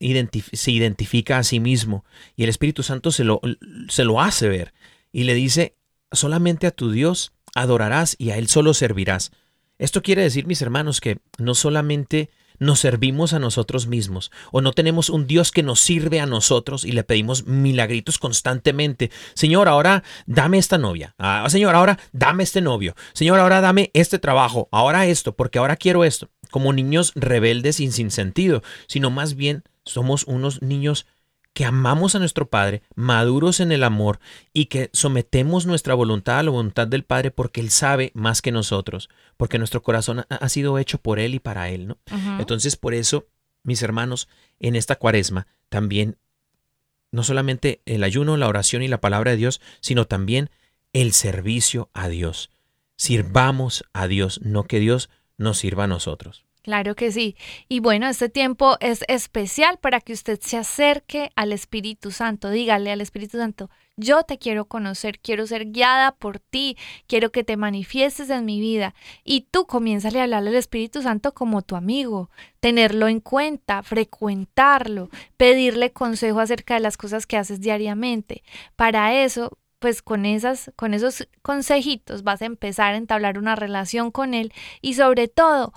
se 0.54 0.72
identifica 0.72 1.38
a 1.38 1.44
sí 1.44 1.60
mismo. 1.60 2.04
Y 2.36 2.44
el 2.44 2.50
Espíritu 2.50 2.84
Santo 2.84 3.12
se 3.12 3.24
lo, 3.24 3.40
se 3.88 4.04
lo 4.04 4.20
hace 4.20 4.50
ver 4.50 4.74
y 5.12 5.24
le 5.24 5.34
dice, 5.34 5.76
solamente 6.12 6.68
a 6.68 6.72
tu 6.72 6.92
Dios 6.92 7.35
adorarás 7.56 8.16
y 8.20 8.30
a 8.30 8.38
Él 8.38 8.48
solo 8.48 8.74
servirás. 8.74 9.32
Esto 9.78 10.02
quiere 10.04 10.22
decir, 10.22 10.46
mis 10.46 10.62
hermanos, 10.62 11.02
que 11.02 11.18
no 11.38 11.56
solamente 11.56 12.30
nos 12.60 12.80
servimos 12.80 13.34
a 13.34 13.40
nosotros 13.40 13.88
mismos 13.88 14.32
o 14.52 14.62
no 14.62 14.72
tenemos 14.72 15.10
un 15.10 15.28
Dios 15.28 15.52
que 15.52 15.64
nos 15.64 15.80
sirve 15.80 16.20
a 16.20 16.26
nosotros 16.26 16.86
y 16.86 16.92
le 16.92 17.04
pedimos 17.04 17.46
milagritos 17.46 18.18
constantemente. 18.18 19.12
Señor, 19.34 19.68
ahora 19.68 20.04
dame 20.26 20.58
esta 20.58 20.78
novia. 20.78 21.16
Ah, 21.18 21.46
señor, 21.50 21.76
ahora 21.76 22.00
dame 22.14 22.44
este 22.44 22.62
novio. 22.62 22.96
Señor, 23.14 23.40
ahora 23.40 23.62
dame 23.62 23.92
este 23.94 24.20
trabajo. 24.20 24.70
Ahora 24.72 25.06
esto, 25.06 25.36
porque 25.36 25.60
ahora 25.60 25.76
quiero 25.76 26.04
esto. 26.04 26.30
Como 26.52 26.74
niños 26.74 27.12
rebeldes 27.16 27.80
y 27.80 27.92
sin 27.92 28.12
sentido, 28.12 28.64
sino 28.88 29.10
más 29.10 29.36
bien 29.36 29.64
somos 29.84 30.24
unos 30.26 30.62
niños 30.62 31.06
que 31.56 31.64
amamos 31.64 32.16
a 32.16 32.20
nuestro 32.20 32.50
Padre, 32.50 32.84
maduros 32.96 33.62
en 33.62 33.72
el 33.72 33.86
amor 33.86 34.20
y 34.52 34.66
que 34.66 34.90
sometemos 34.92 35.66
nuestra 35.66 35.94
voluntad 35.94 36.38
a 36.38 36.44
la 36.44 36.52
voluntad 36.52 36.86
del 36.86 37.06
Padre 37.06 37.32
porque 37.32 37.62
Él 37.62 37.70
sabe 37.70 38.12
más 38.14 38.42
que 38.42 38.52
nosotros, 38.52 39.10
porque 39.38 39.58
nuestro 39.58 39.82
corazón 39.82 40.26
ha, 40.30 40.50
sido 40.50 40.78
hecho 40.80 40.98
por 40.98 41.18
Él 41.18 41.34
y 41.34 41.40
para 41.40 41.70
Él, 41.70 41.88
¿no? 41.88 41.98
Entonces, 42.40 42.76
por 42.76 42.94
eso, 42.94 43.30
mis 43.64 43.82
hermanos, 43.82 44.28
en 44.60 44.76
esta 44.76 44.98
cuaresma 44.98 45.48
también, 45.70 46.18
no 47.12 47.24
solamente 47.24 47.82
el 47.86 48.04
ayuno, 48.04 48.36
la 48.36 48.50
oración 48.50 48.84
y 48.84 48.90
la 48.90 49.00
palabra 49.00 49.32
de 49.32 49.38
Dios, 49.38 49.62
sino 49.80 50.08
también 50.08 50.50
el 50.92 51.14
servicio 51.14 51.90
a 51.94 52.10
Dios. 52.10 52.50
Sirvamos 52.98 53.86
a 53.94 54.08
Dios, 54.08 54.42
no 54.44 54.66
que 54.66 54.82
Dios 54.82 55.10
nos 55.38 55.58
sirva 55.58 55.86
a 55.86 55.88
nosotros. 55.88 56.44
Claro 56.66 56.96
que 56.96 57.12
sí. 57.12 57.36
Y 57.70 57.80
bueno, 57.80 58.08
este 58.08 58.28
tiempo 58.28 58.76
es 58.80 59.04
especial 59.08 59.78
para 59.78 60.02
que 60.02 60.14
usted 60.14 60.40
se 60.42 60.58
acerque 60.58 61.30
al 61.36 61.54
Espíritu 61.54 62.10
Santo. 62.10 62.50
Dígale 62.50 62.92
al 62.92 63.02
Espíritu 63.02 63.38
Santo, 63.38 63.70
yo 63.98 64.24
te 64.24 64.40
quiero 64.40 64.66
conocer, 64.66 65.20
quiero 65.20 65.46
ser 65.46 65.72
guiada 65.72 66.14
por 66.14 66.40
ti, 66.40 66.76
quiero 67.06 67.32
que 67.32 67.44
te 67.44 67.56
manifiestes 67.56 68.32
en 68.32 68.46
mi 68.46 68.60
vida. 68.60 68.96
Y 69.24 69.42
tú 69.52 69.68
comienzas 69.68 70.16
a 70.16 70.24
hablarle 70.24 70.50
al 70.50 70.56
Espíritu 70.56 71.04
Santo 71.04 71.36
como 71.36 71.62
tu 71.62 71.76
amigo, 71.76 72.32
tenerlo 72.62 73.10
en 73.10 73.20
cuenta, 73.20 73.84
frecuentarlo, 73.84 75.12
pedirle 75.38 75.92
consejo 75.92 76.40
acerca 76.40 76.74
de 76.74 76.80
las 76.80 76.98
cosas 76.98 77.28
que 77.28 77.38
haces 77.38 77.62
diariamente. 77.62 78.42
Para 78.76 79.14
eso, 79.24 79.60
pues 79.78 80.02
con 80.02 80.26
esas 80.26 80.72
con 80.76 80.96
esos 80.96 81.28
consejitos 81.44 82.24
vas 82.24 82.42
a 82.42 82.46
empezar 82.46 82.96
a 82.96 82.98
entablar 82.98 83.38
una 83.38 83.56
relación 83.56 84.10
con 84.10 84.34
él 84.34 84.52
y 84.82 84.96
sobre 84.96 85.28
todo 85.28 85.74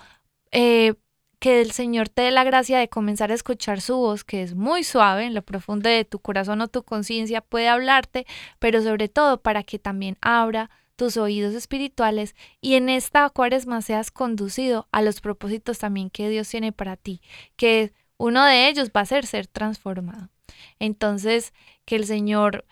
eh, 0.51 0.95
que 1.39 1.61
el 1.61 1.71
Señor 1.71 2.09
te 2.09 2.23
dé 2.23 2.31
la 2.31 2.43
gracia 2.43 2.79
de 2.79 2.89
comenzar 2.89 3.31
a 3.31 3.35
escuchar 3.35 3.81
su 3.81 3.95
voz, 3.95 4.23
que 4.23 4.43
es 4.43 4.55
muy 4.55 4.83
suave, 4.83 5.25
en 5.25 5.33
lo 5.33 5.41
profundo 5.41 5.89
de 5.89 6.03
tu 6.05 6.19
corazón 6.19 6.61
o 6.61 6.67
tu 6.67 6.83
conciencia 6.83 7.41
puede 7.41 7.69
hablarte, 7.69 8.25
pero 8.59 8.81
sobre 8.81 9.07
todo 9.07 9.41
para 9.41 9.63
que 9.63 9.79
también 9.79 10.17
abra 10.21 10.69
tus 10.97 11.15
oídos 11.15 11.55
espirituales 11.55 12.35
y 12.59 12.75
en 12.75 12.89
esta 12.89 13.29
cuaresma 13.29 13.81
seas 13.81 14.11
conducido 14.11 14.89
a 14.91 15.01
los 15.01 15.21
propósitos 15.21 15.79
también 15.79 16.09
que 16.09 16.27
Dios 16.27 16.49
tiene 16.49 16.73
para 16.73 16.97
ti, 16.97 17.21
que 17.55 17.93
uno 18.17 18.43
de 18.43 18.67
ellos 18.67 18.91
va 18.95 19.01
a 19.01 19.05
ser 19.05 19.25
ser 19.25 19.47
transformado. 19.47 20.29
Entonces, 20.77 21.53
que 21.85 21.95
el 21.95 22.05
Señor 22.05 22.65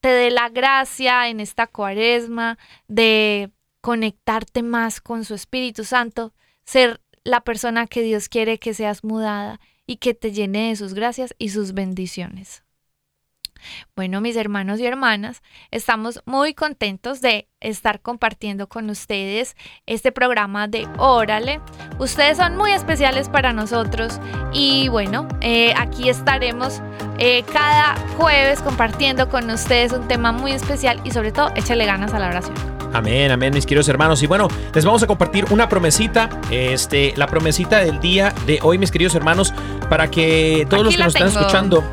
te 0.00 0.08
dé 0.08 0.30
la 0.30 0.48
gracia 0.48 1.28
en 1.28 1.38
esta 1.38 1.66
cuaresma 1.66 2.56
de 2.88 3.50
conectarte 3.82 4.62
más 4.62 5.02
con 5.02 5.26
su 5.26 5.34
Espíritu 5.34 5.84
Santo, 5.84 6.32
ser 6.70 7.00
la 7.24 7.40
persona 7.40 7.88
que 7.88 8.00
Dios 8.02 8.28
quiere 8.28 8.60
que 8.60 8.74
seas 8.74 9.02
mudada 9.02 9.58
y 9.86 9.96
que 9.96 10.14
te 10.14 10.30
llene 10.30 10.68
de 10.68 10.76
sus 10.76 10.94
gracias 10.94 11.34
y 11.36 11.48
sus 11.48 11.74
bendiciones. 11.74 12.62
Bueno, 13.96 14.20
mis 14.20 14.36
hermanos 14.36 14.80
y 14.80 14.86
hermanas, 14.86 15.42
estamos 15.70 16.22
muy 16.26 16.54
contentos 16.54 17.20
de 17.20 17.48
estar 17.60 18.00
compartiendo 18.00 18.68
con 18.68 18.88
ustedes 18.90 19.56
este 19.86 20.12
programa 20.12 20.68
de 20.68 20.88
Órale. 20.98 21.60
Ustedes 21.98 22.38
son 22.38 22.56
muy 22.56 22.72
especiales 22.72 23.28
para 23.28 23.52
nosotros 23.52 24.20
y 24.52 24.88
bueno, 24.88 25.28
eh, 25.40 25.74
aquí 25.76 26.08
estaremos 26.08 26.80
eh, 27.18 27.44
cada 27.52 27.96
jueves 28.16 28.60
compartiendo 28.62 29.28
con 29.28 29.50
ustedes 29.50 29.92
un 29.92 30.08
tema 30.08 30.32
muy 30.32 30.52
especial 30.52 31.00
y 31.04 31.10
sobre 31.10 31.32
todo 31.32 31.50
échale 31.54 31.84
ganas 31.84 32.14
a 32.14 32.18
la 32.18 32.28
oración. 32.28 32.54
Amén, 32.92 33.30
amén, 33.30 33.54
mis 33.54 33.66
queridos 33.66 33.88
hermanos. 33.88 34.22
Y 34.22 34.26
bueno, 34.26 34.48
les 34.74 34.84
vamos 34.84 35.02
a 35.02 35.06
compartir 35.06 35.44
una 35.50 35.68
promesita, 35.68 36.28
este, 36.50 37.12
la 37.16 37.26
promesita 37.26 37.78
del 37.78 38.00
día 38.00 38.34
de 38.46 38.58
hoy, 38.62 38.78
mis 38.78 38.90
queridos 38.90 39.14
hermanos, 39.14 39.54
para 39.88 40.10
que 40.10 40.66
todos 40.68 40.86
Aquí 40.86 40.96
los 40.96 40.96
que 40.96 41.04
nos 41.04 41.14
están 41.14 41.28
escuchando, 41.28 41.84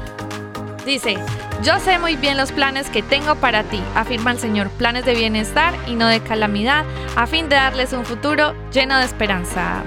Dice, 0.88 1.18
yo 1.64 1.80
sé 1.80 2.00
muy 2.00 2.16
bien 2.16 2.38
los 2.38 2.52
planes 2.52 2.90
que 2.90 3.02
tengo 3.04 3.36
para 3.36 3.64
ti, 3.64 3.82
afirma 3.96 4.32
el 4.32 4.40
Señor, 4.40 4.70
planes 4.70 5.06
de 5.06 5.16
bienestar 5.16 5.74
y 5.88 5.96
no 5.96 6.08
de 6.08 6.22
calamidad, 6.22 6.86
a 7.16 7.28
fin 7.28 7.50
de 7.50 7.56
darles 7.56 7.94
un 7.94 8.06
futuro 8.06 8.54
lleno 8.72 8.98
de 8.98 9.06
esperanza. 9.06 9.84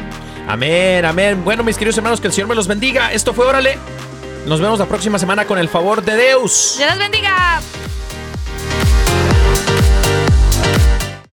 amén, 0.48 1.04
amén. 1.04 1.44
Bueno, 1.44 1.62
mis 1.62 1.76
queridos 1.76 1.96
hermanos, 1.98 2.20
que 2.20 2.26
el 2.26 2.32
Señor 2.32 2.48
me 2.48 2.54
los 2.54 2.66
bendiga. 2.66 3.12
Esto 3.12 3.32
fue 3.32 3.46
Órale. 3.46 3.78
Nos 4.46 4.60
vemos 4.60 4.78
la 4.78 4.86
próxima 4.86 5.18
semana 5.18 5.44
con 5.44 5.58
el 5.58 5.68
favor 5.68 6.02
de 6.02 6.16
Deus. 6.16 6.76
¡Dios 6.78 6.88
los 6.90 6.98
bendiga! 6.98 7.60